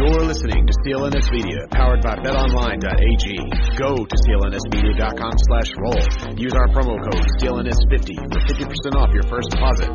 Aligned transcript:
You're 0.00 0.24
listening 0.24 0.66
to 0.66 0.72
CLNS 0.82 1.30
Media, 1.30 1.66
powered 1.72 2.00
by 2.00 2.14
BetOnline.ag. 2.16 3.36
Go 3.76 3.96
to 3.96 4.16
CLNSmedia.com 4.16 5.32
slash 5.36 5.70
roll. 5.76 6.38
Use 6.38 6.54
our 6.54 6.68
promo 6.68 6.96
code 7.04 7.26
CLNS50 7.38 8.16
for 8.32 8.40
50% 8.40 8.96
off 8.96 9.12
your 9.12 9.24
first 9.24 9.50
deposit. 9.50 9.90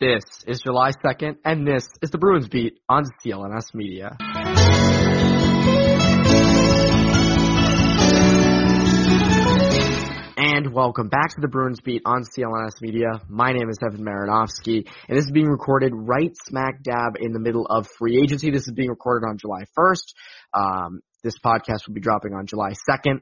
This 0.00 0.24
is 0.46 0.62
July 0.62 0.92
2nd, 1.04 1.36
and 1.44 1.66
this 1.66 1.86
is 2.00 2.08
the 2.08 2.16
Bruins 2.16 2.48
Beat 2.48 2.80
on 2.88 3.04
CLNS 3.22 3.74
Media. 3.74 4.16
Welcome 10.72 11.08
back 11.08 11.34
to 11.34 11.40
the 11.42 11.48
Bruins 11.48 11.80
Beat 11.82 12.00
on 12.06 12.22
CLNS 12.24 12.80
Media. 12.80 13.20
My 13.28 13.52
name 13.52 13.68
is 13.68 13.78
Evan 13.86 14.06
Marinovsky, 14.06 14.88
and 15.06 15.18
this 15.18 15.26
is 15.26 15.30
being 15.30 15.48
recorded 15.48 15.92
right 15.94 16.34
smack 16.46 16.82
dab 16.82 17.16
in 17.20 17.34
the 17.34 17.40
middle 17.40 17.66
of 17.66 17.86
free 17.98 18.18
agency. 18.22 18.50
This 18.50 18.66
is 18.66 18.72
being 18.72 18.88
recorded 18.88 19.26
on 19.28 19.36
July 19.36 19.64
1st. 19.78 20.14
Um, 20.54 21.00
this 21.22 21.34
podcast 21.44 21.86
will 21.86 21.92
be 21.92 22.00
dropping 22.00 22.32
on 22.32 22.46
July 22.46 22.70
2nd. 22.88 23.20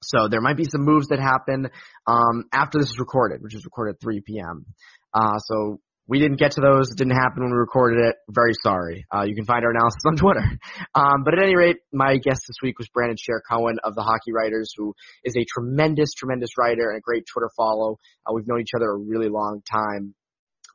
So 0.00 0.28
there 0.28 0.40
might 0.40 0.56
be 0.56 0.64
some 0.64 0.84
moves 0.84 1.08
that 1.08 1.18
happen 1.18 1.70
um, 2.06 2.44
after 2.52 2.78
this 2.78 2.90
is 2.90 3.00
recorded, 3.00 3.42
which 3.42 3.56
is 3.56 3.64
recorded 3.64 3.96
at 3.96 4.00
3 4.00 4.20
p.m. 4.20 4.66
Uh, 5.12 5.38
so 5.38 5.80
we 6.10 6.18
didn't 6.18 6.40
get 6.40 6.50
to 6.52 6.60
those. 6.60 6.90
It 6.90 6.98
didn't 6.98 7.14
happen 7.14 7.44
when 7.44 7.52
we 7.52 7.56
recorded 7.56 8.04
it. 8.04 8.16
Very 8.28 8.52
sorry. 8.64 9.06
Uh, 9.14 9.22
you 9.22 9.36
can 9.36 9.44
find 9.44 9.64
our 9.64 9.70
analysis 9.70 10.02
on 10.04 10.16
Twitter. 10.16 10.42
Um, 10.92 11.22
but 11.24 11.34
at 11.34 11.44
any 11.44 11.54
rate, 11.54 11.76
my 11.92 12.16
guest 12.16 12.42
this 12.48 12.56
week 12.60 12.80
was 12.80 12.88
Brandon 12.88 13.16
Share 13.16 13.40
Cohen 13.48 13.78
of 13.84 13.94
the 13.94 14.02
Hockey 14.02 14.32
Writers, 14.32 14.72
who 14.76 14.92
is 15.22 15.36
a 15.36 15.44
tremendous, 15.44 16.12
tremendous 16.12 16.50
writer 16.58 16.90
and 16.90 16.98
a 16.98 17.00
great 17.00 17.24
Twitter 17.32 17.48
follow. 17.56 17.98
Uh, 18.26 18.32
we've 18.34 18.48
known 18.48 18.60
each 18.60 18.74
other 18.74 18.90
a 18.90 18.98
really 18.98 19.28
long 19.28 19.62
time. 19.70 20.16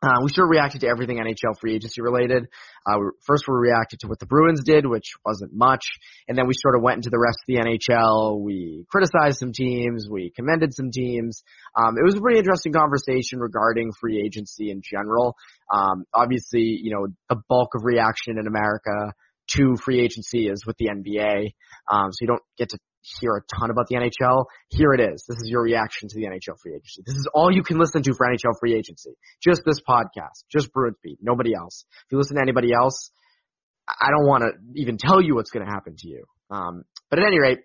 Uh, 0.06 0.22
we 0.22 0.30
sort 0.30 0.46
of 0.46 0.52
reacted 0.52 0.82
to 0.82 0.88
everything 0.88 1.18
NHL 1.18 1.60
free 1.60 1.74
agency 1.74 2.02
related. 2.02 2.48
Uh, 2.86 2.98
first, 3.26 3.46
we 3.48 3.56
reacted 3.56 4.02
to 4.02 4.08
what 4.08 4.20
the 4.20 4.28
Bruins 4.28 4.62
did, 4.64 4.86
which 4.86 5.14
wasn't 5.26 5.52
much, 5.52 5.84
and 6.28 6.38
then 6.38 6.46
we 6.46 6.54
sort 6.56 6.76
of 6.76 6.84
went 6.84 6.98
into 6.98 7.10
the 7.10 7.18
rest 7.18 7.40
of 7.42 7.48
the 7.48 7.56
NHL. 7.56 8.40
We 8.40 8.86
criticized 8.88 9.40
some 9.40 9.52
teams, 9.52 10.08
we 10.10 10.32
commended 10.36 10.76
some 10.76 10.92
teams. 10.92 11.44
Um, 11.76 11.96
it 11.98 12.06
was 12.06 12.16
a 12.16 12.22
pretty 12.22 12.38
interesting 12.38 12.74
conversation 12.74 13.40
regarding 13.40 13.92
free 14.00 14.22
agency 14.24 14.70
in 14.70 14.82
general. 14.84 15.36
Um, 15.74 16.06
obviously, 16.14 16.80
you 16.82 16.92
know, 16.92 17.08
the 17.30 17.42
bulk 17.50 17.72
of 17.76 17.84
reaction 17.84 18.38
in 18.38 18.46
America 18.46 19.14
to 19.48 19.76
free 19.84 20.02
agency 20.02 20.48
is 20.48 20.66
with 20.66 20.78
the 20.78 20.90
NBA, 20.90 21.54
um, 21.90 22.12
so 22.12 22.18
you 22.22 22.28
don't 22.28 22.44
get 22.58 22.70
to 22.70 22.80
hear 23.20 23.36
a 23.36 23.42
ton 23.60 23.70
about 23.70 23.88
the 23.88 23.96
NHL, 23.96 24.46
here 24.70 24.94
it 24.94 25.00
is. 25.00 25.26
This 25.28 25.38
is 25.38 25.50
your 25.50 25.62
reaction 25.62 26.10
to 26.10 26.16
the 26.16 26.26
NHL 26.26 26.60
free 26.62 26.74
agency. 26.74 27.04
This 27.06 27.16
is 27.16 27.28
all 27.34 27.52
you 27.52 27.64
can 27.64 27.78
listen 27.78 28.02
to 28.04 28.14
for 28.14 28.28
NHL 28.28 28.60
free 28.60 28.76
agency. 28.76 29.12
Just 29.42 29.62
this 29.66 29.80
podcast. 29.88 30.44
Just 30.52 30.74
Bruins 30.74 30.98
Beat. 31.04 31.20
Nobody 31.22 31.54
else. 31.54 31.86
If 32.06 32.12
you 32.12 32.18
listen 32.18 32.36
to 32.36 32.42
anybody 32.42 32.74
else, 32.74 33.12
I 33.88 34.10
don't 34.10 34.28
want 34.28 34.44
to 34.44 34.80
even 34.80 34.98
tell 34.98 35.22
you 35.22 35.36
what's 35.36 35.52
going 35.52 35.66
to 35.66 35.72
happen 35.72 35.96
to 35.98 36.08
you. 36.08 36.26
Um, 36.50 36.84
but 37.10 37.20
at 37.20 37.26
any 37.26 37.40
rate, 37.40 37.60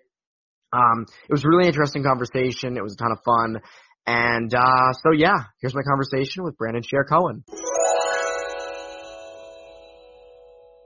um, 0.73 1.05
it 1.27 1.31
was 1.31 1.43
a 1.43 1.49
really 1.49 1.67
interesting 1.67 2.03
conversation. 2.03 2.77
It 2.77 2.83
was 2.83 2.93
a 2.93 2.97
ton 2.97 3.11
of 3.11 3.19
fun. 3.25 3.61
And 4.05 4.53
uh, 4.53 4.93
so, 5.03 5.11
yeah, 5.11 5.45
here's 5.59 5.75
my 5.75 5.81
conversation 5.81 6.43
with 6.43 6.57
Brandon 6.57 6.83
Share 6.83 7.03
Cohen. 7.03 7.43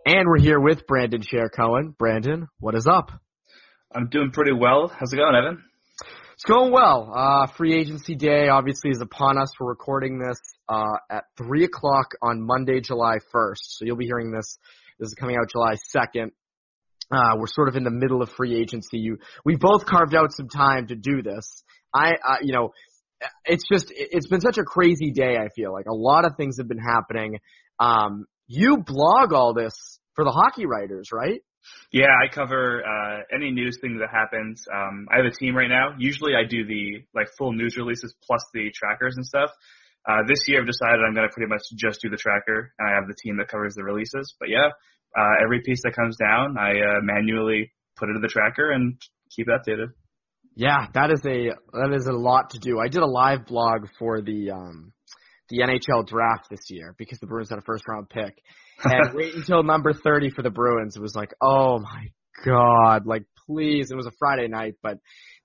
And 0.06 0.28
we're 0.28 0.40
here 0.40 0.60
with 0.60 0.86
Brandon 0.86 1.22
Share 1.22 1.50
Cohen. 1.50 1.96
Brandon, 1.98 2.48
what 2.60 2.76
is 2.76 2.88
up? 2.88 3.12
I'm 3.96 4.10
doing 4.10 4.32
pretty 4.32 4.52
well. 4.52 4.90
How's 4.90 5.14
it 5.14 5.16
going, 5.16 5.36
Evan? 5.36 5.64
It's 6.34 6.44
going 6.44 6.74
well. 6.74 7.14
Uh, 7.16 7.48
free 7.48 7.74
agency 7.74 8.14
day 8.16 8.50
obviously 8.50 8.90
is 8.90 9.00
upon 9.00 9.38
us. 9.38 9.48
We're 9.58 9.70
recording 9.70 10.20
this 10.20 10.38
uh, 10.68 10.98
at 11.10 11.24
three 11.38 11.64
o'clock 11.64 12.08
on 12.22 12.46
Monday, 12.46 12.82
July 12.82 13.20
1st. 13.34 13.62
So 13.62 13.86
you'll 13.86 13.96
be 13.96 14.06
hearing 14.06 14.32
this. 14.32 14.58
This 15.00 15.08
is 15.08 15.14
coming 15.14 15.38
out 15.38 15.50
July 15.50 15.76
2nd. 15.96 16.32
Uh, 17.10 17.38
we're 17.38 17.48
sort 17.48 17.70
of 17.70 17.78
in 17.78 17.86
the 17.86 17.92
middle 17.92 18.22
of 18.22 18.30
free 18.32 18.60
agency. 18.60 18.98
You, 18.98 19.18
we 19.46 19.56
both 19.56 19.86
carved 19.86 20.14
out 20.14 20.34
some 20.34 20.50
time 20.50 20.88
to 20.88 20.96
do 20.96 21.22
this. 21.22 21.64
I, 21.94 22.16
uh, 22.16 22.38
you 22.42 22.52
know, 22.52 22.74
it's 23.46 23.64
just, 23.72 23.94
it's 23.96 24.28
been 24.28 24.42
such 24.42 24.58
a 24.58 24.64
crazy 24.64 25.12
day. 25.12 25.38
I 25.38 25.48
feel 25.56 25.72
like 25.72 25.86
a 25.86 25.96
lot 25.96 26.26
of 26.26 26.34
things 26.36 26.58
have 26.58 26.68
been 26.68 26.80
happening. 26.80 27.40
Um, 27.80 28.26
you 28.48 28.76
blog 28.86 29.32
all 29.32 29.54
this 29.54 30.00
for 30.16 30.26
the 30.26 30.32
hockey 30.32 30.66
writers, 30.66 31.12
right? 31.14 31.40
Yeah, 31.92 32.12
I 32.12 32.34
cover 32.34 32.84
uh, 32.84 33.22
any 33.34 33.52
news 33.52 33.78
thing 33.82 33.98
that 34.00 34.10
happens. 34.10 34.64
Um, 34.74 35.08
I 35.12 35.18
have 35.18 35.26
a 35.26 35.36
team 35.36 35.56
right 35.56 35.70
now. 35.70 35.96
Usually, 35.98 36.34
I 36.36 36.48
do 36.48 36.66
the 36.66 37.04
like 37.14 37.28
full 37.38 37.54
news 37.54 37.76
releases 37.78 38.14
plus 38.26 38.44
the 38.54 38.72
trackers 38.74 39.16
and 39.16 39.26
stuff. 39.26 39.50
Uh, 40.08 40.22
this 40.28 40.40
year, 40.48 40.62
I've 40.62 40.68
decided 40.68 41.02
I'm 41.02 41.16
going 41.16 41.28
to 41.28 41.34
pretty 41.34 41.50
much 41.50 41.64
just 41.76 42.00
do 42.02 42.10
the 42.10 42.18
tracker, 42.18 42.74
and 42.78 42.90
I 42.90 42.94
have 42.94 43.08
the 43.08 43.16
team 43.24 43.38
that 43.38 43.48
covers 43.48 43.74
the 43.76 43.84
releases. 43.84 44.36
But 44.40 44.50
yeah, 44.50 44.70
uh, 45.18 45.44
every 45.44 45.62
piece 45.66 45.82
that 45.84 45.96
comes 45.96 46.18
down, 46.18 46.58
I 46.58 46.72
uh, 46.72 47.02
manually 47.02 47.72
put 47.96 48.10
it 48.10 48.16
in 48.16 48.22
the 48.22 48.28
tracker 48.28 48.72
and 48.72 49.02
keep 49.36 49.48
it 49.48 49.54
updated. 49.54 49.94
Yeah, 50.56 50.88
that 50.94 51.12
is 51.12 51.20
a 51.26 51.52
that 51.74 51.94
is 51.94 52.08
a 52.08 52.14
lot 52.14 52.52
to 52.52 52.60
do. 52.60 52.80
I 52.80 52.88
did 52.88 53.02
a 53.02 53.08
live 53.08 53.46
blog 53.46 53.88
for 54.00 54.22
the 54.22 54.52
um, 54.52 54.94
the 55.50 55.60
NHL 55.60 56.08
draft 56.08 56.48
this 56.50 56.70
year 56.70 56.96
because 56.98 57.20
the 57.20 57.28
Bruins 57.28 57.50
had 57.50 57.60
a 57.60 57.64
first 57.66 57.84
round 57.88 58.10
pick. 58.10 58.42
And 58.84 59.14
wait 59.14 59.36
until 59.36 59.64
number 59.64 59.94
30 59.94 60.32
for 60.32 60.42
the 60.42 60.50
Bruins. 60.50 60.96
It 60.96 61.02
was 61.02 61.16
like, 61.16 61.34
oh 61.42 61.80
my 61.80 62.08
God, 62.44 63.06
like 63.06 63.24
please. 63.46 63.92
It 63.92 63.96
was 63.96 64.06
a 64.06 64.12
Friday 64.18 64.48
night, 64.48 64.76
but 64.82 64.98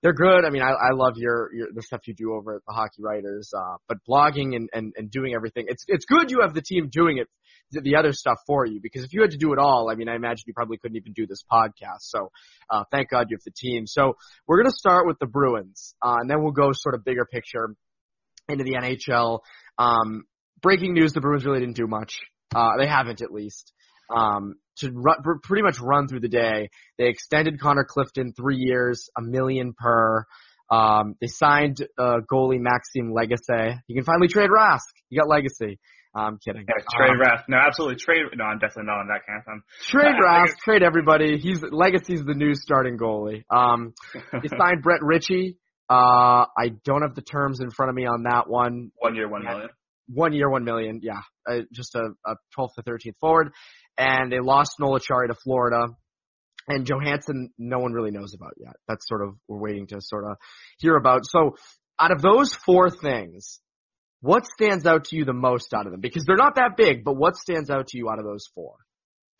they're 0.02 0.14
good. 0.14 0.44
I 0.44 0.50
mean, 0.50 0.62
I, 0.62 0.70
I 0.70 0.90
love 0.92 1.14
your, 1.16 1.50
your, 1.54 1.68
the 1.74 1.82
stuff 1.82 2.00
you 2.06 2.14
do 2.14 2.34
over 2.34 2.56
at 2.56 2.62
the 2.66 2.72
Hockey 2.72 3.02
Writers, 3.02 3.52
uh, 3.56 3.76
but 3.88 3.98
blogging 4.08 4.56
and, 4.56 4.68
and, 4.72 4.92
and 4.96 5.10
doing 5.10 5.34
everything. 5.34 5.66
It's, 5.68 5.84
it's 5.86 6.06
good 6.06 6.30
you 6.30 6.40
have 6.42 6.54
the 6.54 6.62
team 6.62 6.88
doing 6.90 7.18
it, 7.18 7.28
the 7.72 7.96
other 7.96 8.12
stuff 8.12 8.38
for 8.46 8.66
you, 8.66 8.80
because 8.82 9.04
if 9.04 9.12
you 9.12 9.20
had 9.20 9.30
to 9.30 9.36
do 9.36 9.52
it 9.52 9.58
all, 9.58 9.90
I 9.90 9.94
mean, 9.94 10.08
I 10.08 10.16
imagine 10.16 10.44
you 10.46 10.54
probably 10.54 10.78
couldn't 10.78 10.96
even 10.96 11.12
do 11.12 11.26
this 11.26 11.44
podcast. 11.50 12.00
So, 12.00 12.30
uh, 12.68 12.84
thank 12.90 13.10
God 13.10 13.26
you 13.28 13.36
have 13.36 13.44
the 13.44 13.52
team. 13.52 13.86
So 13.86 14.16
we're 14.46 14.56
going 14.56 14.70
to 14.70 14.76
start 14.76 15.06
with 15.06 15.18
the 15.18 15.26
Bruins, 15.26 15.94
uh, 16.02 16.16
and 16.20 16.28
then 16.28 16.42
we'll 16.42 16.52
go 16.52 16.70
sort 16.72 16.94
of 16.94 17.04
bigger 17.04 17.24
picture 17.24 17.76
into 18.48 18.64
the 18.64 18.72
NHL. 18.72 19.40
Um, 19.78 20.24
breaking 20.60 20.94
news: 20.94 21.12
the 21.12 21.20
Bruins 21.20 21.44
really 21.44 21.60
didn't 21.60 21.76
do 21.76 21.86
much. 21.86 22.18
Uh, 22.54 22.76
they 22.78 22.86
haven't 22.86 23.22
at 23.22 23.32
least. 23.32 23.72
Um, 24.14 24.56
to 24.78 24.90
run, 24.90 25.16
pretty 25.42 25.62
much 25.62 25.78
run 25.80 26.08
through 26.08 26.20
the 26.20 26.28
day. 26.28 26.70
They 26.98 27.08
extended 27.08 27.60
Connor 27.60 27.84
Clifton 27.84 28.32
three 28.32 28.56
years, 28.56 29.08
a 29.16 29.22
million 29.22 29.74
per. 29.78 30.24
Um, 30.70 31.14
they 31.20 31.26
signed 31.26 31.78
uh, 31.98 32.18
goalie 32.30 32.60
Maxime 32.60 33.12
Lagacé. 33.12 33.78
You 33.86 33.94
can 33.94 34.04
finally 34.04 34.28
trade 34.28 34.50
Rask. 34.50 34.78
You 35.08 35.20
got 35.20 35.28
Legacy. 35.28 35.78
I'm 36.14 36.38
kidding. 36.38 36.64
Yeah, 36.68 36.84
trade 36.96 37.10
um, 37.10 37.20
Rask. 37.20 37.44
No, 37.48 37.56
absolutely 37.56 37.96
trade. 37.96 38.22
No, 38.34 38.44
I'm 38.44 38.58
definitely 38.58 38.86
not 38.86 38.98
on 39.00 39.08
that 39.08 39.22
of 39.38 39.44
thing. 39.44 39.62
Trade 39.82 40.16
Rask. 40.24 40.56
trade 40.64 40.82
everybody. 40.82 41.38
He's 41.38 41.62
Legacy's 41.62 42.24
the 42.24 42.34
new 42.34 42.54
starting 42.54 42.98
goalie. 42.98 43.44
Um, 43.50 43.94
they 44.14 44.48
signed 44.58 44.82
Brett 44.82 45.02
Ritchie. 45.02 45.56
Uh, 45.88 46.46
I 46.56 46.70
don't 46.84 47.02
have 47.02 47.14
the 47.14 47.22
terms 47.22 47.60
in 47.60 47.70
front 47.70 47.90
of 47.90 47.96
me 47.96 48.06
on 48.06 48.24
that 48.24 48.48
one. 48.48 48.92
One 48.98 49.14
year, 49.16 49.28
one 49.28 49.44
million. 49.44 49.68
One 50.12 50.32
year, 50.32 50.50
one 50.50 50.64
million. 50.64 51.00
Yeah, 51.02 51.20
uh, 51.48 51.60
just 51.72 51.94
a, 51.94 52.10
a 52.26 52.34
12th 52.58 52.74
to 52.76 52.82
13th 52.82 53.16
forward. 53.20 53.52
And 53.96 54.32
they 54.32 54.40
lost 54.40 54.72
Noel 54.80 54.98
Acciari 54.98 55.28
to 55.28 55.34
Florida. 55.34 55.86
And 56.68 56.86
Johansson, 56.86 57.50
no 57.58 57.78
one 57.78 57.92
really 57.92 58.10
knows 58.10 58.34
about 58.34 58.52
yet. 58.58 58.74
That's 58.86 59.06
sort 59.08 59.22
of, 59.22 59.34
we're 59.48 59.58
waiting 59.58 59.86
to 59.88 59.96
sort 60.00 60.24
of 60.24 60.36
hear 60.78 60.96
about. 60.96 61.26
So 61.26 61.56
out 61.98 62.12
of 62.12 62.22
those 62.22 62.54
four 62.54 62.90
things, 62.90 63.60
What 64.20 64.46
stands 64.46 64.86
out 64.86 65.04
to 65.06 65.16
you 65.16 65.24
the 65.24 65.32
most 65.32 65.72
out 65.72 65.86
of 65.86 65.92
them? 65.92 66.00
Because 66.00 66.24
they're 66.26 66.36
not 66.36 66.56
that 66.56 66.76
big, 66.76 67.04
but 67.04 67.16
what 67.16 67.36
stands 67.36 67.70
out 67.70 67.88
to 67.88 67.98
you 67.98 68.10
out 68.10 68.18
of 68.18 68.24
those 68.24 68.46
four? 68.54 68.74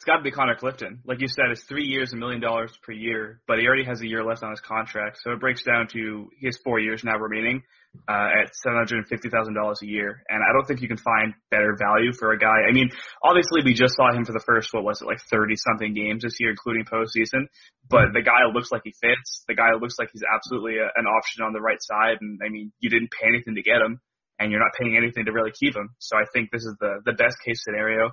It's 0.01 0.09
got 0.09 0.17
to 0.17 0.23
be 0.23 0.31
Connor 0.31 0.57
Clifton. 0.57 1.05
Like 1.05 1.21
you 1.21 1.29
said, 1.29 1.53
it's 1.53 1.61
three 1.65 1.85
years, 1.85 2.15
a 2.15 2.17
million 2.17 2.41
dollars 2.41 2.73
per 2.83 2.91
year, 2.91 3.43
but 3.47 3.59
he 3.59 3.67
already 3.67 3.85
has 3.85 4.01
a 4.01 4.09
year 4.09 4.25
left 4.25 4.43
on 4.43 4.49
his 4.49 4.61
contract. 4.65 5.19
So 5.21 5.33
it 5.33 5.41
breaks 5.41 5.63
down 5.63 5.89
to 5.93 6.31
has 6.43 6.57
four 6.65 6.81
years 6.81 7.05
now 7.05 7.19
remaining 7.19 7.61
uh, 8.09 8.33
at 8.41 8.49
$750,000 8.65 9.05
a 9.05 9.87
year. 9.87 10.25
And 10.31 10.41
I 10.41 10.57
don't 10.57 10.65
think 10.65 10.81
you 10.81 10.89
can 10.89 10.97
find 10.97 11.35
better 11.51 11.77
value 11.79 12.15
for 12.19 12.33
a 12.33 12.39
guy. 12.39 12.65
I 12.67 12.73
mean, 12.73 12.89
obviously 13.23 13.61
we 13.63 13.75
just 13.75 13.95
saw 13.95 14.11
him 14.11 14.25
for 14.25 14.33
the 14.33 14.41
first, 14.41 14.73
what 14.73 14.85
was 14.85 15.03
it, 15.03 15.05
like 15.05 15.21
30 15.31 15.53
something 15.57 15.93
games 15.93 16.23
this 16.23 16.41
year, 16.41 16.49
including 16.49 16.87
postseason. 16.87 17.53
But 17.87 18.17
the 18.17 18.23
guy 18.23 18.49
looks 18.55 18.73
like 18.73 18.81
he 18.85 18.95
fits. 19.03 19.45
The 19.49 19.55
guy 19.55 19.77
looks 19.79 19.97
like 19.99 20.09
he's 20.15 20.25
absolutely 20.25 20.79
a, 20.79 20.89
an 20.97 21.05
option 21.05 21.45
on 21.45 21.53
the 21.53 21.61
right 21.61 21.83
side. 21.83 22.17
And 22.23 22.41
I 22.41 22.49
mean, 22.49 22.73
you 22.81 22.89
didn't 22.89 23.13
pay 23.13 23.29
anything 23.29 23.55
to 23.55 23.63
get 23.63 23.85
him 23.85 24.01
and 24.41 24.51
you're 24.51 24.65
not 24.65 24.73
paying 24.81 24.97
anything 24.97 25.27
to 25.27 25.33
really 25.33 25.53
keep 25.53 25.77
him. 25.77 25.91
So 25.99 26.17
I 26.17 26.25
think 26.33 26.49
this 26.51 26.65
is 26.65 26.75
the, 26.81 27.05
the 27.05 27.13
best 27.13 27.37
case 27.45 27.61
scenario. 27.63 28.09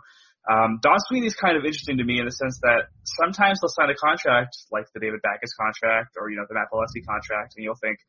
Um, 0.48 0.80
Don 0.82 0.96
is 1.24 1.36
kind 1.36 1.58
of 1.58 1.66
interesting 1.66 1.98
to 1.98 2.06
me 2.08 2.20
in 2.20 2.26
the 2.26 2.32
sense 2.32 2.60
that 2.64 2.88
sometimes 3.20 3.60
they'll 3.60 3.74
sign 3.76 3.92
a 3.92 4.00
contract 4.00 4.56
like 4.72 4.88
the 4.94 5.00
David 5.04 5.20
Backes 5.22 5.52
contract 5.60 6.16
or, 6.16 6.32
you 6.32 6.38
know, 6.38 6.48
the 6.48 6.56
Matt 6.56 6.72
Beleskey 6.72 7.04
contract 7.04 7.56
and 7.58 7.64
you'll 7.68 7.80
think, 7.84 8.00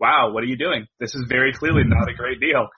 wow, 0.00 0.32
what 0.32 0.42
are 0.42 0.48
you 0.48 0.56
doing? 0.56 0.86
This 0.98 1.14
is 1.14 1.28
very 1.28 1.52
clearly 1.52 1.84
not 1.84 2.08
a 2.08 2.14
great 2.14 2.40
deal. 2.40 2.68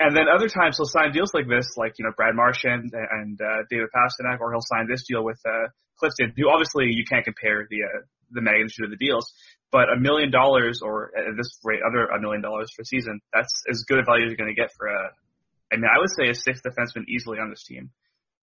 And 0.00 0.16
then 0.16 0.28
other 0.28 0.48
times 0.48 0.76
he'll 0.76 0.86
sign 0.86 1.12
deals 1.12 1.32
like 1.32 1.48
this, 1.48 1.76
like, 1.76 1.94
you 1.98 2.04
know, 2.04 2.12
Brad 2.14 2.34
Marchand 2.34 2.92
and, 2.92 3.08
and 3.10 3.40
uh, 3.40 3.64
David 3.70 3.88
Pastrnak, 3.88 4.40
or 4.40 4.52
he'll 4.52 4.64
sign 4.64 4.86
this 4.88 5.04
deal 5.08 5.24
with, 5.24 5.40
uh, 5.48 5.72
Clifton, 5.96 6.34
who 6.36 6.50
obviously 6.50 6.92
you 6.92 7.04
can't 7.04 7.24
compare 7.24 7.66
the, 7.70 7.84
uh, 7.84 8.00
the 8.32 8.42
magnitude 8.42 8.84
of 8.84 8.90
the 8.90 8.96
deals, 8.96 9.32
but 9.70 9.88
a 9.88 9.98
million 9.98 10.30
dollars 10.30 10.80
or 10.82 11.12
at 11.16 11.36
this 11.36 11.56
rate, 11.64 11.80
other 11.86 12.06
a 12.06 12.20
million 12.20 12.42
dollars 12.42 12.70
per 12.76 12.84
season, 12.84 13.20
that's 13.32 13.52
as 13.70 13.84
good 13.88 13.98
a 13.98 14.04
value 14.04 14.24
as 14.24 14.30
you're 14.30 14.36
going 14.36 14.54
to 14.54 14.60
get 14.60 14.70
for 14.76 14.88
a, 14.88 15.12
I 15.72 15.76
mean, 15.76 15.88
I 15.88 15.98
would 15.98 16.10
say 16.10 16.28
a 16.28 16.34
sixth 16.34 16.62
defenseman 16.64 17.08
easily 17.08 17.38
on 17.38 17.48
this 17.48 17.64
team. 17.64 17.90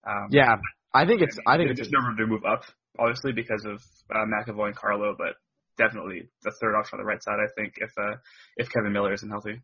Um, 0.08 0.28
yeah, 0.32 0.56
I 0.94 1.06
think 1.06 1.22
it's. 1.22 1.38
I, 1.46 1.58
mean, 1.58 1.68
I 1.68 1.68
think 1.68 1.78
there's 1.78 1.90
just 1.90 1.96
room 1.96 2.18
to 2.18 2.28
move 2.28 2.46
up, 2.46 2.64
obviously 2.98 3.32
because 3.32 3.66
of 3.66 3.82
uh, 4.14 4.26
McAvoy 4.26 4.68
and 4.68 4.76
Carlo, 4.76 5.16
but 5.18 5.36
definitely 5.78 6.30
the 6.44 6.52
third 6.62 6.76
option 6.76 7.00
on 7.00 7.06
the 7.06 7.08
right 7.08 7.24
side. 7.24 7.38
I 7.40 7.50
think 7.56 7.74
if 7.78 7.92
uh, 7.98 8.18
if 8.58 8.70
Kevan 8.70 8.94
Miller 8.94 9.14
isn't 9.14 9.30
healthy. 9.30 9.62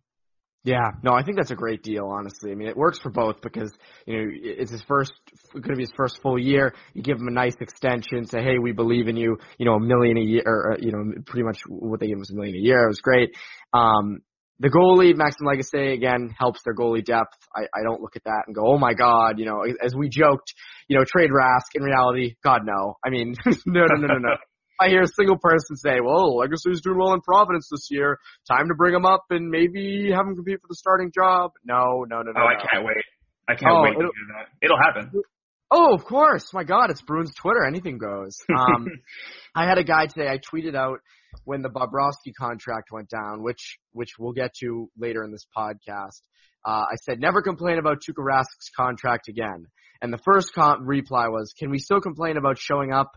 Yeah, 0.65 0.93
no, 1.03 1.13
I 1.13 1.21
think 1.21 1.37
that's 1.37 1.51
a 1.51 1.55
great 1.55 1.83
deal. 1.83 2.07
Honestly, 2.07 2.51
I 2.51 2.55
mean, 2.55 2.67
it 2.67 2.75
works 2.75 2.97
for 2.97 3.11
both 3.11 3.39
because 3.41 3.71
you 4.07 4.17
know 4.17 4.31
it's 4.31 4.71
his 4.71 4.81
first, 4.87 5.13
going 5.53 5.63
to 5.69 5.75
be 5.75 5.83
his 5.83 5.93
first 5.95 6.19
full 6.23 6.39
year. 6.39 6.73
You 6.95 7.03
give 7.03 7.17
him 7.17 7.27
a 7.27 7.31
nice 7.31 7.53
extension, 7.61 8.25
say, 8.25 8.41
hey, 8.41 8.57
we 8.57 8.71
believe 8.71 9.07
in 9.07 9.15
you. 9.15 9.37
You 9.59 9.67
know, 9.67 9.75
a 9.75 9.79
million 9.79 10.17
a 10.17 10.21
year, 10.21 10.43
or 10.43 10.77
you 10.79 10.91
know, 10.91 11.21
pretty 11.27 11.43
much 11.43 11.59
what 11.67 11.99
they 11.99 12.07
gave 12.07 12.13
him 12.13 12.19
was 12.19 12.31
a 12.31 12.35
million 12.35 12.55
a 12.55 12.59
year. 12.59 12.85
It 12.85 12.87
was 12.87 13.01
great. 13.01 13.35
Um, 13.73 14.21
the 14.59 14.69
goalie, 14.69 15.15
Maxime 15.15 15.47
Lagacé, 15.47 15.93
again, 15.93 16.33
helps 16.37 16.61
their 16.63 16.73
goalie 16.73 17.03
depth. 17.03 17.35
I, 17.55 17.63
I 17.73 17.83
don't 17.83 18.01
look 18.01 18.15
at 18.15 18.23
that 18.23 18.43
and 18.47 18.55
go, 18.55 18.63
oh 18.65 18.77
my 18.77 18.93
god, 18.93 19.37
you 19.37 19.45
know, 19.45 19.63
as 19.83 19.93
we 19.95 20.07
joked, 20.09 20.53
you 20.87 20.97
know, 20.97 21.03
trade 21.05 21.29
Rask. 21.29 21.75
In 21.75 21.83
reality, 21.83 22.35
God, 22.43 22.61
no. 22.63 22.95
I 23.05 23.09
mean, 23.09 23.35
no, 23.65 23.85
no, 23.85 23.95
no, 23.95 24.07
no, 24.07 24.17
no. 24.17 24.35
I 24.79 24.89
hear 24.89 25.03
a 25.03 25.07
single 25.07 25.37
person 25.37 25.77
say, 25.77 26.01
well, 26.03 26.35
Lagacé's 26.35 26.81
doing 26.81 26.97
well 26.97 27.13
in 27.13 27.21
Providence 27.21 27.69
this 27.71 27.87
year. 27.89 28.17
Time 28.45 28.67
to 28.67 28.75
bring 28.75 28.93
him 28.93 29.05
up 29.05 29.23
and 29.29 29.49
maybe 29.49 30.11
have 30.13 30.27
him 30.27 30.35
compete 30.35 30.59
for 30.61 30.67
the 30.67 30.75
starting 30.75 31.11
job. 31.15 31.51
No, 31.63 32.05
no, 32.09 32.21
no, 32.21 32.31
no. 32.31 32.41
Oh, 32.41 32.47
I 32.47 32.59
can't 32.59 32.85
wait. 32.85 33.03
I 33.47 33.55
can't 33.55 33.71
oh, 33.71 33.83
wait 33.83 33.93
to 33.93 33.99
do 33.99 34.11
that. 34.35 34.47
It'll 34.61 34.77
happen. 34.77 35.11
Oh, 35.71 35.93
of 35.93 36.05
course. 36.05 36.53
My 36.53 36.63
God, 36.63 36.91
it's 36.91 37.01
Bruins 37.01 37.33
Twitter. 37.35 37.65
Anything 37.65 37.97
goes. 37.97 38.37
Um, 38.55 38.87
I 39.55 39.65
had 39.65 39.77
a 39.77 39.83
guy 39.83 40.07
today. 40.07 40.27
I 40.27 40.37
tweeted 40.37 40.75
out 40.75 40.99
when 41.43 41.61
the 41.61 41.69
Bobrovsky 41.69 42.33
contract 42.37 42.89
went 42.91 43.09
down, 43.09 43.43
which 43.43 43.77
which 43.91 44.11
we'll 44.19 44.33
get 44.33 44.53
to 44.61 44.89
later 44.97 45.23
in 45.23 45.31
this 45.31 45.45
podcast. 45.57 46.21
Uh, 46.65 46.85
I 46.91 46.95
said 47.03 47.19
never 47.19 47.41
complain 47.41 47.77
about 47.77 47.97
Tuukka 47.97 48.23
Rask's 48.23 48.69
contract 48.75 49.27
again. 49.27 49.67
And 50.01 50.11
the 50.11 50.19
first 50.25 50.51
com- 50.53 50.85
reply 50.85 51.27
was, 51.29 51.53
"Can 51.57 51.69
we 51.69 51.79
still 51.79 52.01
complain 52.01 52.37
about 52.37 52.57
showing 52.57 52.91
up? 52.91 53.11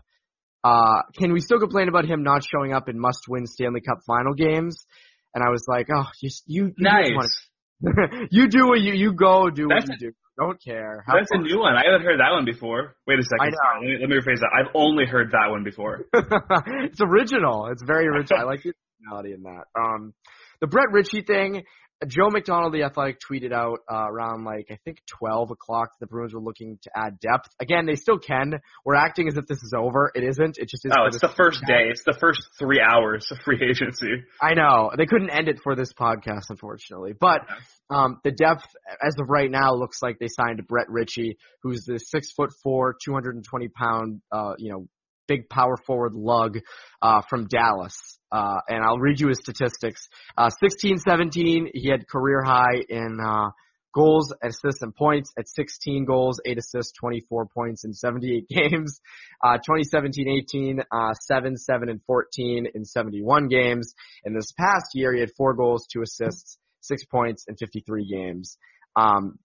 Uh, 0.63 1.03
can 1.17 1.33
we 1.33 1.39
still 1.39 1.59
complain 1.59 1.87
about 1.87 2.05
him 2.05 2.23
not 2.23 2.43
showing 2.43 2.73
up 2.73 2.89
in 2.89 2.99
must-win 2.99 3.45
Stanley 3.47 3.81
Cup 3.81 3.99
final 4.07 4.33
games?" 4.33 4.85
And 5.33 5.43
I 5.43 5.49
was 5.49 5.63
like, 5.67 5.87
"Oh, 5.93 6.07
you 6.21 6.29
you, 6.45 6.65
you 6.65 6.73
nice. 6.77 7.47
you 8.31 8.47
do 8.47 8.67
what 8.67 8.79
you 8.81 8.93
you 8.93 9.13
go 9.13 9.49
do 9.49 9.67
what 9.67 9.87
you 9.89 9.97
do." 9.97 10.11
Don't 10.39 10.61
care. 10.63 11.03
That's 11.05 11.31
a 11.31 11.37
new 11.37 11.59
one. 11.59 11.75
I 11.75 11.83
haven't 11.83 12.05
heard 12.05 12.19
that 12.19 12.31
one 12.31 12.45
before. 12.45 12.95
Wait 13.05 13.19
a 13.19 13.23
second. 13.23 13.51
Let 13.51 13.81
me, 13.81 13.97
let 13.99 14.09
me 14.09 14.15
rephrase 14.15 14.39
that. 14.39 14.51
I've 14.57 14.71
only 14.73 15.05
heard 15.05 15.31
that 15.31 15.49
one 15.49 15.65
before. 15.65 16.05
it's 16.13 17.01
original. 17.01 17.67
It's 17.71 17.83
very 17.83 18.07
original. 18.13 18.39
I 18.39 18.43
like 18.43 18.63
the 18.63 18.71
personality 18.99 19.33
in 19.33 19.43
that. 19.43 19.65
Um, 19.79 20.13
the 20.61 20.67
Brett 20.67 20.91
Ritchie 20.91 21.23
thing. 21.23 21.63
Joe 22.07 22.29
McDonald, 22.29 22.73
the 22.73 22.83
Athletic, 22.83 23.19
tweeted 23.19 23.51
out 23.51 23.79
uh, 23.91 24.07
around 24.09 24.45
like 24.45 24.67
I 24.71 24.79
think 24.85 24.99
12 25.19 25.51
o'clock. 25.51 25.89
The 25.99 26.07
Bruins 26.07 26.33
were 26.33 26.39
looking 26.39 26.79
to 26.83 26.91
add 26.95 27.19
depth. 27.19 27.49
Again, 27.59 27.85
they 27.85 27.95
still 27.95 28.17
can. 28.17 28.53
We're 28.85 28.95
acting 28.95 29.27
as 29.27 29.35
if 29.35 29.47
this 29.47 29.57
is 29.57 29.73
over. 29.77 30.09
It 30.15 30.23
isn't. 30.23 30.57
It 30.57 30.69
just 30.69 30.85
is. 30.85 30.93
Oh, 30.97 31.07
it's 31.07 31.19
the 31.19 31.27
first 31.27 31.61
day. 31.67 31.89
It's 31.89 32.03
the 32.05 32.15
first 32.17 32.39
three 32.57 32.79
hours 32.79 33.27
of 33.31 33.39
free 33.43 33.59
agency. 33.69 34.23
I 34.41 34.53
know 34.53 34.91
they 34.97 35.07
couldn't 35.07 35.29
end 35.29 35.49
it 35.49 35.59
for 35.61 35.75
this 35.75 35.91
podcast, 35.91 36.43
unfortunately. 36.49 37.11
But 37.19 37.41
um, 37.89 38.21
the 38.23 38.31
depth, 38.31 38.65
as 39.05 39.15
of 39.19 39.29
right 39.29 39.51
now, 39.51 39.73
looks 39.73 40.01
like 40.01 40.19
they 40.19 40.29
signed 40.29 40.65
Brett 40.69 40.89
Ritchie, 40.89 41.37
who's 41.63 41.83
the 41.83 41.97
six 41.97 42.31
foot 42.31 42.51
four, 42.63 42.95
220 43.03 43.67
pound, 43.67 44.21
uh, 44.31 44.53
you 44.57 44.71
know, 44.71 44.87
big 45.27 45.49
power 45.49 45.75
forward 45.85 46.13
lug 46.13 46.59
uh, 47.01 47.21
from 47.29 47.47
Dallas. 47.47 48.18
Uh, 48.31 48.59
and 48.67 48.83
I'll 48.83 48.99
read 48.99 49.19
you 49.19 49.29
his 49.29 49.39
statistics. 49.39 50.07
Uh, 50.37 50.49
16, 50.49 50.99
17, 50.99 51.71
he 51.73 51.89
had 51.89 52.07
career 52.07 52.43
high 52.43 52.83
in 52.87 53.17
uh, 53.19 53.49
goals, 53.93 54.33
assists, 54.43 54.81
and 54.81 54.95
points 54.95 55.31
at 55.37 55.47
16 55.47 56.05
goals, 56.05 56.39
8 56.45 56.57
assists, 56.57 56.93
24 56.99 57.47
points 57.47 57.85
in 57.85 57.93
78 57.93 58.47
games. 58.49 58.99
Uh, 59.43 59.57
2017, 59.57 60.27
18, 60.27 60.81
uh, 60.91 61.13
7, 61.13 61.57
7, 61.57 61.89
and 61.89 62.01
14 62.05 62.67
in 62.73 62.85
71 62.85 63.47
games. 63.47 63.93
And 64.23 64.35
this 64.35 64.51
past 64.57 64.87
year, 64.93 65.13
he 65.13 65.19
had 65.19 65.31
4 65.35 65.53
goals, 65.55 65.87
2 65.91 66.01
assists, 66.01 66.57
six 66.81 67.03
points 67.05 67.45
in 67.47 67.55
53 67.55 68.07
games. 68.09 68.57
Um, 68.95 69.39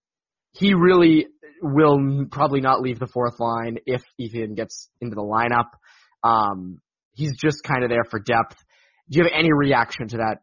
he 0.53 0.73
really 0.73 1.27
will 1.61 2.25
probably 2.31 2.61
not 2.61 2.81
leave 2.81 2.99
the 2.99 3.07
fourth 3.07 3.39
line 3.39 3.77
if 3.85 4.03
Ethan 4.17 4.55
gets 4.55 4.89
into 5.01 5.15
the 5.15 5.21
lineup. 5.21 5.69
Um, 6.23 6.79
he's 7.13 7.35
just 7.37 7.63
kind 7.63 7.83
of 7.83 7.89
there 7.89 8.05
for 8.09 8.19
depth. 8.19 8.57
Do 9.09 9.19
you 9.19 9.23
have 9.23 9.33
any 9.37 9.53
reaction 9.53 10.07
to 10.09 10.17
that 10.17 10.41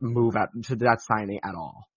move 0.00 0.34
at, 0.36 0.48
to 0.64 0.76
that 0.76 0.98
signing 1.00 1.40
at 1.44 1.54
all? 1.54 1.88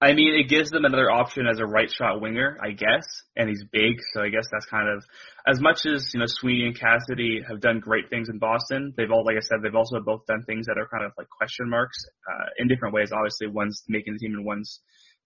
I 0.00 0.12
mean, 0.12 0.38
it 0.38 0.48
gives 0.48 0.70
them 0.70 0.84
another 0.84 1.10
option 1.10 1.46
as 1.48 1.58
a 1.58 1.66
right 1.66 1.90
shot 1.90 2.20
winger, 2.20 2.56
I 2.62 2.70
guess, 2.70 3.04
and 3.34 3.48
he's 3.48 3.64
big, 3.72 3.98
so 4.12 4.22
I 4.22 4.28
guess 4.28 4.46
that's 4.52 4.66
kind 4.66 4.88
of 4.88 5.02
as 5.44 5.60
much 5.60 5.86
as 5.86 6.14
you 6.14 6.20
know 6.20 6.26
Sweeney 6.28 6.66
and 6.66 6.78
Cassidy 6.78 7.40
have 7.48 7.60
done 7.60 7.80
great 7.80 8.08
things 8.08 8.28
in 8.28 8.38
Boston. 8.38 8.94
They've 8.96 9.10
all, 9.10 9.24
like 9.24 9.36
I 9.36 9.40
said, 9.40 9.58
they've 9.60 9.74
also 9.74 9.98
both 9.98 10.24
done 10.26 10.44
things 10.46 10.66
that 10.66 10.78
are 10.78 10.86
kind 10.86 11.04
of 11.04 11.12
like 11.18 11.26
question 11.28 11.68
marks 11.68 11.98
uh, 12.30 12.46
in 12.58 12.68
different 12.68 12.94
ways. 12.94 13.10
Obviously, 13.12 13.48
one's 13.48 13.82
making 13.88 14.12
the 14.12 14.18
team 14.20 14.34
and 14.36 14.46
one's 14.46 14.80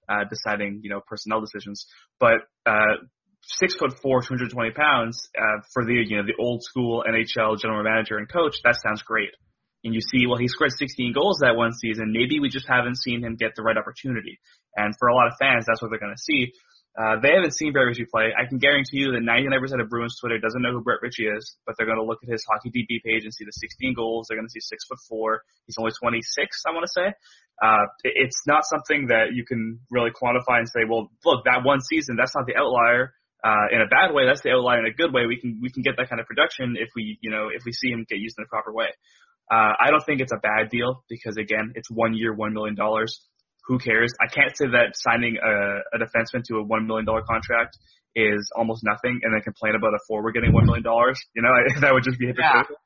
uh, 0.09 0.25
deciding 0.31 0.81
you 0.83 0.89
know 0.89 1.03
personnel 1.07 1.43
decisions. 1.43 1.85
But 2.19 2.49
uh, 2.65 3.05
six 3.43 3.75
foot 3.75 3.93
four, 4.01 4.23
220 4.23 4.71
pounds 4.71 5.29
uh, 5.37 5.61
for 5.75 5.85
the 5.85 6.01
you 6.01 6.17
know 6.17 6.25
the 6.25 6.41
old 6.41 6.63
school 6.63 7.05
NHL 7.07 7.61
general 7.61 7.85
manager 7.85 8.17
and 8.17 8.27
coach, 8.27 8.57
that 8.65 8.81
sounds 8.81 9.03
great 9.03 9.37
and 9.85 9.95
you 9.95 10.01
see, 10.01 10.27
well, 10.27 10.39
he 10.39 10.49
scored 10.49 10.73
16 10.73 11.13
goals 11.13 11.39
that 11.43 11.57
one 11.57 11.73
season. 11.73 12.13
Maybe 12.13 12.39
we 12.39 12.49
just 12.49 12.69
haven't 12.69 12.99
seen 12.99 13.25
him 13.25 13.37
get 13.37 13.55
the 13.57 13.63
right 13.63 13.77
opportunity. 13.77 14.39
And 14.77 14.95
for 14.99 15.09
a 15.09 15.15
lot 15.15 15.27
of 15.27 15.35
fans, 15.41 15.65
that's 15.67 15.83
what 15.83 15.91
they're 15.91 16.01
going 16.01 16.15
to 16.15 16.23
see. 16.23 16.53
Uh, 16.93 17.17
they 17.23 17.33
haven't 17.33 17.57
seen 17.57 17.73
Brett 17.73 17.87
Ritchie 17.87 18.05
play. 18.13 18.37
I 18.37 18.45
can 18.45 18.59
guarantee 18.59 19.01
you 19.01 19.13
that 19.13 19.25
99% 19.25 19.81
of 19.81 19.89
Bruins 19.89 20.19
Twitter 20.21 20.39
doesn't 20.39 20.61
know 20.61 20.73
who 20.73 20.83
Brett 20.85 21.01
Ritchie 21.01 21.25
is, 21.25 21.57
but 21.65 21.75
they're 21.77 21.87
going 21.87 21.99
to 21.99 22.05
look 22.05 22.21
at 22.23 22.29
his 22.29 22.45
hockey 22.45 22.69
DB 22.69 23.03
page 23.03 23.25
and 23.25 23.33
see 23.33 23.45
the 23.45 23.53
16 23.53 23.95
goals. 23.95 24.27
They're 24.29 24.37
going 24.37 24.47
to 24.47 24.53
see 24.53 24.61
six 24.61 24.85
foot 24.85 24.99
four. 25.09 25.43
He's 25.67 25.77
only 25.79 25.93
26, 25.99 26.63
I 26.69 26.71
want 26.73 26.85
to 26.85 26.93
say. 26.93 27.09
Uh, 27.63 27.87
it's 28.05 28.43
not 28.47 28.65
something 28.69 29.09
that 29.09 29.33
you 29.33 29.45
can 29.47 29.81
really 29.91 30.11
quantify 30.11 30.59
and 30.59 30.69
say, 30.69 30.85
well, 30.87 31.11
look, 31.25 31.45
that 31.47 31.65
one 31.65 31.81
season, 31.81 32.17
that's 32.17 32.37
not 32.37 32.45
the 32.47 32.57
outlier. 32.57 33.15
Uh, 33.43 33.67
in 33.73 33.81
a 33.81 33.89
bad 33.89 34.15
way, 34.15 34.27
that's 34.27 34.43
the 34.43 34.51
outlier. 34.51 34.79
In 34.79 34.87
a 34.87 34.95
good 34.95 35.13
way, 35.13 35.27
we 35.27 35.41
can 35.41 35.59
we 35.61 35.69
can 35.73 35.83
get 35.83 35.97
that 35.97 36.09
kind 36.09 36.21
of 36.21 36.27
production 36.27 36.77
if 36.79 36.91
we 36.95 37.19
you 37.23 37.31
know 37.31 37.49
if 37.53 37.65
we 37.67 37.73
see 37.73 37.91
him 37.91 38.07
get 38.09 38.19
used 38.19 38.39
in 38.39 38.45
the 38.45 38.49
proper 38.49 38.73
way. 38.73 38.87
Uh, 39.53 39.77
I 39.79 39.91
don't 39.91 40.01
think 40.07 40.23
it's 40.23 40.33
a 40.33 40.41
bad 40.41 40.71
deal 40.71 41.05
because 41.11 41.37
again, 41.37 41.73
it's 41.75 41.91
one 41.91 42.15
year, 42.15 42.33
one 42.33 42.55
million 42.55 42.75
dollars. 42.75 43.21
Who 43.69 43.79
cares? 43.79 44.11
I 44.19 44.27
can't 44.33 44.57
say 44.57 44.67
that 44.73 44.97
signing 44.97 45.37
a, 45.37 45.53
a 45.95 45.99
defenseman 46.01 46.43
to 46.49 46.57
a 46.57 46.65
one 46.65 46.87
million 46.87 47.05
dollar 47.05 47.21
contract 47.21 47.77
is 48.17 48.51
almost 48.57 48.83
nothing, 48.83 49.21
and 49.23 49.35
then 49.35 49.43
complain 49.43 49.75
about 49.75 49.93
a 49.93 50.01
forward 50.09 50.33
getting 50.33 50.55
one 50.55 50.65
million 50.65 50.83
dollars. 50.83 51.21
You 51.37 51.43
know, 51.43 51.51
I, 51.51 51.81
that 51.81 51.93
would 51.93 52.03
just 52.03 52.19
be 52.19 52.29
hypocritical. 52.29 52.77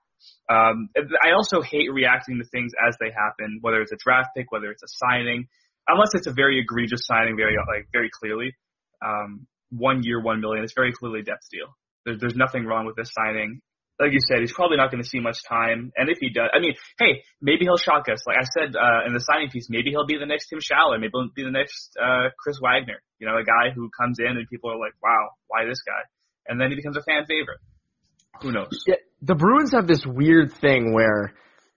Yeah. 0.51 0.71
Um, 0.71 0.89
I 1.23 1.33
also 1.39 1.63
hate 1.63 1.93
reacting 1.93 2.39
to 2.39 2.45
things 2.51 2.73
as 2.83 2.97
they 2.99 3.15
happen, 3.15 3.59
whether 3.61 3.81
it's 3.81 3.93
a 3.93 4.01
draft 4.03 4.31
pick, 4.37 4.51
whether 4.51 4.71
it's 4.71 4.83
a 4.83 4.91
signing, 5.07 5.47
unless 5.87 6.11
it's 6.15 6.27
a 6.27 6.33
very 6.33 6.59
egregious 6.59 7.07
signing, 7.07 7.37
very 7.37 7.55
like 7.57 7.87
very 7.93 8.11
clearly. 8.11 8.51
Um, 9.05 9.47
one 9.71 10.03
year, 10.03 10.21
one 10.21 10.41
million. 10.41 10.65
It's 10.65 10.75
very 10.75 10.93
clearly 10.93 11.21
a 11.21 11.25
depth 11.25 11.47
deal. 11.49 11.69
There's 12.05 12.19
there's 12.19 12.35
nothing 12.35 12.67
wrong 12.67 12.87
with 12.87 12.97
this 12.97 13.11
signing 13.15 13.61
like 13.99 14.13
you 14.13 14.21
said, 14.21 14.41
he's 14.41 14.53
probably 14.53 14.77
not 14.77 14.91
going 14.91 15.03
to 15.03 15.09
see 15.09 15.21
much 15.21 15.39
time. 15.49 15.93
And 15.97 16.11
if 16.11 16.19
he 16.21 16.29
does, 16.29 16.51
I 16.53 16.61
mean, 16.61 16.75
hey, 16.99 17.25
maybe 17.41 17.65
he'll 17.65 17.79
shock 17.81 18.09
us. 18.13 18.21
Like 18.27 18.37
I 18.39 18.45
said 18.45 18.77
uh, 18.77 19.07
in 19.07 19.15
the 19.15 19.21
signing 19.21 19.49
piece, 19.49 19.69
maybe 19.71 19.91
he'll 19.91 20.07
be 20.07 20.19
the 20.19 20.27
next 20.27 20.49
Tim 20.49 20.61
Schaller. 20.61 21.01
Maybe 21.01 21.13
he'll 21.15 21.29
be 21.35 21.45
the 21.45 21.51
next 21.51 21.97
uh, 22.01 22.29
Chris 22.39 22.59
Wagner. 22.61 23.01
You 23.19 23.27
know, 23.27 23.37
a 23.39 23.45
guy 23.45 23.73
who 23.75 23.91
comes 23.91 24.19
in 24.19 24.37
and 24.37 24.47
people 24.49 24.71
are 24.71 24.79
like, 24.79 24.93
wow, 25.03 25.31
why 25.49 25.65
this 25.65 25.81
guy? 25.87 26.05
And 26.47 26.61
then 26.61 26.71
he 26.71 26.77
becomes 26.77 26.97
a 26.97 27.03
fan 27.03 27.25
favorite. 27.27 27.59
Who 28.43 28.53
knows? 28.53 28.69
Yeah, 28.87 28.97
the 29.23 29.35
Bruins 29.35 29.73
have 29.73 29.87
this 29.87 30.05
weird 30.05 30.53
thing 30.53 30.93
where 30.93 31.33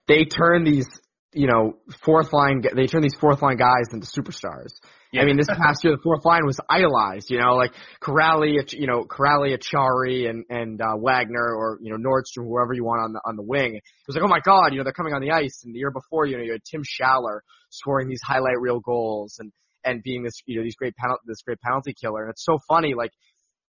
they 0.08 0.26
turn 0.26 0.66
these, 0.66 0.88
you 1.34 1.48
know, 1.48 1.78
fourth 2.04 2.34
line, 2.34 2.62
they 2.76 2.86
turn 2.88 3.02
these 3.02 3.16
fourth 3.16 3.42
line 3.42 3.58
guys 3.58 3.94
into 3.94 4.08
superstars. 4.08 4.74
Yeah. 5.12 5.24
I 5.24 5.26
mean, 5.26 5.38
this 5.38 5.48
past 5.48 5.84
year, 5.84 5.96
the 5.96 6.02
fourth 6.04 6.24
line 6.24 6.46
was 6.46 6.60
idolized, 6.70 7.32
you 7.32 7.40
know, 7.40 7.56
like 7.56 7.74
Kuraly, 8.00 8.62
you 8.74 8.86
know, 8.86 9.06
Kuraly, 9.06 9.58
Acciari, 9.58 10.30
and, 10.30 10.46
and, 10.50 10.80
uh, 10.80 10.98
Wagner, 10.98 11.56
or, 11.56 11.80
you 11.82 11.92
know, 11.92 11.98
Nordstrom, 11.98 12.46
whoever 12.48 12.74
you 12.74 12.84
want 12.84 13.02
on 13.02 13.14
the, 13.14 13.22
on 13.26 13.36
the 13.36 13.42
wing. 13.42 13.76
It 13.76 13.84
was 14.08 14.16
like, 14.16 14.24
oh 14.24 14.28
my 14.28 14.40
god, 14.40 14.72
you 14.72 14.78
know, 14.78 14.84
they're 14.84 14.94
coming 14.94 15.14
on 15.14 15.22
the 15.22 15.32
ice. 15.32 15.62
And 15.66 15.74
the 15.74 15.80
year 15.80 15.90
before, 15.90 16.28
you 16.28 16.38
know, 16.38 16.44
you 16.44 16.52
had 16.52 16.62
Tim 16.64 16.84
Schaller 16.84 17.40
scoring 17.72 18.08
these 18.08 18.22
highlight 18.24 18.60
reel 18.60 18.80
goals 18.80 19.38
and, 19.40 19.52
and 19.84 20.04
being 20.04 20.22
this, 20.22 20.42
you 20.46 20.58
know, 20.58 20.64
these 20.64 20.76
great 20.76 20.96
penalty, 20.96 21.22
this 21.26 21.42
great 21.42 21.60
penalty 21.62 21.96
killer. 22.00 22.22
And 22.22 22.30
it's 22.30 22.46
so 22.46 22.60
funny, 22.68 22.94
like, 22.94 23.12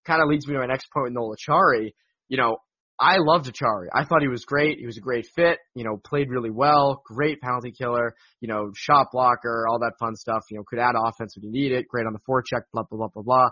kind 0.05 0.21
of 0.21 0.27
leads 0.27 0.45
me 0.45 0.55
to 0.55 0.59
my 0.59 0.65
next 0.65 0.87
point 0.91 1.05
with 1.05 1.13
Noel 1.13 1.35
Acciari. 1.35 1.91
You 2.27 2.37
know, 2.37 2.57
I 2.99 3.17
loved 3.19 3.45
Acciari. 3.45 3.87
I 3.93 4.03
thought 4.03 4.21
he 4.21 4.27
was 4.27 4.43
great. 4.43 4.79
He 4.79 4.85
was 4.85 4.97
a 4.97 5.01
great 5.01 5.25
fit. 5.35 5.57
You 5.73 5.85
know, 5.85 5.99
played 6.03 6.29
really 6.29 6.49
well. 6.49 7.01
Great 7.05 7.39
penalty 7.39 7.71
killer. 7.71 8.13
You 8.41 8.49
know, 8.49 8.71
shot 8.75 9.07
blocker, 9.11 9.65
all 9.69 9.79
that 9.79 9.93
fun 9.99 10.15
stuff. 10.15 10.43
You 10.51 10.57
know, 10.57 10.63
could 10.67 10.79
add 10.79 10.95
offense 10.97 11.35
when 11.35 11.45
you 11.45 11.51
need 11.51 11.71
it. 11.71 11.87
Great 11.87 12.05
on 12.05 12.13
the 12.13 12.19
forecheck. 12.29 12.63
Blah 12.73 12.83
blah 12.89 12.97
blah 12.97 13.07
blah 13.07 13.23
blah. 13.23 13.49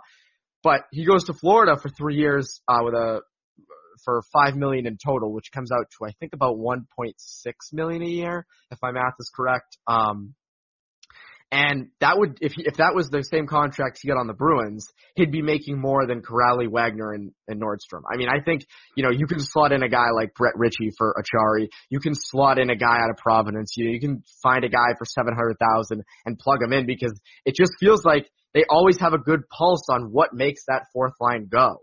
But 0.64 0.82
he 0.92 1.06
goes 1.06 1.24
to 1.26 1.34
Florida 1.34 1.78
for 1.82 1.90
three 1.90 2.16
years 2.16 2.60
uh, 2.68 2.80
with 2.84 2.94
a 2.94 3.22
for 4.04 4.22
five 4.34 4.56
million 4.56 4.86
in 4.86 4.98
total, 5.04 5.34
which 5.34 5.52
comes 5.54 5.72
out 5.72 5.86
to 5.92 6.06
I 6.06 6.12
think 6.20 6.34
about 6.34 6.58
1.6 6.58 7.14
million 7.74 8.02
a 8.04 8.08
year, 8.08 8.46
if 8.72 8.78
my 8.82 8.92
math 8.92 9.14
is 9.20 9.32
correct. 9.36 9.78
Um, 9.88 10.36
and 11.52 11.88
that 12.02 12.18
would, 12.18 12.40
if 12.42 12.54
he, 12.54 12.64
if 12.66 12.76
that 12.76 12.94
was 12.94 13.08
the 13.10 13.24
same 13.24 13.48
contract 13.48 14.00
he 14.02 14.10
got 14.10 14.18
on 14.18 14.28
the 14.28 14.34
Bruins, 14.34 14.86
he'd 15.16 15.32
be 15.32 15.42
making 15.42 15.80
more 15.80 16.06
than 16.06 16.22
Kuraly, 16.22 16.70
Wagner, 16.70 17.14
and, 17.14 17.32
and 17.48 17.62
Nordstrom. 17.62 18.02
I 18.12 18.18
mean, 18.18 18.28
I 18.28 18.44
think, 18.44 18.66
you 18.96 19.04
know, 19.04 19.12
you 19.12 19.28
can 19.28 19.40
slot 19.40 19.72
in 19.72 19.82
a 19.82 19.88
guy 19.88 20.08
like 20.14 20.34
Brett 20.34 20.56
Ritchie 20.58 20.92
for 20.98 21.16
Acciari. 21.16 21.70
You 21.90 22.02
can 22.02 22.14
slot 22.16 22.60
in 22.60 22.70
a 22.70 22.76
guy 22.76 22.98
out 22.98 23.10
of 23.10 23.18
Providence. 23.18 23.76
You 23.78 23.86
know, 23.86 23.92
you 23.92 24.02
can 24.02 24.24
find 24.44 24.66
a 24.66 24.70
guy 24.70 24.94
for 24.98 25.06
700,000 25.06 26.04
and 26.26 26.38
plug 26.38 26.62
him 26.62 26.74
in 26.74 26.86
because 26.86 27.18
it 27.46 27.56
just 27.56 27.72
feels 27.80 28.04
like 28.04 28.28
they 28.54 28.66
always 28.70 29.00
have 29.00 29.14
a 29.14 29.18
good 29.18 29.48
pulse 29.50 29.88
on 29.90 30.10
what 30.12 30.34
makes 30.34 30.64
that 30.68 30.88
fourth 30.92 31.14
line 31.22 31.48
go. 31.50 31.78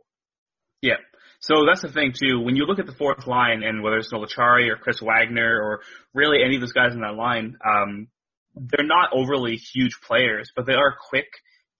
Yeah. 0.83 0.97
So 1.41 1.65
that's 1.67 1.83
the 1.83 1.93
thing 1.93 2.13
too. 2.13 2.41
When 2.41 2.57
you 2.57 2.65
look 2.65 2.79
at 2.79 2.87
the 2.87 2.95
fourth 2.95 3.27
line, 3.27 3.63
and 3.63 3.83
whether 3.83 3.97
it's 3.97 4.13
Noel 4.13 4.27
Acciari 4.27 4.71
or 4.71 4.77
Chris 4.77 5.01
Wagner 5.01 5.61
or 5.63 5.81
really 6.13 6.39
any 6.45 6.57
of 6.57 6.61
those 6.61 6.73
guys 6.73 6.93
in 6.93 7.01
that 7.01 7.15
line, 7.15 7.57
um, 7.65 8.09
they're 8.55 8.87
not 8.87 9.11
overly 9.13 9.57
huge 9.57 9.99
players, 10.07 10.51
but 10.55 10.67
they 10.67 10.75
are 10.75 10.95
quick 11.09 11.27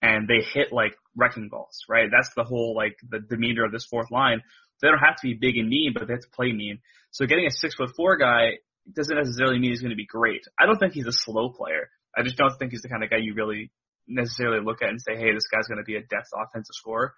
and 0.01 0.27
they 0.27 0.45
hit 0.53 0.71
like 0.71 0.95
wrecking 1.15 1.49
balls, 1.49 1.83
right? 1.89 2.09
That's 2.11 2.33
the 2.35 2.43
whole 2.43 2.75
like 2.75 2.97
the 3.09 3.19
demeanor 3.19 3.65
of 3.65 3.71
this 3.71 3.85
fourth 3.85 4.11
line. 4.11 4.41
They 4.81 4.89
don't 4.89 4.99
have 4.99 5.15
to 5.21 5.27
be 5.27 5.33
big 5.33 5.57
and 5.57 5.69
mean, 5.69 5.93
but 5.93 6.07
they 6.07 6.13
have 6.13 6.21
to 6.21 6.35
play 6.35 6.51
mean. 6.51 6.79
So 7.11 7.25
getting 7.25 7.47
a 7.47 7.51
six 7.51 7.75
foot 7.75 7.91
four 7.95 8.17
guy 8.17 8.59
doesn't 8.93 9.15
necessarily 9.15 9.57
mean 9.57 9.71
he's 9.71 9.81
going 9.81 9.91
to 9.91 9.95
be 9.95 10.05
great. 10.05 10.41
I 10.59 10.65
don't 10.65 10.77
think 10.77 10.93
he's 10.93 11.07
a 11.07 11.13
slow 11.13 11.49
player. 11.49 11.89
I 12.15 12.23
just 12.23 12.37
don't 12.37 12.55
think 12.59 12.71
he's 12.71 12.81
the 12.81 12.89
kind 12.89 13.03
of 13.03 13.09
guy 13.09 13.17
you 13.17 13.33
really 13.33 13.71
necessarily 14.07 14.63
look 14.63 14.81
at 14.81 14.89
and 14.89 15.01
say, 15.01 15.15
hey, 15.15 15.33
this 15.33 15.47
guy's 15.51 15.67
going 15.67 15.79
to 15.79 15.83
be 15.83 15.95
a 15.95 16.01
depth 16.01 16.29
offensive 16.35 16.75
scorer. 16.75 17.13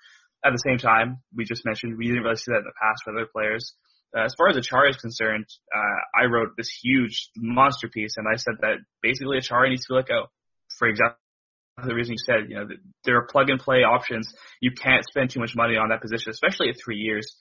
At 0.46 0.52
the 0.54 0.64
same 0.64 0.78
time, 0.78 1.22
we 1.36 1.46
just 1.46 1.66
mentioned 1.66 1.98
we 1.98 2.08
didn't 2.08 2.24
really 2.24 2.38
see 2.38 2.52
that 2.52 2.60
in 2.60 2.70
the 2.70 2.80
past 2.80 3.04
with 3.06 3.16
other 3.18 3.28
players. 3.32 3.74
Uh, 4.16 4.24
as 4.24 4.34
far 4.38 4.50
as 4.50 4.56
Acciari 4.56 4.90
is 4.90 4.98
concerned, 4.98 5.46
uh, 5.76 6.22
I 6.22 6.26
wrote 6.26 6.50
this 6.58 6.70
huge 6.70 7.30
monster 7.36 7.88
piece, 7.88 8.14
and 8.18 8.28
I 8.28 8.38
said 8.38 8.56
that 8.62 8.78
basically 9.02 9.38
Acciari 9.38 9.70
needs 9.70 9.86
to 9.88 9.96
let 9.96 10.08
go. 10.08 10.28
For 10.78 10.88
exactly 10.88 11.18
the 11.86 11.94
reason 11.94 12.14
you 12.14 12.24
said, 12.26 12.50
you 12.50 12.56
know, 12.56 12.68
there 13.04 13.18
are 13.18 13.28
plug 13.28 13.50
and 13.50 13.60
play 13.60 13.84
options. 13.84 14.34
You 14.62 14.72
can't 14.72 15.06
spend 15.06 15.30
too 15.30 15.40
much 15.40 15.56
money 15.56 15.76
on 15.76 15.90
that 15.90 16.02
position, 16.02 16.32
especially 16.32 16.70
at 16.70 16.76
three 16.84 16.98
years. 16.98 17.36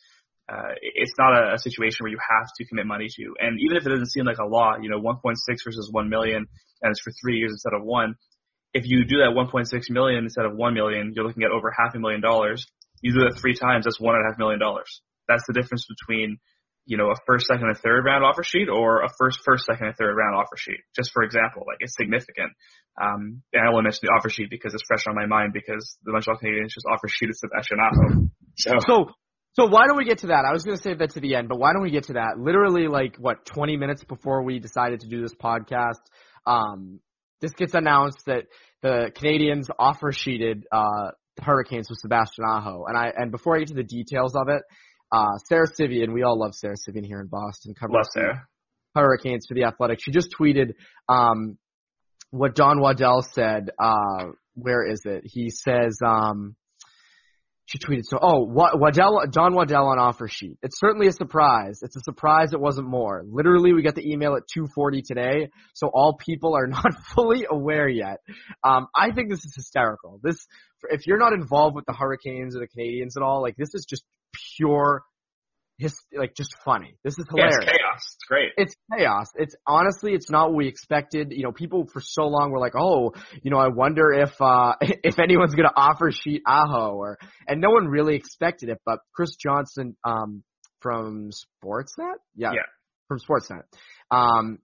Uh, 0.48 0.74
it's 0.80 1.14
not 1.18 1.32
a, 1.32 1.54
a 1.54 1.58
situation 1.58 2.04
where 2.04 2.10
you 2.10 2.18
have 2.18 2.46
to 2.56 2.64
commit 2.66 2.86
money 2.86 3.08
to. 3.08 3.34
And 3.40 3.58
even 3.60 3.76
if 3.76 3.86
it 3.86 3.90
doesn't 3.90 4.10
seem 4.10 4.24
like 4.24 4.38
a 4.38 4.46
lot, 4.46 4.82
you 4.82 4.90
know, 4.90 5.00
1.6 5.00 5.34
versus 5.64 5.88
1 5.90 6.08
million, 6.08 6.46
and 6.82 6.90
it's 6.90 7.00
for 7.00 7.12
three 7.22 7.38
years 7.38 7.52
instead 7.52 7.72
of 7.74 7.84
one. 7.84 8.14
If 8.74 8.84
you 8.86 9.04
do 9.04 9.18
that 9.18 9.32
1.6 9.34 9.90
million 9.90 10.24
instead 10.24 10.44
of 10.44 10.54
1 10.54 10.74
million, 10.74 11.12
you're 11.14 11.26
looking 11.26 11.44
at 11.44 11.50
over 11.50 11.72
half 11.76 11.94
a 11.94 11.98
million 11.98 12.20
dollars. 12.20 12.66
You 13.00 13.12
do 13.12 13.20
that 13.20 13.38
three 13.40 13.54
times, 13.54 13.84
that's 13.84 14.00
one 14.00 14.14
and 14.14 14.24
a 14.24 14.30
half 14.30 14.38
million 14.38 14.60
dollars. 14.60 15.00
That's 15.28 15.44
the 15.46 15.54
difference 15.54 15.86
between 15.88 16.38
you 16.86 16.96
know, 16.96 17.10
a 17.10 17.16
first, 17.26 17.46
second, 17.46 17.66
and 17.66 17.76
third 17.76 18.04
round 18.04 18.24
offer 18.24 18.42
sheet 18.42 18.68
or 18.68 19.02
a 19.02 19.08
first, 19.18 19.40
first, 19.44 19.66
second, 19.66 19.88
and 19.88 19.96
third 19.96 20.14
round 20.14 20.36
offer 20.36 20.56
sheet. 20.56 20.78
Just 20.94 21.12
for 21.12 21.22
example, 21.22 21.64
like 21.66 21.78
it's 21.80 21.96
significant. 21.96 22.52
Um, 23.00 23.42
and 23.52 23.66
I 23.66 23.70
only 23.70 23.82
mention 23.82 24.00
the 24.02 24.12
offer 24.16 24.30
sheet 24.30 24.48
because 24.48 24.72
it's 24.72 24.84
fresh 24.86 25.04
on 25.08 25.14
my 25.14 25.26
mind 25.26 25.52
because 25.52 25.98
the 26.04 26.12
Montreal 26.12 26.38
Canadiens 26.38 26.70
just 26.70 26.86
offer 26.90 27.08
sheeted 27.08 27.36
Sebastian 27.36 27.78
Aho. 27.80 28.28
So, 28.56 28.70
so, 28.86 29.10
so 29.52 29.66
why 29.66 29.86
don't 29.86 29.96
we 29.96 30.04
get 30.04 30.18
to 30.18 30.28
that? 30.28 30.44
I 30.48 30.52
was 30.52 30.62
going 30.62 30.76
to 30.76 30.82
save 30.82 30.98
that 31.00 31.10
to 31.10 31.20
the 31.20 31.34
end, 31.34 31.48
but 31.48 31.58
why 31.58 31.72
don't 31.72 31.82
we 31.82 31.90
get 31.90 32.04
to 32.04 32.14
that? 32.14 32.38
Literally, 32.38 32.88
like 32.88 33.16
what, 33.18 33.44
20 33.44 33.76
minutes 33.76 34.04
before 34.04 34.42
we 34.44 34.60
decided 34.60 35.00
to 35.00 35.08
do 35.08 35.20
this 35.20 35.34
podcast, 35.34 36.00
um, 36.46 37.00
this 37.40 37.52
gets 37.52 37.74
announced 37.74 38.22
that 38.26 38.44
the 38.82 39.10
Canadiens 39.14 39.66
offer 39.78 40.12
sheeted 40.12 40.64
uh, 40.72 41.10
Hurricanes 41.40 41.88
with 41.90 41.98
Sebastian 41.98 42.44
Aho, 42.44 42.84
and 42.86 42.96
I 42.96 43.12
and 43.14 43.30
before 43.30 43.56
I 43.56 43.58
get 43.58 43.68
to 43.68 43.74
the 43.74 43.82
details 43.82 44.34
of 44.34 44.48
it, 44.48 44.62
uh, 45.16 45.38
Sara 45.48 45.66
Civian, 45.66 46.12
we 46.12 46.22
all 46.22 46.38
love 46.38 46.54
Sara 46.54 46.76
Civian 46.76 47.04
here 47.04 47.20
in 47.20 47.28
Boston. 47.28 47.74
Love 47.90 48.06
Sara. 48.12 48.46
Hurricanes 48.94 49.46
for 49.46 49.54
the 49.54 49.64
Athletic. 49.64 49.98
She 50.02 50.10
just 50.10 50.34
tweeted 50.38 50.74
um, 51.08 51.58
what 52.30 52.54
Don 52.54 52.80
Waddell 52.80 53.22
said. 53.22 53.70
Uh, 53.78 54.32
where 54.54 54.86
is 54.86 55.02
it? 55.04 55.22
He 55.24 55.50
says, 55.50 55.98
um, 56.04 56.56
she 57.66 57.78
tweeted, 57.78 58.02
so, 58.04 58.18
oh, 58.22 58.44
Waddell, 58.44 59.24
Don 59.30 59.54
Waddell 59.54 59.88
on 59.88 59.98
offer 59.98 60.28
sheet. 60.28 60.56
It's 60.62 60.78
certainly 60.78 61.08
a 61.08 61.12
surprise. 61.12 61.80
It's 61.82 61.96
a 61.96 62.00
surprise 62.00 62.52
it 62.52 62.60
wasn't 62.60 62.88
more. 62.88 63.24
Literally, 63.28 63.72
we 63.72 63.82
got 63.82 63.96
the 63.96 64.08
email 64.08 64.36
at 64.36 64.44
2.40 64.56 65.02
today, 65.04 65.50
so 65.74 65.90
all 65.92 66.16
people 66.16 66.54
are 66.54 66.66
not 66.68 66.94
fully 67.14 67.44
aware 67.50 67.88
yet. 67.88 68.18
Um, 68.62 68.86
I 68.94 69.10
think 69.10 69.30
this 69.30 69.44
is 69.44 69.52
hysterical. 69.56 70.20
This, 70.22 70.46
if 70.90 71.06
you're 71.06 71.18
not 71.18 71.32
involved 71.32 71.74
with 71.74 71.86
the 71.86 71.92
Hurricanes 71.92 72.54
or 72.54 72.60
the 72.60 72.68
Canadiens 72.68 73.16
at 73.16 73.22
all, 73.22 73.42
like, 73.42 73.56
this 73.56 73.74
is 73.74 73.84
just 73.84 74.04
pure 74.56 75.02
his 75.78 75.94
like 76.16 76.34
just 76.34 76.54
funny. 76.64 76.96
This 77.04 77.18
is 77.18 77.26
hilarious. 77.28 77.58
Yeah, 77.60 77.68
it's 77.68 77.78
chaos. 77.78 78.00
It's 78.14 78.24
great. 78.28 78.52
It's 78.56 78.74
chaos. 78.96 79.26
It's 79.34 79.54
honestly, 79.66 80.14
it's 80.14 80.30
not 80.30 80.48
what 80.48 80.56
we 80.56 80.68
expected. 80.68 81.32
You 81.32 81.44
know, 81.44 81.52
people 81.52 81.86
for 81.92 82.00
so 82.00 82.26
long 82.26 82.50
were 82.50 82.58
like, 82.58 82.74
oh, 82.76 83.12
you 83.42 83.50
know, 83.50 83.58
I 83.58 83.68
wonder 83.68 84.10
if 84.12 84.40
uh 84.40 84.74
if 84.80 85.18
anyone's 85.18 85.54
gonna 85.54 85.72
offer 85.76 86.10
Sheet 86.10 86.42
Aho 86.46 86.94
or 86.94 87.18
and 87.46 87.60
no 87.60 87.70
one 87.70 87.88
really 87.88 88.16
expected 88.16 88.70
it, 88.70 88.78
but 88.86 89.00
Chris 89.14 89.36
Johnston 89.36 89.96
um 90.04 90.42
from 90.80 91.30
Sportsnet, 91.30 92.16
yeah, 92.34 92.52
yeah. 92.52 92.62
from 93.08 93.18
Sportsnet, 93.18 93.64
um 94.10 94.58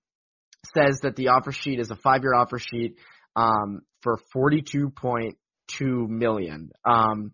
says 0.75 1.01
that 1.03 1.17
the 1.17 1.29
offer 1.29 1.53
sheet 1.53 1.81
is 1.81 1.91
a 1.91 1.97
five 1.97 2.23
year 2.23 2.35
offer 2.35 2.59
sheet 2.59 2.97
um 3.37 3.83
for 4.01 4.19
forty 4.33 4.63
two 4.63 4.89
point 4.89 5.37
two 5.69 6.07
million. 6.09 6.71
Um 6.87 7.33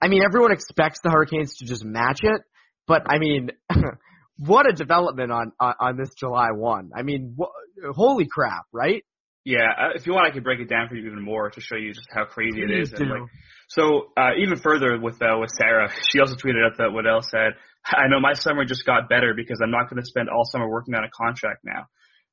I 0.00 0.08
mean, 0.08 0.22
everyone 0.24 0.52
expects 0.52 1.00
the 1.02 1.10
Hurricanes 1.10 1.56
to 1.56 1.66
just 1.66 1.84
match 1.84 2.20
it, 2.22 2.42
but 2.86 3.02
I 3.08 3.18
mean, 3.18 3.50
what 4.38 4.68
a 4.68 4.72
development 4.72 5.32
on, 5.32 5.52
on, 5.58 5.74
on 5.80 5.96
this 5.96 6.10
July 6.14 6.50
1. 6.52 6.90
I 6.96 7.02
mean, 7.02 7.36
wh- 7.38 7.94
holy 7.94 8.26
crap, 8.30 8.66
right? 8.72 9.04
Yeah, 9.44 9.64
uh, 9.64 9.88
if 9.94 10.06
you 10.06 10.12
want, 10.12 10.28
I 10.28 10.30
can 10.30 10.42
break 10.42 10.60
it 10.60 10.68
down 10.68 10.88
for 10.88 10.94
you 10.94 11.06
even 11.06 11.22
more 11.22 11.48
to 11.48 11.60
show 11.60 11.76
you 11.76 11.94
just 11.94 12.08
how 12.12 12.26
crazy 12.26 12.60
Please 12.60 12.70
it 12.70 12.82
is. 12.82 12.92
And 12.92 13.10
like, 13.10 13.22
so 13.68 14.12
uh, 14.16 14.36
even 14.38 14.58
further 14.58 14.98
with 15.00 15.16
uh, 15.22 15.38
with 15.40 15.50
Sara, 15.56 15.88
she 16.10 16.20
also 16.20 16.34
tweeted 16.34 16.64
out 16.66 16.76
that 16.76 16.92
Waddell 16.92 17.22
said, 17.22 17.56
"I 17.86 18.08
know 18.08 18.20
my 18.20 18.34
summer 18.34 18.66
just 18.66 18.84
got 18.84 19.08
better 19.08 19.32
because 19.34 19.60
I'm 19.62 19.70
not 19.70 19.88
going 19.88 20.02
to 20.02 20.06
spend 20.06 20.28
all 20.28 20.44
summer 20.44 20.68
working 20.68 20.94
on 20.94 21.04
a 21.04 21.08
contract 21.08 21.64
now." 21.64 21.86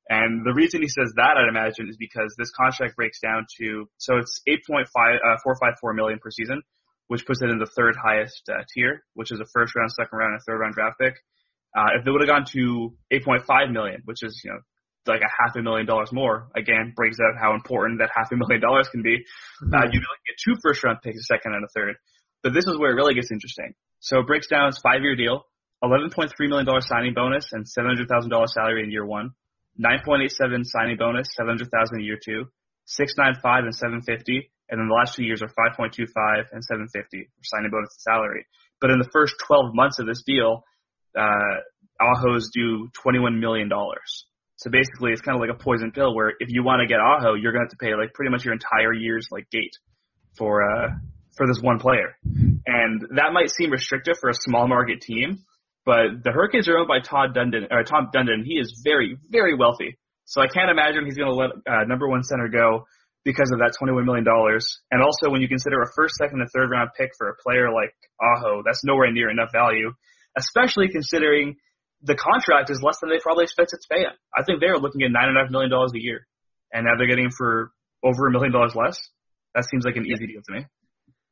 And 0.08 0.44
the 0.44 0.52
reason 0.52 0.82
he 0.82 0.88
says 0.88 1.12
that, 1.16 1.34
I'd 1.40 1.48
imagine, 1.48 1.88
is 1.88 1.96
because 1.96 2.34
this 2.38 2.50
contract 2.52 2.96
breaks 2.96 3.18
down 3.20 3.46
to 3.60 3.88
so 3.96 4.18
it's 4.18 4.42
8.5 4.46 4.84
uh, 4.84 5.40
454 5.42 5.94
million 5.94 6.18
per 6.20 6.30
season, 6.30 6.62
which 7.08 7.26
puts 7.26 7.42
it 7.42 7.50
in 7.50 7.58
the 7.58 7.70
third 7.76 7.94
highest 7.96 8.42
uh, 8.48 8.62
tier, 8.74 9.04
which 9.14 9.30
is 9.30 9.40
a 9.40 9.46
first 9.54 9.74
round, 9.74 9.90
second 9.92 10.18
round, 10.18 10.32
and 10.34 10.42
third 10.46 10.58
round 10.58 10.74
draft 10.74 10.98
pick. 11.00 11.14
Uh, 11.76 11.98
if 11.98 12.04
they 12.04 12.10
would 12.10 12.22
have 12.22 12.28
gone 12.28 12.44
to 12.52 12.94
8.5 13.12 13.72
million, 13.72 14.02
which 14.04 14.22
is 14.22 14.40
you 14.44 14.50
know 14.50 14.58
like 15.06 15.22
a 15.22 15.30
half 15.30 15.54
a 15.56 15.62
million 15.62 15.86
dollars 15.86 16.10
more, 16.12 16.48
again 16.56 16.92
brings 16.96 17.18
out 17.20 17.40
how 17.40 17.54
important 17.54 18.00
that 18.00 18.10
half 18.14 18.32
a 18.32 18.36
million 18.36 18.60
dollars 18.60 18.88
can 18.88 19.02
be. 19.02 19.18
Mm-hmm. 19.62 19.74
Uh, 19.74 19.86
you'd 19.90 20.02
like 20.02 20.22
get 20.26 20.36
two 20.42 20.56
first 20.62 20.82
round 20.82 20.98
picks, 21.02 21.18
a 21.18 21.22
second 21.22 21.54
and 21.54 21.64
a 21.64 21.68
third. 21.74 21.96
But 22.42 22.54
this 22.54 22.66
is 22.66 22.78
where 22.78 22.90
it 22.90 22.94
really 22.94 23.14
gets 23.14 23.30
interesting. 23.30 23.74
So 24.00 24.20
it 24.20 24.26
breaks 24.26 24.48
down 24.48 24.68
its 24.68 24.78
five 24.78 25.02
year 25.02 25.16
deal, 25.16 25.46
$11.3 25.82 26.30
million 26.48 26.66
signing 26.82 27.14
bonus 27.14 27.52
and 27.52 27.64
$700,000 27.66 28.48
salary 28.48 28.82
in 28.84 28.90
year 28.90 29.04
one, 29.04 29.30
9.87 29.80 30.64
signing 30.64 30.96
bonus, 30.96 31.28
700,000 31.36 31.98
in 31.98 32.04
year 32.04 32.18
two, 32.22 32.44
695 32.86 33.64
and 33.64 33.74
750, 33.74 34.50
and 34.68 34.80
then 34.80 34.88
the 34.88 34.94
last 34.94 35.14
two 35.14 35.24
years 35.24 35.42
are 35.42 35.48
5.25 35.48 36.08
and 36.52 36.64
750 36.64 37.24
for 37.24 37.44
signing 37.44 37.70
bonus 37.70 37.94
and 37.94 38.00
salary. 38.00 38.46
But 38.80 38.90
in 38.90 38.98
the 38.98 39.08
first 39.12 39.34
12 39.46 39.74
months 39.74 39.98
of 39.98 40.06
this 40.06 40.22
deal, 40.26 40.64
uh, 41.16 41.62
Aho's 42.00 42.50
due 42.52 42.88
$21 43.04 43.38
million. 43.38 43.70
So 44.56 44.70
basically, 44.70 45.12
it's 45.12 45.20
kind 45.20 45.36
of 45.36 45.40
like 45.40 45.50
a 45.50 45.62
poison 45.62 45.92
pill 45.92 46.14
where 46.14 46.32
if 46.40 46.48
you 46.48 46.64
want 46.64 46.80
to 46.80 46.86
get 46.86 46.98
Aho, 47.00 47.34
you're 47.34 47.52
to 47.52 47.58
have 47.58 47.70
to 47.70 47.76
pay 47.76 47.94
like 47.94 48.14
pretty 48.14 48.30
much 48.30 48.44
your 48.44 48.54
entire 48.54 48.92
year's 48.92 49.28
like 49.30 49.48
gate 49.50 49.76
for 50.36 50.62
uh 50.62 50.88
for 51.36 51.46
this 51.46 51.60
one 51.60 51.78
player, 51.78 52.16
and 52.24 53.02
that 53.14 53.32
might 53.34 53.50
seem 53.50 53.70
restrictive 53.70 54.16
for 54.18 54.30
a 54.30 54.34
small 54.34 54.66
market 54.66 55.02
team. 55.02 55.44
But 55.84 56.24
the 56.24 56.32
Hurricanes 56.32 56.66
are 56.68 56.78
owned 56.78 56.88
by 56.88 57.00
Todd 57.00 57.34
Dundon, 57.36 57.70
or 57.70 57.84
Tom 57.84 58.08
Dundon. 58.14 58.42
He 58.44 58.54
is 58.54 58.80
very, 58.82 59.18
very 59.30 59.54
wealthy. 59.54 59.98
So 60.24 60.40
I 60.40 60.48
can't 60.48 60.70
imagine 60.70 61.04
he's 61.04 61.16
going 61.16 61.30
to 61.30 61.36
let 61.36 61.50
uh, 61.68 61.84
number 61.84 62.08
one 62.08 62.24
center 62.24 62.48
go 62.48 62.86
because 63.26 63.50
of 63.50 63.58
that 63.58 63.74
$21 63.74 64.06
million. 64.06 64.24
And 64.94 65.02
also, 65.02 65.34
when 65.34 65.42
you 65.42 65.48
consider 65.48 65.82
a 65.82 65.90
first, 65.96 66.14
second, 66.14 66.40
and 66.40 66.48
third 66.54 66.70
round 66.70 66.90
pick 66.96 67.10
for 67.18 67.28
a 67.28 67.34
player 67.42 67.74
like 67.74 67.90
Aho, 68.22 68.62
that's 68.64 68.84
nowhere 68.84 69.10
near 69.10 69.28
enough 69.28 69.50
value, 69.52 69.90
especially 70.38 70.88
considering 70.88 71.56
the 72.02 72.14
contract 72.14 72.70
is 72.70 72.80
less 72.80 72.98
than 73.02 73.10
they 73.10 73.18
probably 73.18 73.42
expected 73.42 73.80
to 73.82 73.88
pay 73.90 74.02
him. 74.02 74.14
I 74.30 74.44
think 74.46 74.60
they're 74.60 74.78
looking 74.78 75.02
at 75.02 75.10
nine 75.10 75.26
and 75.28 75.36
a 75.36 75.42
half 75.42 75.50
million 75.50 75.70
dollars 75.70 75.90
a 75.96 76.00
year, 76.00 76.24
and 76.72 76.86
now 76.86 76.92
they're 76.96 77.08
getting 77.08 77.26
him 77.26 77.34
for 77.36 77.72
over 78.04 78.28
a 78.28 78.30
million 78.30 78.52
dollars 78.52 78.76
less. 78.76 78.96
That 79.56 79.64
seems 79.68 79.84
like 79.84 79.96
an 79.96 80.06
easy 80.06 80.28
deal 80.28 80.42
to 80.46 80.52
me. 80.54 80.66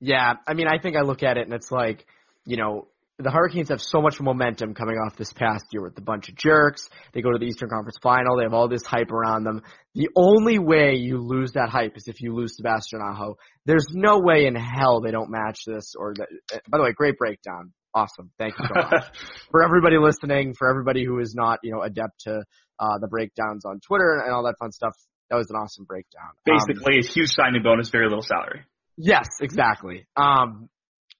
Yeah, 0.00 0.34
I 0.48 0.54
mean, 0.54 0.66
I 0.66 0.82
think 0.82 0.96
I 0.96 1.02
look 1.02 1.22
at 1.22 1.38
it 1.38 1.46
and 1.46 1.54
it's 1.54 1.70
like, 1.70 2.04
you 2.44 2.56
know, 2.56 2.88
the 3.18 3.30
Hurricanes 3.30 3.68
have 3.68 3.80
so 3.80 4.00
much 4.00 4.21
momentum 4.21 4.75
coming 4.75 4.97
off 4.97 5.16
this 5.16 5.33
past 5.33 5.66
year 5.73 5.83
with 5.83 5.97
a 5.99 6.02
bunch 6.02 6.28
of 6.28 6.35
jerks. 6.35 6.88
They 7.12 7.23
go 7.23 7.30
to 7.30 7.38
the 7.38 7.47
Eastern 7.47 7.68
Conference 7.68 7.97
Final. 8.02 8.37
They 8.37 8.42
have 8.42 8.54
all 8.54 8.68
this 8.68 8.85
hype 8.85 9.12
around 9.12 9.44
them. 9.44 9.62
The 9.94 10.09
only 10.16 10.59
way 10.59 10.94
you 10.97 11.18
lose 11.18 11.52
that 11.52 11.68
hype 11.68 11.97
is 11.97 12.09
if 12.09 12.21
you 12.21 12.35
lose 12.35 12.56
Sebastian 12.56 13.00
Aho. 13.00 13.37
There's 13.66 13.87
no 13.92 14.18
way 14.18 14.47
in 14.47 14.56
hell 14.56 15.00
they 15.00 15.12
don't 15.12 15.30
match 15.30 15.61
this. 15.64 15.94
Or 15.97 16.14
that, 16.14 16.28
by 16.68 16.78
the 16.78 16.85
way, 16.85 16.92
great 16.92 17.16
breakdown. 17.16 17.73
Awesome. 17.94 18.33
Thank 18.37 18.54
you 18.59 18.66
so 18.66 18.75
much. 18.75 19.04
for 19.52 19.62
everybody 19.62 19.97
listening, 19.99 20.54
for 20.59 20.68
everybody 20.68 21.04
who 21.04 21.21
is 21.21 21.35
not, 21.37 21.61
you 21.62 21.71
know, 21.71 21.83
adept 21.83 22.23
to 22.23 22.42
uh, 22.80 22.99
the 23.00 23.06
breakdowns 23.06 23.64
on 23.64 23.78
Twitter 23.78 24.21
and 24.25 24.35
all 24.35 24.42
that 24.44 24.56
fun 24.59 24.73
stuff, 24.73 24.94
that 25.30 25.37
was 25.37 25.49
an 25.50 25.56
awesome 25.56 25.85
breakdown. 25.85 26.30
Basically, 26.44 26.94
um, 26.94 27.00
a 27.00 27.06
huge 27.06 27.30
signing 27.30 27.62
bonus, 27.62 27.90
very 27.90 28.06
little 28.06 28.23
salary. 28.23 28.62
Yes, 28.97 29.28
exactly. 29.40 30.06
Um, 30.16 30.68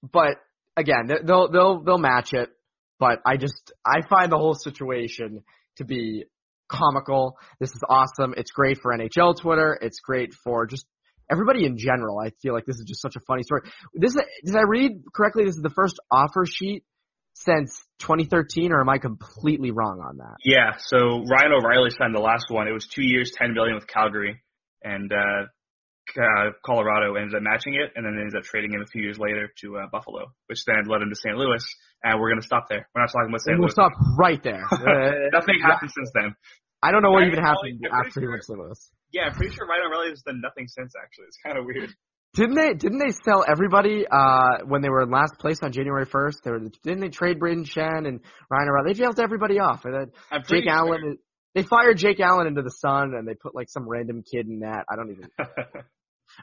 but 0.03 0.35
again, 0.77 1.09
they'll 1.25 1.49
they'll 1.51 1.83
they'll 1.83 1.97
match 1.97 2.33
it. 2.33 2.49
But 2.99 3.19
I 3.25 3.37
just 3.37 3.73
I 3.85 4.01
find 4.07 4.31
the 4.31 4.37
whole 4.37 4.55
situation 4.55 5.43
to 5.77 5.85
be 5.85 6.25
comical. 6.69 7.37
This 7.59 7.71
is 7.71 7.81
awesome. 7.87 8.33
It's 8.37 8.51
great 8.51 8.79
for 8.81 8.95
NHL 8.95 9.39
Twitter. 9.39 9.77
It's 9.81 9.99
great 9.99 10.33
for 10.33 10.65
just 10.65 10.85
everybody 11.29 11.65
in 11.65 11.77
general. 11.77 12.19
I 12.19 12.31
feel 12.41 12.53
like 12.53 12.65
this 12.65 12.77
is 12.77 12.85
just 12.87 13.01
such 13.01 13.15
a 13.15 13.19
funny 13.27 13.43
story. 13.43 13.61
This 13.93 14.11
is, 14.11 14.21
did 14.43 14.55
I 14.55 14.63
read 14.67 15.03
correctly? 15.13 15.45
This 15.45 15.55
is 15.55 15.61
the 15.61 15.69
first 15.69 15.99
offer 16.11 16.45
sheet 16.45 16.83
since 17.33 17.77
2013, 17.99 18.71
or 18.71 18.79
am 18.79 18.89
I 18.89 18.97
completely 18.97 19.71
wrong 19.71 19.99
on 19.99 20.17
that? 20.17 20.37
Yeah. 20.43 20.77
So 20.77 20.97
Ryan 20.97 21.51
O'Reilly 21.53 21.89
signed 21.89 22.15
the 22.15 22.21
last 22.21 22.45
one. 22.49 22.67
It 22.67 22.71
was 22.71 22.87
two 22.87 23.05
years, 23.05 23.31
10 23.37 23.53
million 23.53 23.75
with 23.75 23.87
Calgary, 23.87 24.41
and 24.83 25.11
uh, 25.11 25.47
uh, 26.17 26.51
Colorado 26.65 27.15
ended 27.15 27.35
up 27.35 27.43
matching 27.43 27.75
it, 27.75 27.91
and 27.95 28.05
then 28.05 28.17
ended 28.19 28.35
up 28.35 28.43
trading 28.43 28.71
him 28.71 28.81
a 28.81 28.87
few 28.87 29.01
years 29.01 29.17
later 29.17 29.49
to 29.61 29.77
uh, 29.77 29.87
Buffalo, 29.91 30.31
which 30.47 30.63
then 30.65 30.85
led 30.87 31.01
him 31.01 31.09
to 31.09 31.15
St. 31.15 31.35
Louis. 31.35 31.63
And 32.03 32.19
we're 32.19 32.29
going 32.29 32.41
to 32.41 32.45
stop 32.45 32.69
there. 32.69 32.87
We're 32.93 33.01
not 33.01 33.11
talking 33.11 33.29
about 33.29 33.41
St. 33.41 33.57
We'll 33.57 33.67
Louis. 33.67 33.77
stop 33.77 33.91
right 34.17 34.41
there. 34.43 34.61
Nothing 35.33 35.59
happened 35.61 35.91
since 35.91 36.11
then. 36.13 36.35
I 36.81 36.91
don't 36.91 37.01
know 37.01 37.11
what 37.11 37.25
even 37.25 37.41
happened 37.41 37.81
after 37.91 38.21
he 38.21 38.27
went 38.27 38.41
to 38.41 38.45
St. 38.45 38.59
Louis. 38.59 38.79
Yeah, 39.11 39.23
I'm 39.23 39.33
pretty 39.33 39.55
sure 39.55 39.65
Ryan 39.65 39.87
O'Reilly 39.87 40.09
has 40.09 40.21
done 40.21 40.41
nothing 40.41 40.67
since. 40.67 40.93
Actually, 41.01 41.25
it's 41.25 41.37
kind 41.43 41.57
of 41.57 41.65
weird. 41.65 41.89
Didn't 42.35 42.55
they? 42.55 42.73
Didn't 42.73 42.99
they 42.99 43.13
sell 43.23 43.45
everybody 43.47 44.05
uh, 44.05 44.65
when 44.65 44.81
they 44.81 44.89
were 44.89 45.03
in 45.03 45.09
last 45.09 45.39
place 45.39 45.59
on 45.63 45.71
January 45.71 46.05
first? 46.05 46.39
They 46.43 46.51
were. 46.51 46.59
Didn't 46.83 46.99
they 46.99 47.09
trade 47.09 47.39
Brayden 47.39 47.65
Schenn 47.65 48.05
and 48.07 48.19
Ryan 48.51 48.69
O'Reilly? 48.69 48.93
They 48.93 48.99
jailed 48.99 49.19
everybody 49.19 49.59
off. 49.59 49.85
And 49.85 49.93
then 49.93 50.41
Jake 50.49 50.65
sure. 50.65 50.73
Allen. 50.73 51.17
They 51.55 51.63
fired 51.63 51.97
Jake 51.97 52.19
Allen 52.19 52.47
into 52.47 52.61
the 52.61 52.69
sun, 52.69 53.15
and 53.15 53.27
they 53.27 53.33
put 53.33 53.55
like 53.55 53.69
some 53.69 53.87
random 53.87 54.23
kid 54.29 54.47
in 54.47 54.59
that. 54.59 54.85
I 54.91 54.95
don't 54.95 55.11
even. 55.11 55.29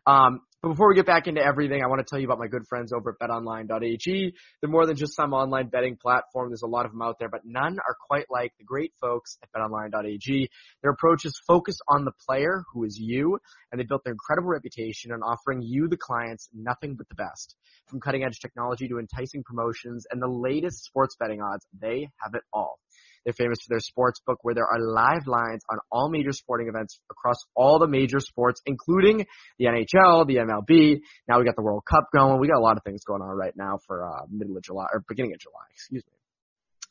Um, 0.06 0.40
but 0.62 0.70
before 0.70 0.88
we 0.88 0.94
get 0.94 1.06
back 1.06 1.26
into 1.26 1.44
everything, 1.44 1.82
I 1.82 1.88
want 1.88 1.98
to 2.00 2.06
tell 2.08 2.20
you 2.20 2.26
about 2.26 2.38
my 2.38 2.46
good 2.46 2.66
friends 2.68 2.92
over 2.92 3.10
at 3.10 3.28
betonline.ag. 3.28 4.34
They're 4.60 4.70
more 4.70 4.86
than 4.86 4.96
just 4.96 5.14
some 5.16 5.32
online 5.32 5.68
betting 5.68 5.96
platform. 6.00 6.50
There's 6.50 6.62
a 6.62 6.68
lot 6.68 6.86
of 6.86 6.92
them 6.92 7.02
out 7.02 7.16
there, 7.18 7.28
but 7.28 7.40
none 7.44 7.78
are 7.80 7.96
quite 8.08 8.26
like 8.30 8.52
the 8.58 8.64
great 8.64 8.92
folks 9.00 9.38
at 9.42 9.50
betonline.ag. 9.52 10.48
Their 10.82 10.92
approach 10.92 11.24
is 11.24 11.38
focused 11.48 11.82
on 11.88 12.04
the 12.04 12.12
player, 12.26 12.62
who 12.72 12.84
is 12.84 12.96
you, 12.96 13.38
and 13.70 13.80
they 13.80 13.84
built 13.84 14.04
their 14.04 14.12
incredible 14.12 14.50
reputation 14.50 15.10
on 15.10 15.22
offering 15.22 15.62
you, 15.62 15.88
the 15.88 15.96
clients, 15.96 16.48
nothing 16.54 16.94
but 16.94 17.08
the 17.08 17.16
best. 17.16 17.56
From 17.88 18.00
cutting 18.00 18.22
edge 18.22 18.38
technology 18.40 18.86
to 18.88 19.00
enticing 19.00 19.42
promotions 19.42 20.06
and 20.10 20.22
the 20.22 20.28
latest 20.28 20.84
sports 20.84 21.16
betting 21.18 21.42
odds, 21.42 21.66
they 21.78 22.08
have 22.22 22.34
it 22.34 22.42
all. 22.52 22.78
They're 23.24 23.34
famous 23.34 23.58
for 23.60 23.74
their 23.74 23.80
sports 23.80 24.20
book 24.26 24.38
where 24.42 24.54
there 24.54 24.66
are 24.66 24.80
live 24.80 25.26
lines 25.26 25.62
on 25.70 25.78
all 25.90 26.10
major 26.10 26.32
sporting 26.32 26.68
events 26.68 27.00
across 27.10 27.36
all 27.54 27.78
the 27.78 27.86
major 27.86 28.20
sports, 28.20 28.60
including 28.66 29.26
the 29.58 29.66
NHL, 29.66 30.26
the 30.26 30.36
MLB. 30.36 31.00
Now 31.28 31.38
we 31.38 31.44
got 31.44 31.56
the 31.56 31.62
World 31.62 31.84
Cup 31.88 32.04
going. 32.12 32.40
We 32.40 32.48
got 32.48 32.58
a 32.58 32.62
lot 32.62 32.76
of 32.76 32.82
things 32.84 33.04
going 33.04 33.22
on 33.22 33.36
right 33.36 33.56
now 33.56 33.78
for 33.86 34.04
uh, 34.04 34.26
middle 34.30 34.56
of 34.56 34.62
July 34.62 34.86
or 34.92 35.04
beginning 35.08 35.32
of 35.34 35.40
July, 35.40 35.64
excuse 35.72 36.02
me. 36.06 36.12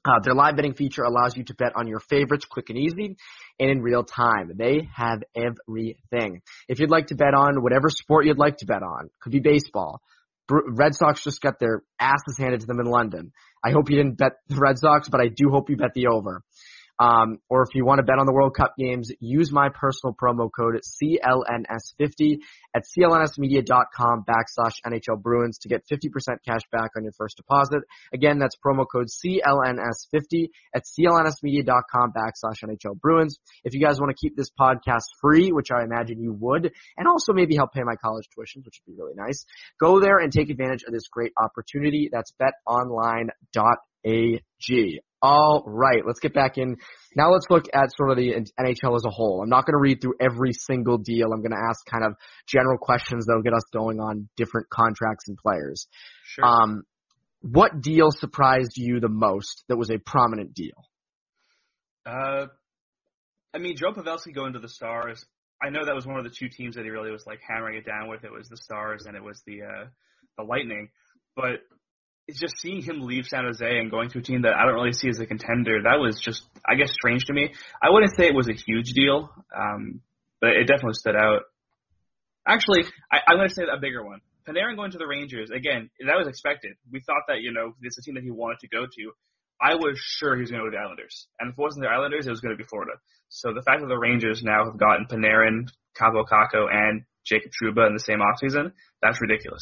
Uh, 0.04 0.20
their 0.24 0.34
live 0.34 0.56
betting 0.56 0.74
feature 0.74 1.04
allows 1.04 1.38
you 1.38 1.44
to 1.44 1.54
bet 1.54 1.74
on 1.76 1.88
your 1.88 2.00
favorites 2.00 2.46
quick 2.46 2.70
and 2.70 2.78
easy 2.78 3.16
and 3.60 3.70
in 3.70 3.82
real 3.82 4.04
time. 4.04 4.52
They 4.56 4.90
have 4.96 5.22
everything. 5.36 6.42
If 6.68 6.80
you'd 6.80 6.90
like 6.90 7.08
to 7.08 7.16
bet 7.16 7.36
on 7.36 7.62
whatever 7.62 7.88
sport 7.90 8.26
you'd 8.26 8.40
like 8.40 8.58
to 8.58 8.66
bet 8.66 8.82
on, 8.82 9.12
could 9.20 9.32
be 9.32 9.42
baseball, 9.42 10.02
Red 10.52 10.96
Sox 10.96 11.24
just 11.24 11.42
got 11.42 11.60
their 11.60 11.84
asses 12.00 12.38
handed 12.38 12.62
to 12.62 12.68
them 12.68 12.80
in 12.80 12.86
London. 12.86 13.32
I 13.64 13.72
hope 13.72 13.90
you 13.90 13.96
didn't 13.96 14.18
bet 14.18 14.34
the 14.48 14.58
Red 14.58 14.78
Sox, 14.78 15.10
but 15.10 15.22
I 15.22 15.28
do 15.28 15.50
hope 15.50 15.70
you 15.70 15.78
bet 15.78 15.94
the 15.94 16.08
over. 16.08 16.44
Um, 17.00 17.40
or 17.50 17.64
if 17.64 17.74
you 17.74 17.86
want 17.86 18.00
to 18.00 18.04
bet 18.04 18.20
on 18.20 18.26
the 18.26 18.34
World 18.34 18.56
Cup 18.56 18.76
games, 18.78 19.12
use 19.20 19.52
my 19.52 19.70
personal 19.70 20.14
promo 20.14 20.50
code 20.56 20.80
CLNS50 21.02 22.40
at 22.76 22.84
clnsmedia.com 22.98 24.24
backslash 24.28 24.76
NHL 24.86 25.22
Bruins 25.22 25.60
to 25.60 25.70
get 25.70 25.84
50% 25.92 26.38
cash 26.48 26.62
back 26.72 26.92
on 26.96 27.04
your 27.04 27.14
first 27.18 27.38
deposit. 27.38 27.84
Again, 28.14 28.40
that's 28.40 28.56
promo 28.56 28.86
code 28.92 29.08
CLNS50 29.08 30.50
at 30.76 30.84
clnsmedia.com 30.84 32.14
backslash 32.14 32.64
NHL 32.64 33.00
Bruins. 33.00 33.40
If 33.64 33.74
you 33.74 33.82
guys 33.82 34.00
want 34.00 34.16
to 34.16 34.18
keep 34.20 34.36
this 34.36 34.50
podcast 34.60 35.06
free, 35.22 35.52
which 35.52 35.72
I 35.72 35.84
imagine 35.84 36.22
you 36.22 36.34
would, 36.40 36.72
and 36.98 37.08
also 37.08 37.34
maybe 37.34 37.56
help 37.56 37.74
pay 37.74 37.84
my 37.84 37.96
college 37.96 38.26
tuitions, 38.38 38.66
which 38.66 38.82
would 38.86 38.96
be 38.96 39.02
really 39.02 39.16
nice, 39.16 39.46
go 39.80 40.00
there 40.00 40.20
and 40.20 40.32
take 40.32 40.50
advantage 40.50 40.84
of 40.84 40.94
this 40.94 41.08
great 41.12 41.32
opportunity. 41.42 42.10
That's 42.12 42.32
betonline.ag. 44.06 45.02
All 45.24 45.64
right, 45.68 46.02
let's 46.06 46.20
get 46.20 46.34
back 46.34 46.58
in. 46.58 46.78
Now 47.16 47.32
let's 47.32 47.46
look 47.50 47.66
at 47.74 47.96
sort 47.96 48.10
of 48.10 48.18
the 48.18 48.34
NHL 48.60 48.96
as 48.96 49.06
a 49.06 49.12
whole. 49.12 49.42
I'm 49.44 49.50
not 49.50 49.66
going 49.68 49.74
to 49.74 49.80
read 49.80 50.02
through 50.02 50.16
every 50.20 50.52
single 50.54 50.98
deal. 50.98 51.28
I'm 51.32 51.42
going 51.42 51.52
to 51.52 51.64
ask 51.64 51.86
kind 51.86 52.04
of 52.04 52.16
general 52.48 52.80
questions 52.80 53.28
that'll 53.28 53.44
get 53.44 53.54
us 53.54 53.64
going 53.72 54.00
on 54.00 54.30
different 54.36 54.70
contracts 54.70 55.28
and 55.28 55.38
players. 55.38 55.88
Sure. 56.26 56.46
Um, 56.46 56.84
what 57.42 57.82
deal 57.82 58.10
surprised 58.10 58.72
you 58.78 59.00
the 59.00 59.10
most 59.10 59.64
that 59.70 59.78
was 59.78 59.92
a 59.92 60.00
prominent 60.00 60.56
deal? 60.56 60.88
Uh, 62.04 62.48
I 63.54 63.60
mean, 63.60 63.76
Joe 63.76 63.94
Pavelski 63.94 64.34
going 64.34 64.54
to 64.54 64.60
the 64.60 64.70
Stars. 64.70 65.24
I 65.62 65.70
know 65.70 65.86
that 65.86 65.94
was 65.94 66.08
one 66.08 66.18
of 66.18 66.24
the 66.24 66.32
two 66.32 66.50
teams 66.50 66.76
that 66.76 66.84
he 66.84 66.90
really 66.90 67.12
was 67.12 67.26
like 67.28 67.40
hammering 67.48 67.78
it 67.78 67.86
down 67.86 68.10
with. 68.10 68.24
It 68.24 68.32
was 68.32 68.50
the 68.50 68.58
Stars 68.58 69.06
and 69.06 69.16
it 69.16 69.24
was 69.24 69.44
the 69.46 69.62
uh, 69.62 69.86
the 70.38 70.44
Lightning. 70.44 70.90
But 71.36 71.62
just 72.30 72.58
seeing 72.60 72.82
him 72.82 73.02
leave 73.02 73.26
San 73.26 73.46
Jose 73.46 73.66
and 73.66 73.92
going 73.92 74.10
to 74.10 74.20
a 74.20 74.22
team 74.22 74.44
that 74.44 74.54
I 74.54 74.66
don't 74.66 74.76
really 74.76 74.94
see 74.94 75.10
as 75.10 75.20
a 75.20 75.26
contender. 75.26 75.82
That 75.84 76.00
was 76.00 76.20
just, 76.20 76.44
I 76.68 76.76
guess, 76.76 76.92
strange 76.92 77.26
to 77.26 77.34
me. 77.34 77.54
I 77.82 77.90
wouldn't 77.90 78.16
say 78.16 78.28
it 78.28 78.36
was 78.36 78.50
a 78.50 78.54
huge 78.54 78.94
deal, 78.94 79.30
um, 79.56 80.02
but 80.40 80.52
it 80.52 80.68
definitely 80.68 80.94
stood 80.94 81.16
out. 81.16 81.44
Actually, 82.48 82.84
I, 83.12 83.20
I'm 83.28 83.38
going 83.38 83.50
to 83.50 83.54
say 83.54 83.64
a 83.64 83.80
bigger 83.80 84.04
one. 84.04 84.22
Panarin 84.48 84.76
going 84.76 84.92
to 84.92 84.98
the 84.98 85.08
Rangers 85.08 85.52
again. 85.52 85.90
That 86.06 86.18
was 86.18 86.28
expected. 86.28 86.74
We 86.92 87.02
thought 87.02 87.24
that 87.28 87.42
you 87.42 87.54
know 87.54 87.74
is 87.84 87.98
a 87.98 88.02
team 88.02 88.16
that 88.16 88.24
he 88.24 88.32
wanted 88.32 88.60
to 88.62 88.68
go 88.68 88.86
to. 88.86 89.12
I 89.62 89.76
was 89.76 90.00
sure 90.00 90.36
he 90.36 90.42
was 90.42 90.50
going 90.50 90.64
to 90.64 90.66
go 90.66 90.72
to 90.72 90.76
the 90.76 90.82
Islanders, 90.82 91.28
and 91.40 91.50
if 91.50 91.54
it 91.54 91.62
wasn't 91.62 91.84
the 91.84 91.90
Islanders, 91.90 92.26
it 92.26 92.32
was 92.32 92.42
going 92.42 92.58
to 92.58 92.58
be 92.58 92.68
Florida. 92.68 92.94
So 93.30 93.54
the 93.54 93.62
fact 93.62 93.82
that 93.82 93.88
the 93.88 93.98
Rangers 93.98 94.42
now 94.42 94.66
have 94.66 94.80
gotten 94.80 95.06
Panarin, 95.06 95.70
Kaapo 95.96 96.26
Kakko, 96.26 96.66
and 96.74 97.04
Jacob 97.24 97.52
Trouba 97.52 97.86
in 97.86 97.94
the 97.94 98.00
same 98.00 98.20
offseason, 98.20 98.72
that's 99.02 99.22
ridiculous. 99.22 99.62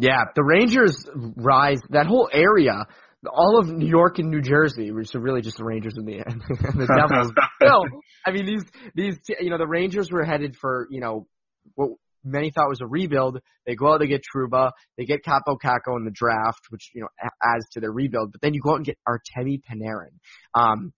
Yeah, 0.00 0.24
the 0.34 0.42
Rangers 0.42 1.04
rise, 1.14 1.78
that 1.90 2.06
whole 2.06 2.28
area, 2.32 2.86
all 3.28 3.58
of 3.58 3.68
New 3.68 3.86
York 3.86 4.18
and 4.18 4.30
New 4.30 4.40
Jersey, 4.40 4.90
which 4.92 5.14
are 5.14 5.20
really 5.20 5.42
just 5.42 5.58
the 5.58 5.64
Rangers 5.64 5.94
and 5.96 6.08
the, 6.08 6.14
and 6.26 6.40
the 6.40 6.86
Devils. 6.86 7.32
Still, 7.62 7.84
I 8.24 8.30
mean, 8.32 8.46
these, 8.46 8.64
these, 8.94 9.18
you 9.40 9.50
know, 9.50 9.58
the 9.58 9.66
Rangers 9.66 10.10
were 10.10 10.24
headed 10.24 10.56
for, 10.56 10.86
you 10.90 11.00
know, 11.00 11.26
what 11.74 11.90
many 12.24 12.50
thought 12.50 12.70
was 12.70 12.80
a 12.80 12.86
rebuild. 12.86 13.40
They 13.66 13.74
go 13.74 13.92
out, 13.92 14.00
they 14.00 14.06
get 14.06 14.22
Trouba, 14.34 14.70
they 14.96 15.04
get 15.04 15.20
Kaapo 15.22 15.58
Kakko 15.62 15.96
in 15.98 16.04
the 16.04 16.12
draft, 16.14 16.60
which, 16.70 16.90
you 16.94 17.02
know, 17.02 17.08
adds 17.42 17.66
to 17.72 17.80
their 17.80 17.92
rebuild, 17.92 18.32
but 18.32 18.40
then 18.40 18.54
you 18.54 18.60
go 18.62 18.72
out 18.72 18.76
and 18.76 18.86
get 18.86 18.98
Artemi 19.06 19.60
Panarin. 19.70 20.18
Um, 20.54 20.94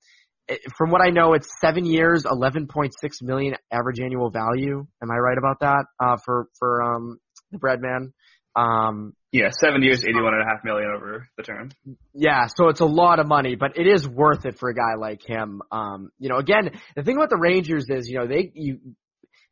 from 0.76 0.90
what 0.90 1.00
I 1.00 1.10
know, 1.10 1.34
it's 1.34 1.48
seven 1.60 1.86
years, 1.86 2.24
11.6 2.24 2.90
million 3.22 3.56
average 3.72 4.00
annual 4.00 4.30
value. 4.30 4.86
Am 5.02 5.10
I 5.10 5.16
right 5.16 5.38
about 5.38 5.60
that? 5.60 5.86
Uh, 5.98 6.16
for, 6.24 6.46
for, 6.58 6.82
um, 6.82 7.18
the 7.50 7.58
breadman? 7.58 8.12
Um, 8.54 9.14
yeah, 9.30 9.48
seven 9.50 9.82
years, 9.82 10.04
eighty-one 10.04 10.34
and 10.34 10.42
a 10.42 10.44
half 10.44 10.62
million 10.62 10.90
over 10.94 11.26
the 11.38 11.42
term. 11.42 11.70
Yeah, 12.12 12.46
so 12.54 12.68
it's 12.68 12.80
a 12.80 12.86
lot 12.86 13.18
of 13.18 13.26
money, 13.26 13.56
but 13.56 13.78
it 13.78 13.86
is 13.86 14.06
worth 14.06 14.44
it 14.44 14.58
for 14.58 14.68
a 14.68 14.74
guy 14.74 14.94
like 14.98 15.22
him. 15.26 15.62
Um, 15.70 16.10
you 16.18 16.28
know, 16.28 16.36
again, 16.36 16.70
the 16.94 17.02
thing 17.02 17.16
about 17.16 17.30
the 17.30 17.38
Rangers 17.38 17.86
is, 17.88 18.08
you 18.08 18.18
know, 18.18 18.26
they 18.26 18.52
you 18.54 18.80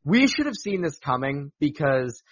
we 0.05 0.27
should 0.27 0.47
have 0.47 0.57
seen 0.57 0.83
this 0.83 0.99
coming 0.99 1.53
because 1.61 2.23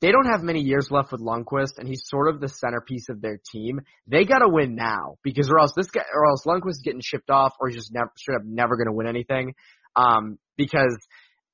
they 0.00 0.12
don't 0.12 0.26
have 0.26 0.42
many 0.42 0.60
years 0.60 0.90
left 0.90 1.10
with 1.10 1.20
Lundqvist, 1.20 1.78
and 1.78 1.88
he's 1.88 2.02
sort 2.04 2.28
of 2.28 2.40
the 2.40 2.48
centerpiece 2.48 3.08
of 3.08 3.20
their 3.20 3.40
team. 3.50 3.80
They 4.06 4.24
got 4.24 4.38
to 4.38 4.48
win 4.48 4.76
now 4.76 5.16
because, 5.24 5.50
or 5.50 5.58
else 5.58 5.72
this 5.76 5.90
guy, 5.90 6.04
or 6.12 6.28
else 6.28 6.44
Lundqvist 6.46 6.70
is 6.70 6.82
getting 6.84 7.00
shipped 7.00 7.30
off, 7.30 7.54
or 7.60 7.68
he's 7.68 7.76
just 7.76 7.92
never, 7.92 8.12
straight 8.16 8.36
up 8.36 8.42
never 8.44 8.76
going 8.76 8.86
to 8.86 8.92
win 8.92 9.08
anything. 9.08 9.54
Um, 9.96 10.38
because 10.56 10.96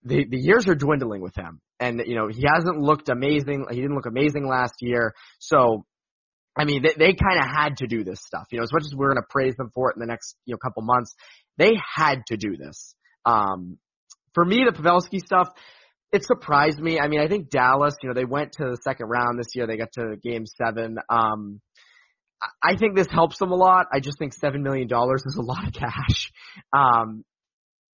the 0.03 0.27
the 0.27 0.38
years 0.38 0.68
are 0.68 0.74
dwindling 0.74 1.22
with 1.22 1.35
him, 1.35 1.61
and 1.81 2.03
you 2.07 2.15
know 2.15 2.29
he 2.29 2.45
hasn't 2.47 2.79
looked 2.79 3.09
amazing. 3.09 3.67
He 3.71 3.77
didn't 3.77 3.95
look 3.95 4.07
amazing 4.07 4.47
last 4.47 4.75
year, 4.81 5.15
so. 5.39 5.85
I 6.57 6.67
mean, 6.67 6.85
they, 6.85 6.95
they 6.97 7.15
kind 7.15 7.41
of 7.41 7.47
had 7.51 7.79
to 7.79 7.89
do 7.89 8.05
this 8.05 8.21
stuff. 8.25 8.45
You 8.53 8.59
know, 8.59 8.63
as 8.63 8.73
much 8.73 8.85
as 8.85 8.95
we're 8.95 9.09
going 9.09 9.21
to 9.21 9.27
praise 9.29 9.57
them 9.57 9.73
for 9.75 9.91
it 9.91 9.97
in 9.97 10.01
the 10.01 10.07
next, 10.07 10.37
you 10.47 10.55
know, 10.55 10.59
couple 10.59 10.85
months, 10.85 11.13
they 11.59 11.73
had 11.97 12.25
to 12.29 12.37
do 12.37 12.57
this. 12.57 12.95
Um, 13.27 13.77
for 14.35 14.45
me, 14.45 14.65
the 14.65 14.71
Pavelski 14.71 15.19
stuff, 15.19 15.49
it 16.13 16.25
surprised 16.25 16.79
me. 16.79 17.01
I 17.01 17.09
mean, 17.09 17.21
I 17.21 17.27
think 17.27 17.51
Dallas, 17.51 17.97
you 18.03 18.09
know, 18.09 18.15
they 18.15 18.25
went 18.25 18.53
to 18.53 18.67
the 18.71 18.79
second 18.85 19.09
round 19.09 19.37
this 19.37 19.49
year. 19.57 19.67
They 19.67 19.77
got 19.77 19.93
to 19.95 20.17
game 20.23 20.45
seven. 20.47 20.97
Um, 21.11 21.61
I 22.63 22.77
think 22.77 22.97
this 22.97 23.09
helps 23.11 23.39
them 23.39 23.51
a 23.51 23.57
lot. 23.57 23.87
I 23.93 24.01
just 24.01 24.19
think 24.19 24.33
seven 24.33 24.63
million 24.63 24.87
dollars 24.87 25.23
is 25.27 25.37
a 25.37 25.43
lot 25.43 25.67
of 25.67 25.73
cash. 25.73 26.31
Um, 26.73 27.25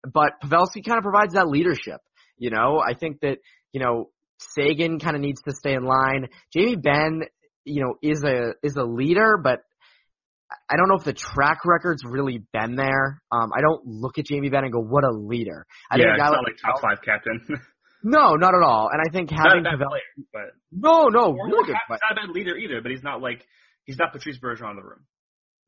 but 0.03 0.33
Pavelski 0.43 0.83
kind 0.85 0.97
of 0.97 1.03
provides 1.03 1.33
that 1.33 1.47
leadership. 1.47 2.01
You 2.37 2.49
know, 2.49 2.81
I 2.85 2.93
think 2.93 3.19
that 3.21 3.37
you 3.73 3.79
know 3.79 4.09
Seguin 4.39 4.99
kind 4.99 5.15
of 5.15 5.21
needs 5.21 5.41
to 5.41 5.53
stay 5.53 5.73
in 5.73 5.83
line. 5.83 6.27
Jamie 6.53 6.75
Benn, 6.75 7.23
you 7.65 7.81
know, 7.81 7.95
is 8.01 8.23
a 8.23 8.53
is 8.63 8.75
a 8.75 8.83
leader, 8.83 9.37
but 9.41 9.61
I 10.69 10.77
don't 10.77 10.87
know 10.87 10.95
if 10.95 11.03
the 11.03 11.13
track 11.13 11.59
record's 11.65 12.03
really 12.03 12.43
been 12.53 12.75
there. 12.75 13.21
Um, 13.31 13.51
I 13.55 13.61
don't 13.61 13.85
look 13.85 14.17
at 14.17 14.25
Jamie 14.25 14.49
Benn 14.49 14.63
and 14.63 14.73
go, 14.73 14.79
"What 14.79 15.03
a 15.03 15.11
leader!" 15.11 15.65
I 15.91 15.97
yeah, 15.97 16.05
think 16.05 16.15
a 16.15 16.17
guy 16.17 16.29
like, 16.29 16.39
like 16.45 16.57
top 16.61 16.81
five 16.81 17.01
captain. 17.03 17.45
no, 18.03 18.35
not 18.35 18.55
at 18.55 18.63
all. 18.63 18.89
And 18.91 19.01
I 19.01 19.11
think 19.11 19.29
having 19.29 19.63
not 19.63 19.75
a 19.75 19.77
bad 19.77 19.87
player, 19.87 20.25
but 20.33 20.41
no, 20.71 21.07
no, 21.07 21.33
really 21.33 21.65
good. 21.65 21.75
He's 21.87 21.99
not 22.01 22.11
a 22.11 22.27
bad 22.27 22.29
leader 22.33 22.57
either, 22.57 22.81
but 22.81 22.91
he's 22.91 23.03
not 23.03 23.21
like 23.21 23.45
he's 23.85 23.97
not 23.97 24.11
Patrice 24.13 24.39
Bergeron 24.39 24.71
in 24.71 24.75
the 24.77 24.83
room. 24.83 25.05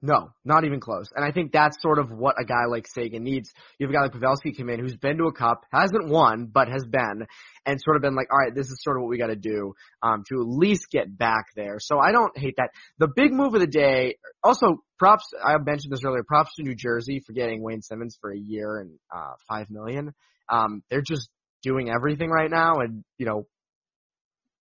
No, 0.03 0.31
not 0.43 0.65
even 0.65 0.79
close. 0.79 1.11
And 1.15 1.23
I 1.23 1.31
think 1.31 1.51
that's 1.51 1.79
sort 1.79 1.99
of 1.99 2.09
what 2.09 2.35
a 2.41 2.43
guy 2.43 2.65
like 2.67 2.87
Seguin 2.87 3.23
needs. 3.23 3.53
You 3.77 3.85
have 3.85 3.91
a 3.91 3.97
guy 3.97 4.01
like 4.01 4.13
Pavelski 4.13 4.57
come 4.57 4.69
in 4.69 4.79
who's 4.79 4.95
been 4.95 5.17
to 5.19 5.25
a 5.25 5.31
cup, 5.31 5.63
hasn't 5.71 6.07
won, 6.07 6.47
but 6.51 6.69
has 6.69 6.83
been, 6.85 7.27
and 7.67 7.79
sort 7.79 7.97
of 7.97 8.01
been 8.01 8.15
like, 8.15 8.27
all 8.31 8.39
right, 8.39 8.53
this 8.53 8.65
is 8.65 8.81
sort 8.81 8.97
of 8.97 9.03
what 9.03 9.09
we 9.09 9.19
got 9.19 9.27
to 9.27 9.35
do 9.35 9.73
um, 10.01 10.23
to 10.29 10.41
at 10.41 10.47
least 10.47 10.89
get 10.91 11.15
back 11.15 11.45
there. 11.55 11.77
So 11.79 11.99
I 11.99 12.11
don't 12.11 12.35
hate 12.35 12.55
that. 12.57 12.69
The 12.97 13.09
big 13.15 13.31
move 13.31 13.53
of 13.53 13.61
the 13.61 13.67
day, 13.67 14.15
also 14.43 14.83
props. 14.97 15.25
I 15.43 15.55
mentioned 15.59 15.93
this 15.93 16.03
earlier. 16.03 16.23
Props 16.23 16.55
to 16.55 16.63
New 16.63 16.75
Jersey 16.75 17.21
for 17.25 17.33
getting 17.33 17.61
Wayne 17.61 17.83
Simmonds 17.83 18.17
for 18.19 18.31
a 18.31 18.37
year 18.39 18.79
and 18.79 18.97
uh, 19.15 19.33
five 19.47 19.69
million. 19.69 20.13
Um, 20.49 20.81
they're 20.89 21.03
just 21.03 21.29
doing 21.61 21.91
everything 21.91 22.31
right 22.31 22.49
now, 22.49 22.77
and 22.79 23.03
you 23.19 23.27
know, 23.27 23.45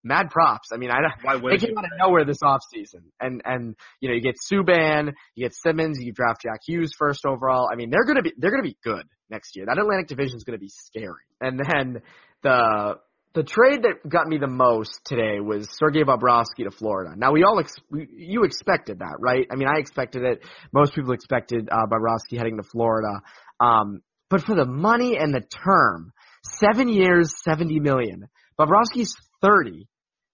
mad 0.03 0.31
props. 0.31 0.69
I 0.73 0.77
mean, 0.77 0.91
I 0.91 0.99
Why 1.23 1.37
they 1.51 1.59
came 1.59 1.77
out 1.77 1.85
of 1.85 1.91
nowhere 1.99 2.25
this 2.25 2.39
offseason. 2.43 3.03
And 3.21 3.43
and 3.45 3.75
you 4.01 4.09
know, 4.09 4.15
you 4.15 4.21
get 4.21 4.37
Subban, 4.51 5.13
you 5.35 5.45
get 5.45 5.55
Simmonds, 5.55 5.99
you 6.01 6.13
draft 6.13 6.43
Jack 6.43 6.61
Hughes 6.67 6.93
first 6.99 7.25
overall. 7.27 7.69
I 7.73 7.77
mean, 7.77 7.91
they're 7.91 8.05
gonna 8.05 8.23
be 8.23 8.33
they're 8.39 8.51
gonna 8.51 8.63
be 8.63 8.77
good 8.83 9.07
next 9.29 9.57
year. 9.57 9.67
That 9.67 9.79
Atlantic 9.79 10.09
division 10.09 10.37
is 10.37 10.45
gonna 10.45 10.59
be 10.59 10.71
scary. 10.71 11.25
And 11.41 11.59
then 11.59 12.03
the 12.43 12.95
the 13.33 13.43
trade 13.45 13.83
that 13.85 14.09
got 14.09 14.27
me 14.27 14.39
the 14.39 14.49
most 14.49 15.01
today 15.05 15.39
was 15.41 15.69
Sergei 15.79 16.03
Bobrovsky 16.03 16.65
to 16.65 16.71
Florida. 16.71 17.15
Now 17.17 17.33
we 17.33 17.45
all 17.45 17.61
ex- 17.61 17.77
you 17.93 18.43
expected 18.43 18.99
that, 18.99 19.17
right? 19.21 19.47
I 19.53 19.55
mean, 19.55 19.69
I 19.69 19.79
expected 19.79 20.25
it. 20.25 20.41
Most 20.73 20.95
people 20.95 21.13
expected 21.13 21.69
uh, 21.71 21.87
Bobrovsky 21.87 22.39
heading 22.39 22.57
to 22.57 22.65
Florida. 22.65 23.21
Um, 23.61 24.01
but 24.29 24.43
for 24.43 24.57
the 24.57 24.67
money 24.67 25.17
and 25.17 25.33
the 25.33 25.43
term, 25.43 26.13
seven 26.43 26.89
years, 26.89 27.33
seventy 27.45 27.79
million. 27.79 28.29
Bobrovsky's 28.59 29.15
30. 29.41 29.87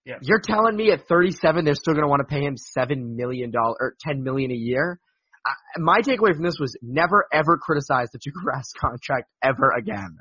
Yeah. 0.06 0.14
You're 0.22 0.40
telling 0.40 0.76
me 0.76 0.92
at 0.92 1.08
37 1.08 1.64
they're 1.64 1.74
still 1.74 1.94
going 1.94 2.04
to 2.04 2.08
want 2.08 2.20
to 2.20 2.32
pay 2.32 2.40
him 2.44 2.56
seven 2.56 3.16
million 3.16 3.50
dollars 3.50 3.76
or 3.80 3.96
10 4.06 4.22
million 4.22 4.52
a 4.52 4.54
year? 4.54 5.00
I, 5.44 5.50
my 5.78 6.00
takeaway 6.00 6.32
from 6.32 6.44
this 6.44 6.58
was 6.60 6.76
never 6.80 7.26
ever 7.32 7.58
criticize 7.58 8.08
the 8.12 8.18
Tuukka 8.26 8.62
contract 8.78 9.28
ever 9.42 9.72
again. 9.76 10.16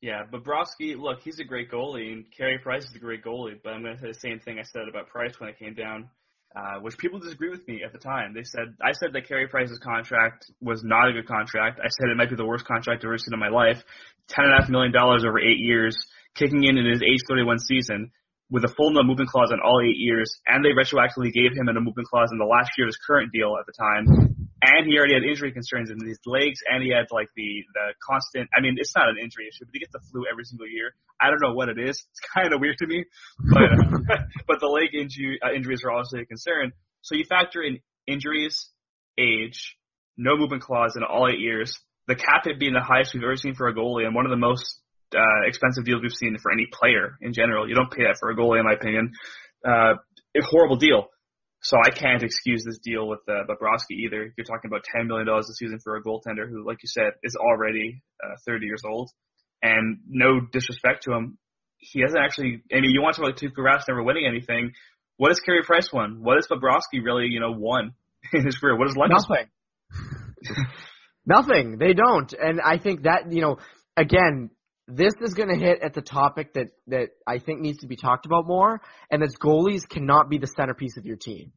Yeah, 0.00 0.22
Bobrovsky, 0.32 0.98
look, 0.98 1.20
he's 1.22 1.38
a 1.40 1.44
great 1.44 1.70
goalie, 1.70 2.10
and 2.10 2.24
Carey 2.36 2.58
Price 2.58 2.84
is 2.84 2.94
a 2.96 2.98
great 2.98 3.22
goalie. 3.22 3.60
But 3.62 3.74
I'm 3.74 3.82
going 3.82 3.96
to 3.96 4.00
say 4.00 4.08
the 4.08 4.18
same 4.18 4.40
thing 4.40 4.58
I 4.58 4.62
said 4.62 4.88
about 4.88 5.08
Price 5.08 5.34
when 5.38 5.50
it 5.50 5.58
came 5.58 5.74
down, 5.74 6.08
uh, 6.56 6.80
which 6.80 6.96
people 6.96 7.20
disagree 7.20 7.50
with 7.50 7.68
me 7.68 7.82
at 7.84 7.92
the 7.92 7.98
time. 7.98 8.32
They 8.34 8.42
said 8.42 8.74
I 8.82 8.90
said 8.92 9.12
that 9.12 9.28
Carey 9.28 9.46
Price's 9.46 9.78
contract 9.78 10.50
was 10.60 10.82
not 10.82 11.08
a 11.08 11.12
good 11.12 11.28
contract. 11.28 11.78
I 11.78 11.88
said 11.88 12.10
it 12.10 12.16
might 12.16 12.30
be 12.30 12.36
the 12.36 12.46
worst 12.46 12.64
contract 12.64 13.04
I've 13.04 13.08
ever 13.08 13.18
seen 13.18 13.34
in 13.34 13.38
my 13.38 13.50
life. 13.50 13.84
Ten 14.26 14.46
and 14.46 14.54
a 14.54 14.62
half 14.62 14.68
million 14.70 14.90
dollars 14.90 15.22
over 15.24 15.38
eight 15.38 15.60
years 15.60 15.96
kicking 16.34 16.64
in 16.64 16.78
in 16.78 16.86
his 16.86 17.02
age 17.02 17.20
31 17.28 17.58
season 17.58 18.10
with 18.50 18.64
a 18.64 18.68
full 18.68 18.90
no 18.90 19.02
movement 19.02 19.30
clause 19.30 19.52
on 19.52 19.60
all 19.60 19.80
eight 19.80 19.96
years, 19.96 20.40
and 20.46 20.64
they 20.64 20.70
retroactively 20.70 21.32
gave 21.32 21.52
him 21.56 21.68
a 21.68 21.72
no 21.72 21.80
movement 21.80 22.08
clause 22.08 22.30
in 22.32 22.38
the 22.38 22.44
last 22.44 22.72
year 22.76 22.86
of 22.86 22.90
his 22.90 22.98
current 22.98 23.32
deal 23.32 23.56
at 23.58 23.66
the 23.66 23.72
time. 23.72 24.36
And 24.62 24.86
he 24.86 24.98
already 24.98 25.14
had 25.14 25.22
injury 25.22 25.52
concerns 25.52 25.88
in 25.90 26.04
his 26.04 26.18
legs, 26.26 26.60
and 26.68 26.82
he 26.82 26.90
had 26.90 27.06
like 27.10 27.28
the 27.36 27.64
the 27.72 27.94
constant. 28.04 28.50
I 28.54 28.60
mean, 28.60 28.76
it's 28.76 28.94
not 28.94 29.08
an 29.08 29.16
injury 29.16 29.48
issue, 29.48 29.64
but 29.64 29.72
he 29.72 29.80
gets 29.80 29.92
the 29.92 30.00
flu 30.12 30.26
every 30.30 30.44
single 30.44 30.68
year. 30.68 30.92
I 31.20 31.30
don't 31.30 31.40
know 31.40 31.54
what 31.54 31.68
it 31.70 31.78
is. 31.78 32.04
It's 32.10 32.20
kind 32.34 32.52
of 32.52 32.60
weird 32.60 32.76
to 32.78 32.86
me, 32.86 33.04
but 33.38 33.70
but 34.46 34.60
the 34.60 34.66
leg 34.66 34.94
injury 34.94 35.38
uh, 35.42 35.52
injuries 35.54 35.82
are 35.84 35.92
obviously 35.92 36.22
a 36.22 36.26
concern. 36.26 36.72
So 37.02 37.14
you 37.14 37.24
factor 37.24 37.62
in 37.62 37.78
injuries, 38.06 38.68
age, 39.16 39.76
no 40.18 40.36
movement 40.36 40.62
clause 40.62 40.96
in 40.96 41.02
all 41.02 41.28
eight 41.30 41.40
years, 41.40 41.78
the 42.06 42.14
cap 42.14 42.44
hit 42.44 42.58
being 42.58 42.74
the 42.74 42.82
highest 42.82 43.14
we've 43.14 43.22
ever 43.22 43.36
seen 43.36 43.54
for 43.54 43.68
a 43.68 43.74
goalie, 43.74 44.04
and 44.04 44.14
one 44.14 44.26
of 44.26 44.30
the 44.30 44.36
most 44.36 44.80
uh, 45.14 45.46
expensive 45.46 45.84
deals 45.84 46.02
we've 46.02 46.12
seen 46.12 46.36
for 46.42 46.52
any 46.52 46.66
player 46.72 47.16
in 47.20 47.32
general. 47.32 47.68
You 47.68 47.74
don't 47.74 47.90
pay 47.90 48.04
that 48.04 48.16
for 48.18 48.30
a 48.30 48.36
goalie, 48.36 48.60
in 48.60 48.64
my 48.64 48.74
opinion. 48.74 49.12
Uh, 49.66 49.94
a 50.36 50.42
horrible 50.42 50.76
deal. 50.76 51.08
So 51.62 51.76
I 51.76 51.90
can't 51.90 52.22
excuse 52.22 52.64
this 52.64 52.78
deal 52.78 53.06
with 53.06 53.20
uh, 53.28 53.44
Bobrovsky 53.48 54.06
either. 54.06 54.32
You're 54.36 54.46
talking 54.46 54.70
about 54.70 54.84
$10 54.96 55.06
million 55.06 55.28
a 55.28 55.42
season 55.42 55.78
for 55.84 55.96
a 55.96 56.02
goaltender 56.02 56.48
who, 56.48 56.66
like 56.66 56.78
you 56.82 56.88
said, 56.88 57.12
is 57.22 57.36
already 57.36 58.02
uh, 58.24 58.36
30 58.46 58.64
years 58.64 58.82
old. 58.86 59.10
And 59.62 59.98
no 60.08 60.40
disrespect 60.40 61.02
to 61.04 61.12
him, 61.12 61.36
he 61.76 62.00
hasn't 62.00 62.18
actually. 62.18 62.62
I 62.72 62.80
mean, 62.80 62.92
you 62.92 63.02
want 63.02 63.16
to 63.16 63.20
talk 63.20 63.30
about 63.30 63.40
Tuukka 63.40 63.58
Rask 63.58 63.88
never 63.88 64.02
winning 64.02 64.26
anything. 64.26 64.72
What 65.18 65.28
has 65.28 65.40
Carey 65.40 65.62
Price 65.62 65.92
won? 65.92 66.22
What 66.22 66.36
has 66.36 66.46
Bobrovsky 66.46 67.04
really, 67.04 67.26
you 67.26 67.40
know, 67.40 67.52
won 67.52 67.92
in 68.32 68.44
his 68.44 68.56
career? 68.56 68.76
What 68.78 68.88
has 68.88 68.96
Lundqvist 68.96 69.28
Nothing. 69.28 70.66
Nothing. 71.26 71.78
They 71.78 71.92
don't. 71.92 72.32
And 72.32 72.60
I 72.60 72.78
think 72.78 73.02
that, 73.02 73.30
you 73.30 73.42
know, 73.42 73.58
again, 73.96 74.50
this 74.92 75.14
is 75.20 75.34
going 75.34 75.48
to 75.48 75.56
hit 75.56 75.80
at 75.82 75.94
the 75.94 76.02
topic 76.02 76.54
that 76.54 76.68
that 76.88 77.10
I 77.26 77.38
think 77.38 77.60
needs 77.60 77.78
to 77.78 77.86
be 77.86 77.96
talked 77.96 78.26
about 78.26 78.46
more, 78.46 78.80
and 79.10 79.22
that's 79.22 79.36
goalies 79.36 79.88
cannot 79.88 80.28
be 80.28 80.38
the 80.38 80.46
centerpiece 80.46 80.96
of 80.96 81.06
your 81.06 81.16
team. 81.16 81.52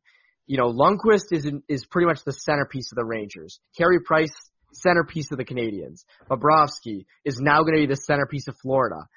You 0.45 0.57
know, 0.57 0.71
Lundqvist 0.71 1.31
is 1.31 1.45
in, 1.45 1.63
is 1.67 1.85
pretty 1.85 2.05
much 2.05 2.23
the 2.25 2.33
centerpiece 2.33 2.91
of 2.91 2.97
the 2.97 3.05
Rangers. 3.05 3.59
Carey 3.77 3.99
Price, 4.01 4.33
centerpiece 4.73 5.31
of 5.31 5.37
the 5.37 5.45
Canadiens. 5.45 6.03
Bobrovsky 6.29 7.05
is 7.23 7.39
now 7.39 7.61
going 7.61 7.75
to 7.75 7.87
be 7.87 7.87
the 7.87 7.95
centerpiece 7.95 8.47
of 8.47 8.55
Florida 8.61 9.07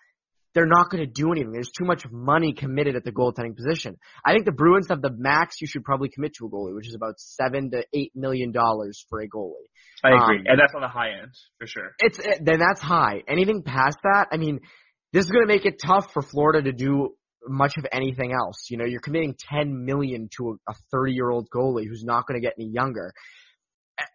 they're 0.56 0.64
not 0.64 0.88
going 0.88 1.04
to 1.04 1.06
do 1.06 1.32
anything. 1.32 1.52
There's 1.52 1.70
too 1.70 1.84
much 1.84 2.04
money 2.10 2.54
committed 2.54 2.96
at 2.96 3.04
the 3.04 3.12
goaltending 3.12 3.54
position. 3.54 3.98
I 4.24 4.32
think 4.32 4.46
the 4.46 4.52
Bruins 4.52 4.88
have 4.88 5.02
the 5.02 5.12
max 5.14 5.60
you 5.60 5.66
should 5.66 5.84
probably 5.84 6.08
commit 6.08 6.32
to 6.38 6.46
a 6.46 6.48
goalie, 6.48 6.74
which 6.74 6.88
is 6.88 6.94
about 6.94 7.20
seven 7.20 7.70
to 7.72 7.84
eight 7.92 8.12
million 8.14 8.52
dollars 8.52 9.04
for 9.10 9.20
a 9.20 9.28
goalie. 9.28 9.68
I 10.02 10.16
agree, 10.16 10.38
um, 10.38 10.44
and 10.46 10.58
that's 10.58 10.74
on 10.74 10.80
the 10.80 10.88
high 10.88 11.10
end 11.20 11.32
for 11.60 11.66
sure. 11.66 11.90
It's 11.98 12.18
it, 12.18 12.38
then 12.42 12.58
that's 12.58 12.80
high. 12.80 13.22
Anything 13.28 13.64
past 13.64 13.98
that, 14.02 14.28
I 14.32 14.38
mean, 14.38 14.60
this 15.12 15.26
is 15.26 15.30
going 15.30 15.46
to 15.46 15.52
make 15.52 15.66
it 15.66 15.78
tough 15.78 16.10
for 16.14 16.22
Florida 16.22 16.62
to 16.62 16.72
do 16.72 17.10
much 17.46 17.76
of 17.76 17.86
anything 17.92 18.32
else. 18.32 18.68
You 18.70 18.78
know, 18.78 18.86
you're 18.86 19.00
committing 19.00 19.36
ten 19.50 19.84
million 19.84 20.30
to 20.38 20.58
a 20.66 20.72
30 20.90 21.12
year 21.12 21.28
old 21.28 21.48
goalie 21.54 21.86
who's 21.86 22.02
not 22.02 22.26
going 22.26 22.40
to 22.40 22.44
get 22.44 22.54
any 22.58 22.70
younger. 22.70 23.12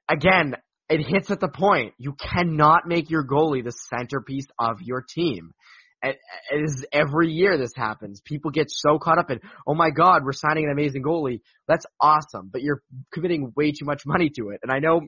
Again, 0.09 0.55
it 0.89 1.05
hits 1.07 1.29
at 1.29 1.39
the 1.39 1.49
point. 1.49 1.93
You 1.99 2.15
cannot 2.19 2.87
make 2.87 3.11
your 3.11 3.27
goalie 3.27 3.63
the 3.63 3.71
centerpiece 3.71 4.47
of 4.59 4.81
your 4.81 5.05
team. 5.07 5.51
It 6.03 6.17
is 6.51 6.85
every 6.91 7.31
year 7.31 7.57
this 7.57 7.73
happens. 7.75 8.21
People 8.21 8.51
get 8.51 8.71
so 8.71 8.97
caught 8.97 9.19
up 9.19 9.29
in, 9.29 9.39
oh 9.67 9.75
my 9.75 9.91
God, 9.91 10.23
we're 10.25 10.33
signing 10.33 10.65
an 10.65 10.71
amazing 10.71 11.03
goalie. 11.03 11.41
That's 11.67 11.85
awesome, 11.99 12.49
but 12.51 12.61
you're 12.61 12.81
committing 13.13 13.53
way 13.55 13.71
too 13.71 13.85
much 13.85 14.03
money 14.05 14.31
to 14.37 14.49
it. 14.49 14.61
And 14.63 14.71
I 14.71 14.79
know, 14.79 15.01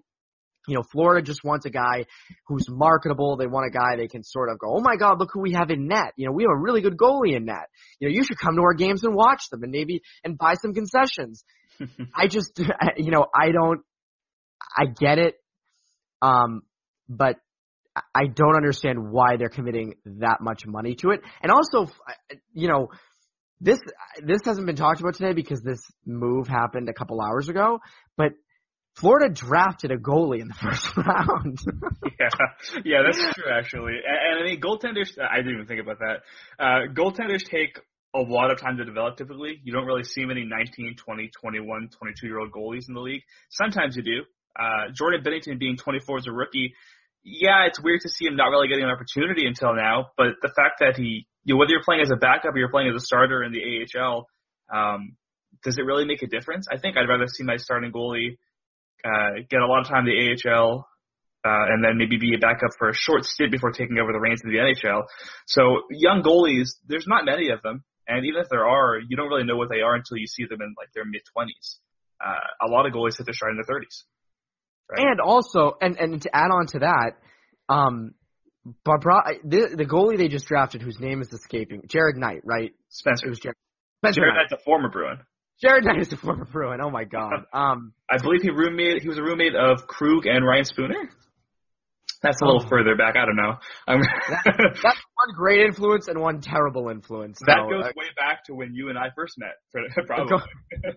you 0.67 0.75
know, 0.75 0.83
Florida 0.91 1.25
just 1.25 1.43
wants 1.43 1.65
a 1.65 1.71
guy 1.71 2.05
who's 2.47 2.67
marketable. 2.69 3.37
They 3.37 3.47
want 3.47 3.67
a 3.67 3.77
guy 3.77 3.95
they 3.97 4.07
can 4.07 4.23
sort 4.23 4.49
of 4.49 4.59
go, 4.59 4.67
oh 4.69 4.81
my 4.81 4.95
God, 4.95 5.19
look 5.19 5.31
who 5.33 5.41
we 5.41 5.53
have 5.53 5.71
in 5.71 5.87
net. 5.87 6.13
You 6.15 6.27
know, 6.27 6.31
we 6.31 6.43
have 6.43 6.51
a 6.51 6.61
really 6.61 6.81
good 6.81 6.95
goalie 6.95 7.35
in 7.35 7.45
net. 7.45 7.69
You 7.99 8.07
know, 8.07 8.13
you 8.13 8.23
should 8.23 8.37
come 8.37 8.55
to 8.55 8.61
our 8.61 8.75
games 8.75 9.03
and 9.03 9.15
watch 9.15 9.49
them 9.49 9.63
and 9.63 9.71
maybe 9.71 10.03
and 10.23 10.37
buy 10.37 10.53
some 10.53 10.73
concessions. 10.73 11.43
I 12.15 12.27
just, 12.27 12.59
you 12.97 13.11
know, 13.11 13.25
I 13.33 13.51
don't, 13.51 13.81
I 14.77 14.85
get 14.85 15.17
it. 15.17 15.35
Um, 16.21 16.61
but 17.09 17.37
I 17.95 18.25
don't 18.25 18.55
understand 18.55 19.11
why 19.11 19.37
they're 19.37 19.49
committing 19.49 19.95
that 20.05 20.37
much 20.41 20.65
money 20.65 20.95
to 20.95 21.11
it. 21.11 21.21
And 21.41 21.51
also, 21.51 21.91
you 22.53 22.67
know, 22.67 22.89
this 23.61 23.79
this 24.25 24.41
hasn't 24.43 24.65
been 24.65 24.75
talked 24.75 24.99
about 24.99 25.15
today 25.15 25.33
because 25.33 25.61
this 25.61 25.79
move 26.05 26.47
happened 26.47 26.89
a 26.89 26.93
couple 26.93 27.21
hours 27.21 27.49
ago, 27.49 27.79
but 28.17 28.33
Florida 28.95 29.33
drafted 29.33 29.91
a 29.91 29.97
goalie 29.97 30.41
in 30.41 30.47
the 30.47 30.53
first 30.61 30.95
round. 30.97 31.59
yeah, 32.19 32.81
yeah, 32.83 32.97
that's 33.03 33.35
true 33.35 33.51
actually. 33.51 33.93
And, 33.93 34.39
and 34.39 34.39
I 34.41 34.43
mean, 34.43 34.61
goaltenders. 34.61 35.17
I 35.19 35.37
didn't 35.37 35.53
even 35.53 35.65
think 35.67 35.81
about 35.81 35.99
that. 35.99 36.17
Uh, 36.59 36.93
goaltenders 36.93 37.43
take 37.43 37.79
a 38.15 38.19
lot 38.19 38.51
of 38.51 38.59
time 38.59 38.77
to 38.77 38.85
develop 38.85 39.17
typically. 39.17 39.59
You 39.63 39.73
don't 39.73 39.85
really 39.85 40.03
see 40.03 40.25
many 40.25 40.45
19, 40.45 40.95
20, 40.97 41.29
21, 41.29 41.89
22 41.97 42.27
year 42.27 42.39
old 42.39 42.51
goalies 42.51 42.87
in 42.87 42.93
the 42.93 43.01
league. 43.01 43.23
Sometimes 43.49 43.95
you 43.95 44.03
do. 44.03 44.21
Uh, 44.59 44.91
Jordan 44.93 45.23
Binnington 45.23 45.57
being 45.57 45.77
24 45.77 46.17
as 46.17 46.27
a 46.27 46.31
rookie, 46.31 46.75
yeah, 47.23 47.65
it's 47.67 47.81
weird 47.81 48.01
to 48.01 48.09
see 48.09 48.25
him 48.25 48.35
not 48.35 48.49
really 48.49 48.67
getting 48.67 48.83
an 48.83 48.89
opportunity 48.89 49.47
until 49.47 49.73
now, 49.75 50.11
but 50.17 50.35
the 50.41 50.51
fact 50.55 50.79
that 50.79 50.97
he, 50.97 51.25
you 51.43 51.55
know, 51.55 51.59
whether 51.59 51.71
you're 51.71 51.83
playing 51.83 52.01
as 52.01 52.11
a 52.11 52.17
backup 52.17 52.53
or 52.53 52.57
you're 52.57 52.69
playing 52.69 52.89
as 52.89 53.01
a 53.01 53.05
starter 53.05 53.43
in 53.43 53.51
the 53.51 53.63
AHL, 53.63 54.27
um, 54.73 55.15
does 55.63 55.77
it 55.77 55.83
really 55.83 56.05
make 56.05 56.21
a 56.21 56.27
difference? 56.27 56.67
I 56.71 56.77
think 56.77 56.97
I'd 56.97 57.07
rather 57.07 57.27
see 57.27 57.43
my 57.43 57.57
starting 57.57 57.91
goalie 57.91 58.37
uh, 59.05 59.43
get 59.49 59.61
a 59.61 59.67
lot 59.67 59.81
of 59.81 59.87
time 59.87 60.07
in 60.07 60.11
the 60.15 60.49
AHL, 60.49 60.87
uh, 61.45 61.65
and 61.71 61.83
then 61.83 61.97
maybe 61.97 62.17
be 62.17 62.35
a 62.35 62.39
backup 62.39 62.71
for 62.77 62.89
a 62.89 62.93
short 62.95 63.25
stint 63.25 63.51
before 63.51 63.71
taking 63.71 63.99
over 63.99 64.11
the 64.11 64.19
reins 64.19 64.41
of 64.43 64.51
the 64.51 64.57
NHL. 64.57 65.03
So 65.47 65.83
young 65.91 66.23
goalies, 66.23 66.75
there's 66.87 67.07
not 67.07 67.25
many 67.25 67.49
of 67.49 67.61
them, 67.61 67.83
and 68.07 68.25
even 68.25 68.41
if 68.41 68.49
there 68.49 68.65
are, 68.67 68.99
you 68.99 69.15
don't 69.15 69.27
really 69.27 69.43
know 69.43 69.57
what 69.57 69.69
they 69.69 69.81
are 69.81 69.95
until 69.95 70.17
you 70.17 70.27
see 70.27 70.45
them 70.45 70.61
in 70.61 70.73
like 70.77 70.91
their 70.93 71.05
mid 71.05 71.21
twenties. 71.31 71.79
Uh, 72.23 72.67
a 72.67 72.71
lot 72.71 72.85
of 72.85 72.93
goalies 72.93 73.17
hit 73.17 73.25
their 73.25 73.33
stride 73.33 73.51
in 73.51 73.57
their 73.57 73.67
thirties. 73.67 74.05
Right? 74.97 75.07
And 75.07 75.19
also, 75.19 75.73
and 75.81 75.97
and 75.97 76.21
to 76.21 76.35
add 76.35 76.51
on 76.51 76.67
to 76.67 76.79
that, 76.79 77.11
um, 77.69 78.13
Barbara, 78.85 79.39
the, 79.43 79.75
the 79.75 79.85
goalie 79.85 80.17
they 80.17 80.29
just 80.29 80.47
drafted, 80.47 80.81
whose 80.81 80.99
name 80.99 81.21
is 81.21 81.31
escaping, 81.33 81.83
Jared 81.87 82.15
Knight, 82.15 82.41
right? 82.45 82.71
Spencer. 82.89 83.27
It 83.27 83.29
was 83.29 83.39
Jared. 83.39 83.57
Spencer 84.03 84.21
Jared 84.21 84.35
Knight's 84.35 84.53
a 84.53 84.63
former 84.63 84.89
Bruin. 84.89 85.19
Jared 85.61 85.85
Knight 85.85 85.99
is 85.99 86.11
a 86.13 86.17
former 86.17 86.45
Bruin. 86.45 86.79
Oh 86.81 86.89
my 86.89 87.03
God. 87.03 87.45
Um, 87.53 87.93
I 88.09 88.17
believe 88.21 88.41
he 88.41 88.49
roommate. 88.49 89.01
He 89.01 89.07
was 89.07 89.17
a 89.17 89.21
roommate 89.21 89.55
of 89.55 89.85
Krug 89.87 90.25
and 90.25 90.45
Ryan 90.45 90.65
Spooner. 90.65 91.09
That's 92.23 92.41
a 92.41 92.45
little 92.45 92.63
oh. 92.65 92.69
further 92.69 92.95
back. 92.95 93.15
I 93.17 93.25
don't 93.25 93.35
know. 93.35 93.57
Um, 93.85 94.01
that, 94.01 94.55
that's 94.81 94.81
one 94.81 95.35
great 95.35 95.65
influence 95.65 96.07
and 96.07 96.19
one 96.19 96.39
terrible 96.39 96.87
influence. 96.87 97.37
That 97.45 97.59
so, 97.63 97.69
goes 97.69 97.83
uh, 97.83 97.91
way 97.97 98.07
back 98.17 98.45
to 98.45 98.55
when 98.55 98.73
you 98.73 98.89
and 98.89 98.97
I 98.97 99.09
first 99.13 99.37
met. 99.37 99.55
Probably 100.07 100.37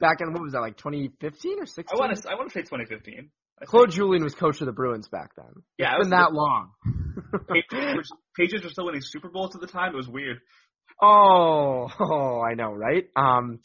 back 0.01 0.21
in 0.21 0.33
what 0.33 0.43
was 0.43 0.53
that 0.53 0.61
like 0.61 0.77
2015 0.77 1.61
or 1.61 1.67
16? 1.67 1.85
I 1.93 2.01
want 2.01 2.17
to. 2.17 2.31
I 2.31 2.35
want 2.37 2.49
to 2.51 2.55
say 2.55 2.63
2015. 2.63 3.29
Claude 3.65 3.91
Julien 3.91 4.23
was 4.23 4.35
coach 4.35 4.61
of 4.61 4.67
the 4.67 4.73
Bruins 4.73 5.09
back 5.09 5.31
then. 5.37 5.63
Yeah, 5.79 5.93
it's 5.93 5.95
it 5.95 5.99
was 5.99 6.09
been 6.09 6.19
that 6.19 6.33
long. 6.33 6.73
Pages 7.49 7.95
were, 7.97 8.03
Patriots 8.37 8.65
were 8.65 8.71
still 8.71 8.87
winning 8.87 9.01
Super 9.03 9.31
Bowls 9.31 9.55
at 9.55 9.61
the 9.61 9.67
time. 9.67 9.95
It 9.95 9.97
was 9.97 10.09
weird. 10.09 10.39
Oh, 11.03 11.89
oh, 12.01 12.41
I 12.41 12.55
know, 12.55 12.73
right? 12.73 13.05
Um, 13.17 13.61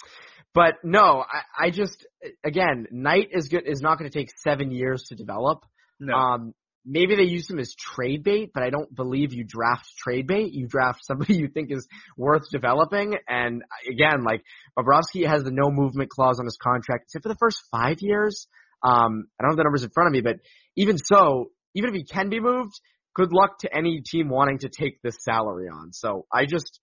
but 0.53 0.75
no, 0.83 1.23
I, 1.23 1.65
I 1.65 1.69
just 1.69 2.05
again, 2.43 2.87
Knight 2.91 3.29
is 3.31 3.47
good 3.47 3.63
is 3.65 3.81
not 3.81 3.97
going 3.97 4.09
to 4.09 4.17
take 4.17 4.29
seven 4.37 4.71
years 4.71 5.03
to 5.09 5.15
develop. 5.15 5.65
No. 5.99 6.13
Um, 6.13 6.53
maybe 6.85 7.15
they 7.15 7.23
use 7.23 7.49
him 7.49 7.59
as 7.59 7.73
trade 7.75 8.23
bait, 8.23 8.51
but 8.53 8.63
I 8.63 8.69
don't 8.69 8.93
believe 8.93 9.33
you 9.33 9.43
draft 9.43 9.85
trade 9.97 10.27
bait. 10.27 10.53
You 10.53 10.67
draft 10.67 11.01
somebody 11.05 11.35
you 11.35 11.47
think 11.47 11.71
is 11.71 11.87
worth 12.17 12.43
developing. 12.51 13.15
And 13.27 13.63
again, 13.89 14.23
like 14.23 14.43
Bobrovsky 14.77 15.25
has 15.27 15.43
the 15.43 15.51
no 15.51 15.69
movement 15.69 16.09
clause 16.09 16.39
on 16.39 16.45
his 16.45 16.57
contract, 16.61 17.05
except 17.05 17.23
for 17.23 17.29
the 17.29 17.37
first 17.39 17.61
five 17.71 17.97
years. 17.99 18.47
Um, 18.83 19.27
I 19.39 19.43
don't 19.43 19.51
have 19.51 19.57
the 19.57 19.63
numbers 19.63 19.83
in 19.83 19.89
front 19.89 20.07
of 20.07 20.13
me, 20.13 20.21
but 20.21 20.37
even 20.75 20.97
so, 20.97 21.51
even 21.75 21.89
if 21.89 21.95
he 21.95 22.03
can 22.03 22.29
be 22.29 22.39
moved, 22.39 22.73
good 23.15 23.31
luck 23.31 23.59
to 23.59 23.75
any 23.75 24.01
team 24.01 24.29
wanting 24.29 24.59
to 24.59 24.69
take 24.69 25.01
this 25.01 25.17
salary 25.23 25.67
on. 25.67 25.91
So 25.93 26.25
I 26.33 26.45
just, 26.45 26.79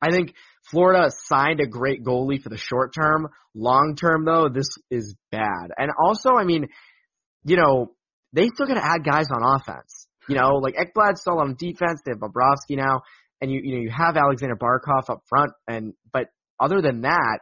I 0.00 0.10
think 0.10 0.34
Florida 0.70 1.10
signed 1.24 1.60
a 1.60 1.66
great 1.66 2.04
goalie 2.04 2.42
for 2.42 2.48
the 2.48 2.56
short 2.56 2.94
term. 2.94 3.28
Long 3.54 3.96
term 3.98 4.24
though, 4.24 4.48
this 4.48 4.68
is 4.90 5.14
bad. 5.30 5.70
And 5.76 5.90
also, 5.98 6.30
I 6.30 6.44
mean, 6.44 6.68
you 7.44 7.56
know, 7.56 7.92
they 8.32 8.48
still 8.48 8.66
got 8.66 8.74
to 8.74 8.84
add 8.84 9.04
guys 9.04 9.26
on 9.30 9.42
offense. 9.42 10.06
You 10.28 10.36
know, 10.36 10.56
like 10.56 10.74
Ekblad's 10.74 11.20
still 11.20 11.38
on 11.38 11.56
defense. 11.56 12.00
They 12.04 12.10
have 12.10 12.18
Bobrovsky 12.18 12.76
now, 12.76 13.02
and 13.40 13.50
you 13.50 13.60
you 13.62 13.76
know 13.76 13.82
you 13.82 13.90
have 13.96 14.16
Aleksander 14.16 14.56
Barkov 14.56 15.08
up 15.08 15.22
front. 15.28 15.52
And 15.68 15.94
but 16.12 16.28
other 16.58 16.82
than 16.82 17.02
that, 17.02 17.38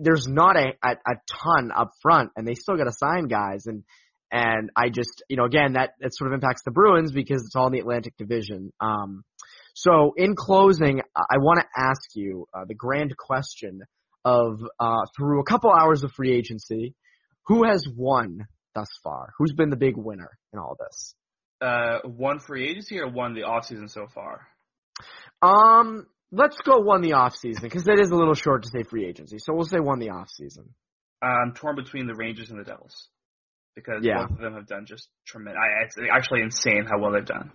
there's 0.00 0.26
not 0.28 0.56
a, 0.56 0.72
a, 0.82 0.90
a 0.90 1.14
ton 1.44 1.70
up 1.74 1.90
front 2.00 2.30
and 2.36 2.46
they 2.46 2.54
still 2.54 2.76
got 2.76 2.84
to 2.84 2.92
sign 2.92 3.28
guys 3.28 3.66
and 3.66 3.84
and 4.30 4.70
I 4.74 4.88
just 4.88 5.22
you 5.28 5.36
know 5.36 5.44
again 5.44 5.74
that 5.74 5.90
that 6.00 6.14
sort 6.14 6.32
of 6.32 6.34
impacts 6.34 6.62
the 6.64 6.70
Bruins 6.70 7.12
because 7.12 7.42
it's 7.44 7.54
all 7.54 7.66
in 7.66 7.72
the 7.72 7.80
Atlantic 7.80 8.16
Division. 8.16 8.72
Um, 8.80 9.24
so 9.74 10.12
in 10.16 10.34
closing, 10.36 11.00
I 11.16 11.38
want 11.38 11.60
to 11.60 11.66
ask 11.76 12.14
you 12.14 12.46
uh, 12.54 12.64
the 12.66 12.74
grand 12.74 13.16
question 13.16 13.80
of 14.24 14.60
uh, 14.78 15.02
through 15.16 15.40
a 15.40 15.44
couple 15.44 15.70
hours 15.70 16.02
of 16.02 16.12
free 16.12 16.32
agency, 16.32 16.94
who 17.46 17.64
has 17.64 17.86
won 17.94 18.46
thus 18.74 18.88
far? 19.02 19.32
Who's 19.38 19.52
been 19.52 19.70
the 19.70 19.76
big 19.76 19.96
winner 19.96 20.30
in 20.52 20.58
all 20.58 20.76
this? 20.78 21.14
Uh, 21.60 22.00
one 22.04 22.40
free 22.40 22.68
agency 22.68 22.98
or 23.00 23.08
one 23.08 23.34
the 23.34 23.44
off 23.44 23.66
season 23.66 23.88
so 23.88 24.08
far? 24.12 24.46
Um, 25.40 26.06
let's 26.32 26.56
go 26.64 26.80
one 26.80 27.02
the 27.02 27.12
off 27.12 27.36
season 27.36 27.62
because 27.62 27.84
that 27.84 28.00
is 28.00 28.10
a 28.10 28.16
little 28.16 28.34
short 28.34 28.64
to 28.64 28.70
say 28.70 28.82
free 28.82 29.06
agency. 29.06 29.38
So 29.38 29.54
we'll 29.54 29.66
say 29.66 29.78
one 29.78 30.00
the 30.00 30.10
off 30.10 30.30
season. 30.30 30.74
I'm 31.22 31.52
torn 31.54 31.76
between 31.76 32.06
the 32.08 32.14
Rangers 32.14 32.50
and 32.50 32.58
the 32.58 32.64
Devils 32.64 33.08
because 33.76 34.00
yeah. 34.02 34.22
both 34.22 34.32
of 34.32 34.38
them 34.38 34.54
have 34.54 34.66
done 34.66 34.86
just 34.86 35.08
tremendous. 35.26 35.62
It's 35.96 35.96
actually 36.12 36.42
insane 36.42 36.86
how 36.90 36.98
well 36.98 37.12
they've 37.12 37.24
done. 37.24 37.52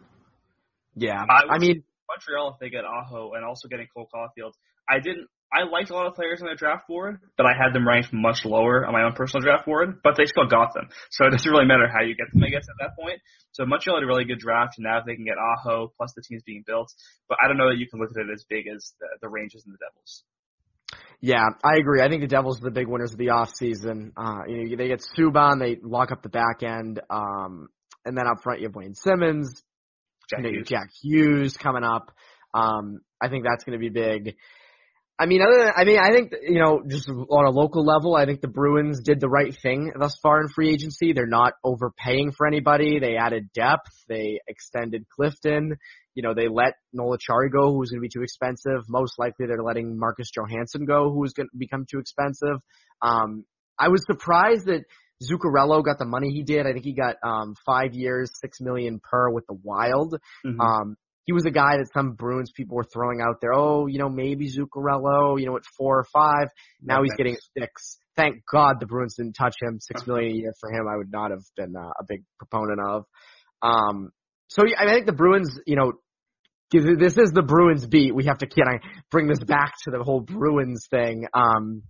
Yeah, 0.96 1.22
I, 1.30 1.56
I 1.56 1.58
mean 1.60 1.84
Montreal 2.08 2.54
if 2.54 2.60
they 2.60 2.70
get 2.70 2.86
Aho 2.86 3.34
and 3.34 3.44
also 3.44 3.68
getting 3.68 3.88
Cole 3.94 4.08
Caufield. 4.14 4.54
I 4.90 5.00
didn't 5.00 5.28
I 5.54 5.64
liked 5.64 5.90
a 5.90 5.94
lot 5.94 6.08
of 6.08 6.16
players 6.16 6.42
on 6.42 6.48
their 6.48 6.56
draft 6.56 6.88
board, 6.88 7.20
but 7.38 7.46
I 7.46 7.54
had 7.58 7.74
them 7.74 7.88
ranked 7.88 8.12
much 8.12 8.44
lower 8.44 8.86
on 8.86 8.92
my 8.92 9.04
own 9.04 9.14
personal 9.14 9.42
draft 9.42 9.66
board, 9.66 10.02
but 10.04 10.16
they 10.18 10.26
still 10.26 10.48
got 10.48 10.74
them. 10.74 10.90
So 11.10 11.26
it 11.26 11.32
doesn't 11.32 11.50
really 11.50 11.66
matter 11.66 11.88
how 11.88 12.04
you 12.04 12.16
get 12.16 12.28
them, 12.34 12.44
I 12.44 12.50
guess, 12.50 12.68
at 12.68 12.76
that 12.80 12.96
point. 13.00 13.22
So 13.54 13.66
Montreal 13.66 13.98
had 13.98 14.04
a 14.04 14.08
really 14.08 14.26
good 14.26 14.40
draft, 14.40 14.78
and 14.78 14.84
now 14.84 15.00
if 15.00 15.06
they 15.06 15.16
can 15.16 15.26
get 15.26 15.36
Aho, 15.38 15.94
plus 15.98 16.14
the 16.16 16.22
team's 16.22 16.44
being 16.44 16.64
built, 16.68 16.92
but 17.30 17.38
I 17.44 17.48
don't 17.48 17.58
know 17.58 17.70
that 17.70 17.78
you 17.78 17.88
can 17.90 18.00
look 18.00 18.12
at 18.12 18.28
it 18.28 18.32
as 18.32 18.44
big 18.50 18.68
as 18.68 18.94
the, 19.00 19.08
the 19.22 19.30
Rangers 19.30 19.64
and 19.66 19.74
the 19.74 19.80
Devils. 19.80 20.24
Yeah, 21.20 21.46
I 21.64 21.78
agree. 21.78 22.02
I 22.02 22.10
think 22.10 22.22
the 22.22 22.28
Devils 22.28 22.60
are 22.60 22.66
the 22.66 22.72
big 22.72 22.88
winners 22.88 23.14
of 23.14 23.18
the 23.18 23.30
off 23.30 23.50
season. 23.56 24.12
Uh, 24.16 24.42
you 24.48 24.70
know, 24.70 24.76
they 24.76 24.88
get 24.88 25.04
Subban, 25.18 25.60
they 25.60 25.78
lock 25.82 26.12
up 26.12 26.22
the 26.22 26.30
back 26.30 26.62
end, 26.62 27.02
um, 27.10 27.70
and 28.06 28.18
then 28.18 28.28
up 28.28 28.44
front 28.44 28.60
you 28.60 28.68
have 28.68 28.76
Wayne 28.76 28.94
Simmonds, 28.94 29.64
Jack, 30.30 30.42
Hughes. 30.42 30.68
Jack 30.68 30.90
Hughes 31.02 31.58
coming 31.58 31.84
up. 31.84 32.12
Um, 32.54 33.00
I 33.22 33.30
think 33.30 33.46
that's 33.46 33.64
going 33.64 33.80
to 33.80 33.80
be 33.80 33.90
big. 33.90 34.36
I 35.20 35.26
mean, 35.26 35.42
other 35.42 35.66
than, 35.66 35.74
I 35.76 35.84
mean, 35.84 35.98
I 35.98 36.12
think, 36.12 36.32
you 36.48 36.60
know, 36.60 36.84
just 36.88 37.10
on 37.10 37.46
a 37.46 37.50
local 37.50 37.84
level, 37.84 38.16
I 38.16 38.26
think 38.26 38.42
the 38.42 38.48
Bruins 38.48 39.02
did 39.02 39.20
the 39.20 39.28
right 39.28 39.56
thing 39.64 39.92
thus 40.00 40.16
far 40.22 40.42
in 40.42 40.48
free 40.48 40.70
agency. 40.70 41.12
They're 41.12 41.26
not 41.26 41.54
overpaying 41.64 42.34
for 42.38 42.46
anybody. 42.46 43.00
They 43.00 43.16
added 43.18 43.52
depth. 43.52 43.92
They 44.08 44.40
extended 44.48 45.06
Clifton. 45.10 45.78
You 46.14 46.22
know, 46.22 46.36
they 46.36 46.48
let 46.48 46.74
Noel 46.94 47.18
Acciari 47.18 47.52
go, 47.52 47.72
who 47.72 47.80
was 47.80 47.90
going 47.90 48.00
to 48.00 48.08
be 48.08 48.10
too 48.14 48.22
expensive. 48.22 48.84
Most 48.88 49.18
likely 49.18 49.48
they're 49.48 49.64
letting 49.64 49.98
Marcus 49.98 50.30
Johansson 50.36 50.86
go, 50.86 51.12
who 51.12 51.24
is 51.24 51.34
going 51.34 51.48
to 51.48 51.58
become 51.58 51.86
too 51.90 52.00
expensive. 52.00 52.60
Um, 53.02 53.44
I 53.80 53.88
was 53.88 54.04
surprised 54.06 54.68
that 54.68 54.84
Zuccarello 55.24 55.84
got 55.84 55.98
the 55.98 56.06
money 56.06 56.30
he 56.30 56.44
did. 56.44 56.68
I 56.68 56.74
think 56.74 56.86
he 56.86 56.94
got, 56.94 57.16
um, 57.24 57.56
five 57.66 57.96
years, 57.96 58.30
six 58.40 58.62
million 58.62 59.00
per 59.04 59.32
with 59.32 59.48
the 59.48 59.58
Wild. 59.64 60.20
Mm-hmm. 60.46 60.62
Um, 60.62 60.96
he 61.28 61.34
was 61.34 61.46
a 61.46 61.52
guy 61.52 61.78
that 61.78 61.90
some 61.94 62.14
Bruins 62.14 62.52
people 62.56 62.78
were 62.78 62.86
throwing 62.86 63.20
out 63.20 63.42
there. 63.42 63.54
Oh, 63.54 63.86
you 63.86 64.00
know, 64.00 64.10
maybe 64.10 64.50
Zuccarello, 64.50 65.38
you 65.38 65.46
know, 65.46 65.58
at 65.58 65.64
four 65.78 66.00
or 66.00 66.06
five. 66.06 66.48
Now 66.82 67.04
he's 67.04 67.14
getting 67.16 67.36
six. 67.56 67.98
Thank 68.16 68.44
God 68.52 68.78
the 68.80 68.86
Bruins 68.86 69.16
didn't 69.18 69.34
touch 69.34 69.56
him. 69.62 69.80
Six 69.82 70.08
million 70.08 70.32
a 70.32 70.36
year 70.36 70.54
for 70.60 70.72
him, 70.72 70.88
I 70.88 70.96
would 70.96 71.12
not 71.12 71.32
have 71.32 71.44
been 71.58 71.76
uh, 71.76 71.92
a 72.00 72.06
big 72.08 72.24
proponent 72.40 72.80
of. 72.80 73.04
Um, 73.62 74.12
so 74.48 74.62
I, 74.62 74.66
mean, 74.66 74.76
I 74.80 74.94
think 74.94 75.06
the 75.06 75.12
Bruins, 75.12 75.60
you 75.68 75.76
know, 75.76 75.92
this 76.72 77.18
is 77.18 77.32
the 77.34 77.44
Bruins 77.44 77.86
beat. 77.86 78.16
We 78.16 78.26
have 78.26 78.38
to 78.38 78.48
kind 78.48 78.76
of 78.76 78.90
bring 79.12 79.28
this 79.28 79.40
back 79.40 79.74
to 79.84 79.92
the 79.92 80.04
whole 80.04 80.22
Bruins 80.22 80.88
thing. 80.90 81.28
Um, 81.34 81.84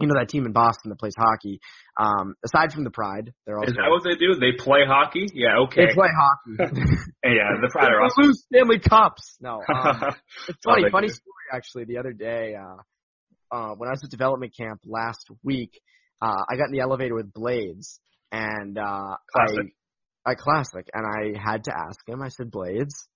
you 0.00 0.08
know 0.08 0.14
that 0.18 0.28
team 0.28 0.46
in 0.46 0.52
Boston 0.52 0.90
that 0.90 0.98
plays 0.98 1.14
hockey. 1.16 1.60
Um, 1.98 2.34
aside 2.44 2.72
from 2.72 2.84
the 2.84 2.90
Pride, 2.90 3.32
they're 3.46 3.58
also 3.58 3.70
is 3.70 3.76
that 3.76 3.90
what 3.90 4.02
they 4.02 4.16
do? 4.16 4.34
They 4.34 4.52
play 4.58 4.80
hockey? 4.86 5.26
Yeah, 5.32 5.64
okay. 5.66 5.86
They 5.86 5.94
play 5.94 6.08
hockey. 6.08 6.74
yeah, 7.24 7.60
the 7.60 7.68
Pride 7.70 7.92
are 7.92 8.02
awesome. 8.02 8.22
They 8.22 8.26
lose 8.26 8.44
Stanley 8.52 8.78
Cups. 8.80 9.36
No, 9.40 9.60
um, 9.72 10.14
it's 10.48 10.58
funny. 10.64 10.90
funny 10.90 11.08
story 11.08 11.46
actually. 11.52 11.84
The 11.84 11.98
other 11.98 12.12
day, 12.12 12.54
uh, 12.54 13.54
uh, 13.54 13.74
when 13.76 13.88
I 13.88 13.92
was 13.92 14.02
at 14.04 14.10
development 14.10 14.54
camp 14.56 14.80
last 14.86 15.28
week, 15.42 15.80
uh, 16.20 16.42
I 16.50 16.56
got 16.56 16.66
in 16.66 16.72
the 16.72 16.80
elevator 16.80 17.14
with 17.14 17.32
Blades, 17.32 18.00
and 18.32 18.78
uh, 18.78 19.16
classic. 19.32 19.66
I, 20.26 20.30
I 20.30 20.34
classic, 20.34 20.88
and 20.92 21.06
I 21.06 21.40
had 21.40 21.64
to 21.64 21.72
ask 21.76 22.08
him. 22.08 22.22
I 22.22 22.28
said, 22.28 22.50
Blades, 22.50 23.08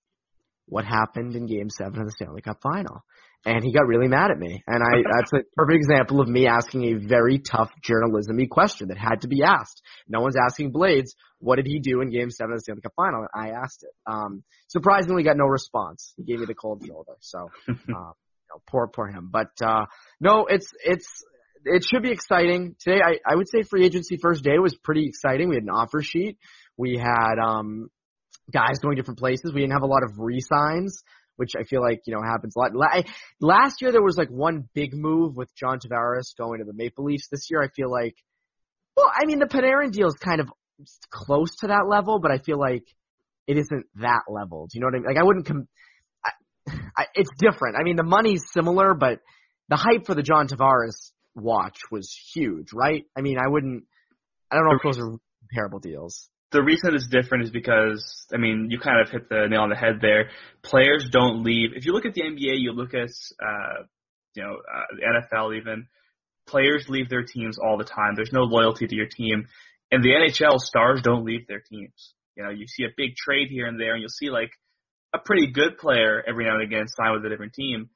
what 0.67 0.85
happened 0.85 1.35
in 1.35 1.45
Game 1.47 1.69
Seven 1.69 1.99
of 1.99 2.05
the 2.05 2.11
Stanley 2.11 2.41
Cup 2.41 2.59
Final? 2.61 3.03
And 3.45 3.63
he 3.63 3.73
got 3.73 3.87
really 3.87 4.07
mad 4.07 4.31
at 4.31 4.37
me. 4.37 4.63
And 4.67 4.83
I, 4.83 5.01
that's 5.15 5.31
a 5.33 5.43
perfect 5.55 5.77
example 5.77 6.21
of 6.21 6.27
me 6.27 6.47
asking 6.47 6.83
a 6.83 7.07
very 7.07 7.39
tough 7.39 7.71
journalism 7.81 8.37
question 8.49 8.89
that 8.89 8.97
had 8.97 9.21
to 9.21 9.27
be 9.27 9.43
asked. 9.43 9.81
No 10.07 10.21
one's 10.21 10.35
asking 10.35 10.71
Blades, 10.71 11.15
what 11.39 11.55
did 11.55 11.65
he 11.65 11.79
do 11.79 12.01
in 12.01 12.09
game 12.09 12.29
seven 12.31 12.53
of 12.53 12.57
the 12.57 12.61
Stanley 12.61 12.81
Cup 12.81 12.93
final? 12.95 13.21
And 13.21 13.29
I 13.33 13.55
asked 13.57 13.83
it. 13.83 13.91
Um, 14.05 14.43
surprisingly 14.67 15.23
got 15.23 15.37
no 15.37 15.45
response. 15.45 16.13
He 16.17 16.23
gave 16.23 16.39
me 16.39 16.45
the 16.45 16.53
cold 16.53 16.83
shoulder. 16.85 17.13
So, 17.21 17.49
uh, 17.69 18.11
know, 18.49 18.61
poor 18.67 18.87
poor 18.87 19.07
him. 19.07 19.29
But 19.31 19.51
uh, 19.63 19.85
no, 20.19 20.45
it's 20.47 20.71
it's 20.83 21.07
it 21.65 21.85
should 21.89 22.03
be 22.03 22.11
exciting 22.11 22.75
today. 22.79 23.01
I 23.03 23.19
I 23.25 23.35
would 23.35 23.49
say 23.49 23.63
free 23.63 23.85
agency 23.85 24.17
first 24.21 24.43
day 24.43 24.57
was 24.59 24.75
pretty 24.75 25.07
exciting. 25.07 25.49
We 25.49 25.55
had 25.55 25.63
an 25.63 25.69
offer 25.69 26.01
sheet. 26.01 26.37
We 26.77 26.97
had 26.97 27.35
um 27.41 27.89
guys 28.51 28.79
going 28.81 28.95
different 28.95 29.19
places. 29.19 29.53
We 29.53 29.61
didn't 29.61 29.73
have 29.73 29.83
a 29.83 29.87
lot 29.87 30.03
of 30.03 30.17
re-signs, 30.17 31.03
which 31.39 31.53
I 31.57 31.63
feel 31.63 31.81
like 31.81 32.01
you 32.05 32.13
know 32.13 32.21
happens 32.21 32.53
a 32.57 32.59
lot. 32.59 33.05
Last 33.39 33.81
year 33.81 33.93
there 33.93 34.03
was 34.03 34.17
like 34.17 34.27
one 34.27 34.67
big 34.75 34.93
move 34.93 35.37
with 35.37 35.49
John 35.55 35.79
Tavares 35.79 36.35
going 36.37 36.59
to 36.59 36.65
the 36.65 36.73
Maple 36.73 37.05
Leafs. 37.05 37.29
This 37.31 37.47
year 37.49 37.63
I 37.63 37.69
feel 37.69 37.89
like, 37.89 38.15
well, 38.97 39.09
I 39.09 39.25
mean 39.25 39.39
the 39.39 39.45
Panarin 39.45 39.93
deal 39.93 40.07
is 40.07 40.17
kind 40.19 40.41
of 40.41 40.49
close 41.09 41.55
to 41.61 41.67
that 41.67 41.85
level, 41.89 42.19
but 42.19 42.29
I 42.29 42.39
feel 42.39 42.59
like 42.59 42.83
it 43.47 43.57
isn't 43.57 43.85
that 43.95 44.23
level. 44.27 44.67
Do 44.67 44.77
you 44.77 44.81
know 44.81 44.87
what 44.87 44.95
I 44.95 44.97
mean? 44.97 45.07
Like 45.07 45.17
I 45.17 45.23
wouldn't 45.23 45.45
com- 45.45 45.67
I, 46.25 46.31
I, 46.97 47.05
it's 47.15 47.31
different. 47.39 47.77
I 47.79 47.83
mean 47.83 47.95
the 47.95 48.03
money's 48.03 48.43
similar, 48.51 48.93
but 48.93 49.19
the 49.69 49.77
hype 49.77 50.05
for 50.05 50.15
the 50.15 50.23
John 50.23 50.49
Tavares 50.49 51.11
watch 51.35 51.79
was 51.89 52.13
huge, 52.33 52.73
right? 52.73 53.05
I 53.17 53.21
mean 53.21 53.37
I 53.39 53.47
wouldn't. 53.47 53.85
I 54.51 54.57
don't 54.57 54.65
know 54.65 54.75
if 54.75 54.83
those 54.83 54.99
are 54.99 55.17
comparable 55.47 55.79
deals 55.79 56.29
the 56.51 56.63
reason 56.63 56.95
it's 56.95 57.07
different 57.07 57.43
is 57.43 57.51
because 57.51 58.25
I 58.33 58.37
mean 58.37 58.67
you 58.69 58.79
kind 58.79 59.01
of 59.01 59.09
hit 59.09 59.29
the 59.29 59.47
nail 59.49 59.61
on 59.61 59.69
the 59.69 59.75
head 59.75 59.99
there. 60.01 60.29
Players 60.63 61.07
don't 61.11 61.43
leave. 61.43 61.71
If 61.75 61.85
you 61.85 61.93
look 61.93 62.05
at 62.05 62.13
the 62.13 62.21
NBA, 62.21 62.59
you 62.59 62.71
look 62.71 62.93
at 62.93 63.09
uh, 63.41 63.83
you 64.35 64.43
know 64.43 64.53
uh, 64.53 64.95
the 64.95 65.37
NFL 65.37 65.57
even. 65.57 65.87
Players 66.47 66.85
leave 66.89 67.09
their 67.09 67.23
teams 67.23 67.57
all 67.59 67.77
the 67.77 67.83
time. 67.83 68.15
There's 68.15 68.33
no 68.33 68.41
loyalty 68.41 68.87
to 68.87 68.95
your 68.95 69.05
team. 69.05 69.47
In 69.91 70.01
the 70.01 70.09
NHL, 70.09 70.59
stars 70.59 71.01
don't 71.03 71.23
leave 71.23 71.47
their 71.47 71.61
teams. 71.61 72.13
You 72.35 72.43
know, 72.43 72.49
you 72.49 72.65
see 72.67 72.85
a 72.85 72.93
big 72.95 73.15
trade 73.15 73.49
here 73.49 73.67
and 73.67 73.79
there, 73.79 73.93
and 73.93 74.01
you'll 74.01 74.09
see 74.09 74.31
like 74.31 74.49
a 75.13 75.19
pretty 75.19 75.51
good 75.51 75.77
player 75.77 76.23
every 76.27 76.45
now 76.45 76.55
and 76.55 76.63
again 76.63 76.87
sign 76.87 77.13
with 77.13 77.25
a 77.25 77.29
different 77.29 77.53
team 77.53 77.89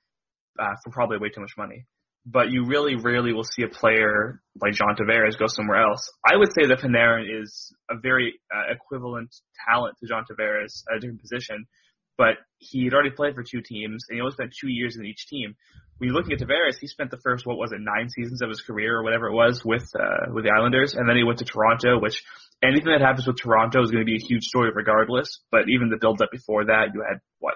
uh, 0.60 0.76
for 0.84 0.92
probably 0.92 1.18
way 1.18 1.30
too 1.30 1.42
much 1.42 1.54
money 1.58 1.86
but 2.26 2.50
you 2.52 2.66
really 2.66 2.96
rarely 2.96 3.34
will 3.34 3.44
see 3.44 3.64
a 3.64 3.68
player 3.68 4.42
like 4.62 4.74
John 4.74 4.96
Tavares 4.96 5.38
go 5.38 5.46
somewhere 5.48 5.82
else. 5.82 6.10
I 6.26 6.38
would 6.38 6.50
say 6.58 6.68
that 6.68 6.80
Panarin 6.80 7.42
is 7.42 7.74
a 7.90 7.96
very 7.98 8.40
uh, 8.54 8.72
equivalent 8.72 9.36
talent 9.68 9.98
to 10.00 10.08
John 10.08 10.24
Tavares 10.30 10.84
at 10.90 10.98
a 10.98 11.00
different 11.00 11.22
position, 11.22 11.66
but 12.18 12.36
he 12.60 12.86
had 12.86 12.94
already 12.94 13.12
played 13.12 13.36
for 13.36 13.44
two 13.44 13.62
teams 13.62 14.06
and 14.08 14.16
he 14.16 14.22
only 14.22 14.34
spent 14.34 14.54
two 14.60 14.70
years 14.70 14.96
in 14.96 15.06
each 15.06 15.28
team. 15.28 15.56
When 15.98 16.08
you're 16.08 16.16
looking 16.16 16.34
at 16.34 16.40
Tavares, 16.40 16.80
he 16.80 16.88
spent 16.88 17.12
the 17.12 17.20
first 17.24 17.46
what 17.46 17.58
was 17.58 17.72
it 17.72 17.80
nine 17.82 18.10
seasons 18.10 18.42
of 18.42 18.50
his 18.50 18.62
career 18.62 18.98
or 18.98 19.04
whatever 19.04 19.28
it 19.28 19.36
was 19.36 19.64
with 19.66 19.88
uh, 20.00 20.32
with 20.34 20.46
the 20.46 20.52
Islanders, 20.52 20.96
and 20.96 21.08
then 21.08 21.18
he 21.18 21.24
went 21.24 21.40
to 21.40 21.46
Toronto, 21.46 22.00
which 22.00 22.24
anything 22.64 22.92
that 22.92 23.02
happens 23.02 23.28
with 23.28 23.38
Toronto 23.38 23.82
is 23.84 23.92
going 23.92 24.02
to 24.02 24.10
be 24.10 24.16
a 24.16 24.28
huge 24.28 24.44
story 24.44 24.72
regardless. 24.74 25.40
But 25.52 25.70
even 25.70 25.90
the 25.90 25.98
build 26.00 26.22
up 26.22 26.32
before 26.32 26.66
that, 26.66 26.94
you 26.94 27.04
had 27.08 27.20
what 27.40 27.56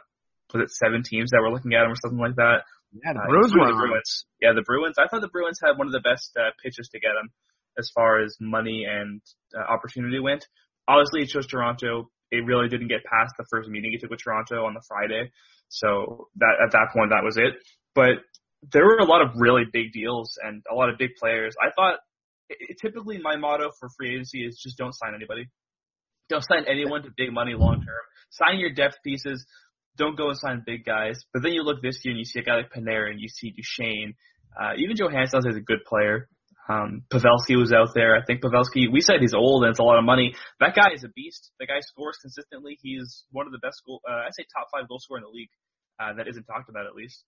was 0.54 0.64
it 0.64 0.72
seven 0.72 1.04
teams 1.04 1.32
that 1.32 1.42
were 1.42 1.52
looking 1.52 1.74
at 1.74 1.84
him 1.84 1.92
or 1.92 2.00
something 2.00 2.20
like 2.20 2.36
that. 2.36 2.64
Yeah, 2.94 3.14
the 3.14 3.20
uh, 3.20 3.28
Bruins 3.28 3.54
were 3.54 3.68
the 3.68 3.74
Bruins. 3.74 4.26
Yeah, 4.42 4.54
the 4.56 4.64
Bruins. 4.64 4.96
I 4.98 5.08
thought 5.08 5.22
the 5.22 5.28
Bruins 5.28 5.60
had 5.64 5.78
one 5.78 5.88
of 5.88 5.94
the 5.94 6.02
best 6.02 6.32
uh, 6.38 6.52
pitches 6.64 6.90
to 6.94 7.00
get 7.00 7.12
him 7.12 7.32
as 7.78 7.92
far 7.94 8.24
as 8.24 8.36
money 8.40 8.86
and 8.90 9.22
uh, 9.56 9.62
opportunity 9.62 10.20
went. 10.20 10.46
Obviously, 10.88 11.22
it 11.22 11.30
chose 11.30 11.48
Toronto. 11.48 12.10
It 12.32 12.46
really 12.46 12.70
didn't 12.70 12.88
get 12.88 13.04
past 13.04 13.34
the 13.38 13.46
first 13.50 13.70
meeting 13.70 13.92
he 13.92 13.98
took 13.98 14.10
with 14.10 14.24
Toronto 14.24 14.66
on 14.66 14.74
the 14.74 14.82
Friday. 14.88 15.32
So 15.70 16.28
that 16.38 16.56
at 16.64 16.72
that 16.72 16.90
point, 16.94 17.12
that 17.12 17.24
was 17.24 17.38
it. 17.38 17.56
But 17.94 18.24
there 18.72 18.86
were 18.86 18.98
a 18.98 19.06
lot 19.06 19.22
of 19.22 19.32
really 19.36 19.64
big 19.72 19.92
deals 19.92 20.38
and 20.44 20.64
a 20.70 20.76
lot 20.76 20.90
of 20.90 20.98
big 20.98 21.12
players. 21.20 21.56
I 21.62 21.72
thought 21.76 22.00
it, 22.50 22.78
typically 22.82 23.20
my 23.20 23.36
motto 23.36 23.72
for 23.80 23.90
free 23.98 24.14
agency 24.14 24.46
is 24.46 24.60
just 24.62 24.78
don't 24.78 24.94
sign 24.94 25.14
anybody. 25.16 25.48
Don't 26.30 26.44
sign 26.44 26.66
anyone 26.68 27.04
to 27.04 27.10
big 27.16 27.32
money 27.32 27.54
long 27.54 27.76
term. 27.76 28.04
Sign 28.32 28.60
your 28.60 28.74
depth 28.74 28.98
pieces 29.04 29.46
don't 29.98 30.18
go 30.18 30.30
and 30.30 30.38
sign 30.38 30.64
big 30.66 30.86
guys. 30.86 31.24
But 31.34 31.44
then 31.44 31.54
you 31.54 31.64
look 31.64 31.82
this 31.82 32.00
year 32.04 32.12
and 32.12 32.20
you 32.20 32.26
see 32.26 32.40
a 32.40 32.44
guy 32.44 32.56
like 32.56 32.72
Panarin, 32.72 33.16
you 33.18 33.28
see 33.28 33.52
Duchene, 33.52 34.14
uh, 34.60 34.74
even 34.78 34.96
Johansson 34.96 35.42
is 35.48 35.56
a 35.56 35.62
good 35.62 35.84
player. 35.86 36.28
Um, 36.70 37.04
Pavelski 37.14 37.56
was 37.56 37.72
out 37.72 37.90
there. 37.96 38.16
I 38.18 38.26
think 38.26 38.42
Pavelski, 38.42 38.92
we 38.92 39.00
said 39.00 39.22
he's 39.22 39.34
old 39.34 39.64
and 39.64 39.72
it's 39.72 39.80
a 39.80 39.84
lot 39.84 40.00
of 40.00 40.04
money. 40.04 40.36
That 40.60 40.76
guy 40.76 40.92
is 40.94 41.04
a 41.04 41.10
beast. 41.10 41.52
The 41.60 41.66
guy 41.66 41.80
scores 41.80 42.18
consistently. 42.22 42.78
He's 42.82 43.24
one 43.32 43.46
of 43.46 43.54
the 43.54 43.60
best 43.60 43.82
goal, 43.86 44.02
uh, 44.08 44.28
I 44.28 44.30
say 44.32 44.44
top 44.54 44.68
five 44.74 44.88
goal 44.90 45.00
scorer 45.00 45.20
in 45.20 45.24
the 45.24 45.30
league, 45.30 45.50
uh, 46.00 46.14
that 46.18 46.28
isn't 46.28 46.44
talked 46.44 46.70
about 46.70 46.86
at 46.86 46.94
least. 46.94 47.24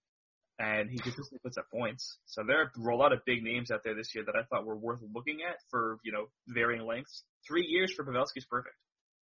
And 0.59 0.89
he 0.89 0.97
consistently 0.97 1.39
puts 1.41 1.57
up 1.57 1.71
points. 1.71 2.17
So 2.25 2.43
there 2.45 2.59
are 2.59 2.89
a 2.89 2.97
lot 2.97 3.13
of 3.13 3.19
big 3.25 3.43
names 3.43 3.71
out 3.71 3.79
there 3.85 3.95
this 3.95 4.13
year 4.13 4.25
that 4.25 4.35
I 4.35 4.43
thought 4.43 4.65
were 4.65 4.75
worth 4.75 4.99
looking 5.13 5.39
at 5.47 5.55
for, 5.71 5.99
you 6.03 6.11
know, 6.11 6.25
varying 6.47 6.85
lengths. 6.85 7.23
Three 7.47 7.65
years 7.65 7.93
for 7.95 8.03
Pavelski 8.03 8.43
is 8.43 8.45
perfect. 8.45 8.75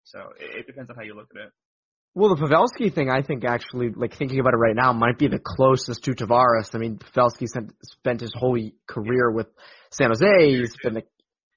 So 0.05 0.21
it, 0.41 0.61
it 0.61 0.67
depends 0.67 0.89
on 0.89 0.97
how 0.97 1.03
you 1.03 1.15
look 1.15 1.29
at 1.37 1.49
it. 1.49 1.53
Well, 2.15 2.35
the 2.35 2.43
Pavelski 2.43 2.93
thing, 2.93 3.11
I 3.11 3.23
think 3.23 3.45
actually, 3.45 3.91
like 3.91 4.17
thinking 4.17 4.41
about 4.41 4.55
it 4.55 4.57
right 4.57 4.75
now, 4.75 4.93
might 4.93 5.19
be 5.19 5.29
the 5.29 5.39
closest 5.39 6.05
to 6.05 6.13
Tavares. 6.13 6.75
I 6.75 6.79
mean, 6.79 6.99
Pavelski 6.99 7.47
spent, 7.47 7.73
spent 7.83 8.21
his 8.21 8.33
whole 8.35 8.59
career 8.89 9.31
with 9.31 9.47
San 9.91 10.09
Jose. 10.09 10.49
He's 10.49 10.75
been 10.83 10.95
the 10.95 11.03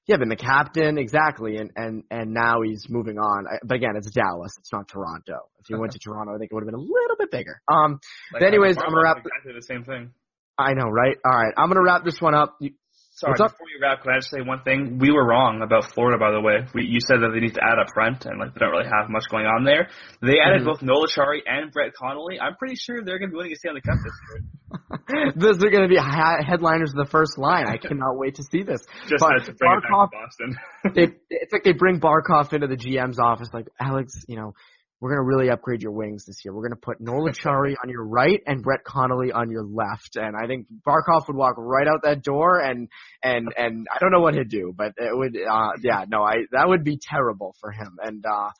yeah, 0.06 0.16
been 0.16 0.28
the 0.28 0.36
captain 0.36 0.98
exactly, 0.98 1.56
and 1.58 1.70
and 1.76 2.02
and 2.10 2.34
now 2.34 2.62
he's 2.62 2.86
moving 2.88 3.18
on. 3.18 3.46
But 3.64 3.76
again, 3.76 3.92
it's 3.96 4.10
Dallas. 4.10 4.52
It's 4.58 4.72
not 4.72 4.88
Toronto. 4.88 5.48
If 5.60 5.66
he 5.68 5.74
went 5.74 5.92
to 5.92 5.98
Toronto, 6.00 6.34
I 6.34 6.38
think 6.38 6.50
it 6.50 6.54
would 6.54 6.62
have 6.62 6.70
been 6.70 6.74
a 6.74 6.82
little 6.82 7.16
bit 7.18 7.30
bigger. 7.30 7.62
Um. 7.68 8.00
Like, 8.32 8.40
but 8.40 8.42
anyways, 8.42 8.78
I'm 8.78 8.90
gonna 8.90 9.02
wrap. 9.02 9.18
Exactly 9.18 9.52
the 9.54 9.62
same 9.62 9.84
thing. 9.84 10.10
I 10.58 10.74
know, 10.74 10.88
right? 10.88 11.16
All 11.24 11.32
right, 11.32 11.54
I'm 11.56 11.68
gonna 11.68 11.84
wrap 11.84 12.04
this 12.04 12.20
one 12.20 12.34
up. 12.34 12.56
You, 12.60 12.72
Sorry, 13.14 13.36
before 13.36 13.68
you 13.68 13.78
wrap, 13.80 14.02
can 14.02 14.12
I 14.12 14.18
just 14.18 14.30
say 14.30 14.40
one 14.40 14.62
thing? 14.64 14.98
We 14.98 15.12
were 15.12 15.24
wrong 15.24 15.60
about 15.60 15.92
Florida, 15.92 16.16
by 16.16 16.32
the 16.32 16.40
way. 16.40 16.64
We, 16.72 16.86
you 16.88 16.98
said 16.98 17.20
that 17.20 17.30
they 17.34 17.40
need 17.40 17.54
to 17.54 17.62
add 17.62 17.78
up 17.78 17.88
front, 17.92 18.24
and 18.24 18.40
like 18.40 18.54
they 18.54 18.60
don't 18.60 18.72
really 18.72 18.88
have 18.88 19.10
much 19.10 19.24
going 19.30 19.44
on 19.44 19.64
there. 19.64 19.88
They 20.22 20.40
added 20.40 20.64
mm-hmm. 20.64 20.72
both 20.72 20.82
Noel 20.82 21.04
Acciari 21.04 21.44
and 21.44 21.70
Brett 21.70 21.92
Connolly. 21.92 22.40
I'm 22.40 22.56
pretty 22.56 22.76
sure 22.76 23.04
they're 23.04 23.18
going 23.18 23.28
to 23.28 23.32
be 23.32 23.36
winning 23.36 23.52
a 23.52 23.56
Stanley 23.56 23.82
Cup 23.82 24.00
this 24.00 24.16
year. 24.32 25.32
Those 25.36 25.62
are 25.62 25.68
going 25.68 25.84
to 25.84 25.92
be 25.92 26.00
ha- 26.00 26.40
headliners 26.40 26.96
of 26.96 27.04
the 27.04 27.10
first 27.10 27.36
line. 27.36 27.68
I 27.68 27.76
cannot 27.76 28.16
wait 28.16 28.36
to 28.36 28.44
see 28.50 28.62
this. 28.62 28.80
Just 29.06 29.20
but 29.20 29.44
to 29.44 29.52
bring 29.52 29.70
Barkov, 29.76 30.08
it 30.08 30.08
back 30.08 30.08
to 30.08 30.16
Boston. 30.16 30.50
they, 30.96 31.06
it's 31.28 31.52
like 31.52 31.64
they 31.64 31.72
bring 31.76 32.00
Barkov 32.00 32.50
into 32.52 32.66
the 32.66 32.76
GM's 32.76 33.18
office, 33.18 33.48
like 33.52 33.68
Alex, 33.78 34.24
you 34.26 34.36
know, 34.36 34.54
we're 35.02 35.16
going 35.16 35.18
to 35.18 35.36
really 35.36 35.50
upgrade 35.50 35.82
your 35.82 35.90
wings 35.90 36.26
this 36.26 36.44
year. 36.44 36.54
We're 36.54 36.62
going 36.62 36.78
to 36.78 36.80
put 36.80 37.00
Noel 37.00 37.28
Acciari 37.28 37.74
on 37.82 37.90
your 37.90 38.04
right 38.06 38.40
and 38.46 38.62
Brett 38.62 38.84
Connolly 38.84 39.32
on 39.32 39.50
your 39.50 39.64
left. 39.64 40.14
And 40.14 40.36
I 40.40 40.46
think 40.46 40.68
Barkov 40.86 41.26
would 41.26 41.34
walk 41.34 41.56
right 41.58 41.88
out 41.88 42.04
that 42.04 42.22
door 42.22 42.60
and, 42.60 42.88
and, 43.20 43.48
and 43.56 43.88
I 43.92 43.98
don't 43.98 44.12
know 44.12 44.20
what 44.20 44.34
he'd 44.34 44.48
do, 44.48 44.72
but 44.72 44.92
it 44.96 45.10
would, 45.10 45.36
uh, 45.36 45.70
yeah, 45.82 46.04
no, 46.06 46.22
I, 46.22 46.44
that 46.52 46.68
would 46.68 46.84
be 46.84 47.00
terrible 47.02 47.56
for 47.60 47.72
him. 47.72 47.98
And, 48.00 48.24
uh, 48.24 48.50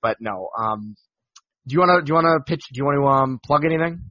but 0.00 0.16
no, 0.20 0.48
um, 0.58 0.96
do 1.66 1.74
you 1.74 1.80
want 1.80 2.00
to, 2.00 2.02
do 2.02 2.10
you 2.12 2.14
want 2.14 2.46
to 2.46 2.50
pitch, 2.50 2.62
do 2.72 2.78
you 2.78 2.84
want 2.86 2.96
to, 2.96 3.06
um, 3.06 3.40
plug 3.44 3.66
anything? 3.66 4.10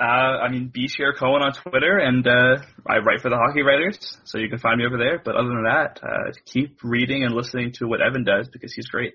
Uh, 0.00 0.04
I 0.04 0.50
mean, 0.50 0.70
B 0.72 0.86
Share 0.86 1.14
Cohen 1.14 1.42
on 1.42 1.52
Twitter, 1.52 1.98
and 1.98 2.24
uh, 2.26 2.62
I 2.88 2.98
write 2.98 3.20
for 3.20 3.28
the 3.28 3.36
Hockey 3.36 3.62
Writers, 3.62 3.98
so 4.24 4.38
you 4.38 4.48
can 4.48 4.58
find 4.58 4.78
me 4.78 4.86
over 4.86 4.96
there. 4.96 5.20
But 5.22 5.34
other 5.34 5.48
than 5.48 5.64
that, 5.64 6.00
uh, 6.02 6.32
keep 6.46 6.78
reading 6.82 7.24
and 7.24 7.34
listening 7.34 7.72
to 7.74 7.86
what 7.86 8.00
Evan 8.00 8.24
does 8.24 8.48
because 8.48 8.72
he's 8.72 8.86
great 8.86 9.12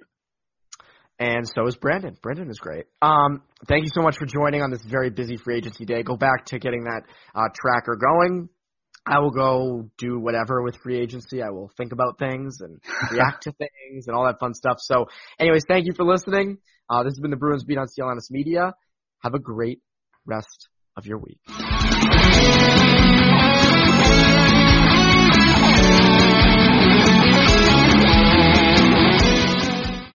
and 1.19 1.47
so 1.47 1.65
is 1.67 1.75
Brandon. 1.75 2.15
Brandon 2.21 2.49
is 2.49 2.60
great. 2.60 2.86
Um, 3.01 3.41
thank 3.67 3.84
you 3.84 3.91
so 3.93 4.01
much 4.01 4.17
for 4.17 4.25
joining 4.25 4.62
on 4.62 4.71
this 4.71 4.84
very 4.86 5.10
busy 5.10 5.38
free 5.38 5.58
agency 5.58 5.86
day. 5.86 6.03
Go 6.03 6.15
back 6.15 6.45
to 6.47 6.60
getting 6.60 6.84
that 6.84 7.03
uh, 7.36 7.47
tracker 7.56 7.95
going. 7.95 8.49
I 9.06 9.19
will 9.19 9.32
go 9.32 9.89
do 9.97 10.19
whatever 10.19 10.62
with 10.62 10.77
free 10.84 10.99
agency. 10.99 11.41
I 11.41 11.49
will 11.49 11.71
think 11.77 11.93
about 11.93 12.19
things 12.19 12.60
and 12.60 12.80
react 13.12 13.43
to 13.43 13.51
things 13.53 14.08
and 14.08 14.15
all 14.15 14.25
that 14.25 14.39
fun 14.39 14.53
stuff. 14.53 14.77
So, 14.80 15.06
anyways, 15.39 15.63
thank 15.67 15.86
you 15.86 15.93
for 15.95 16.03
listening. 16.03 16.58
Uh, 16.89 17.03
this 17.03 17.12
has 17.12 17.19
been 17.19 17.32
the 17.32 17.38
Bruins 17.38 17.63
Beat 17.63 17.77
on 17.77 17.88
CLNS 17.88 18.30
Media. 18.30 18.73
Have 19.23 19.34
a 19.34 19.39
great 19.39 19.82
rest 20.25 20.69
of 20.97 21.06
your 21.06 21.19
week. 21.19 21.39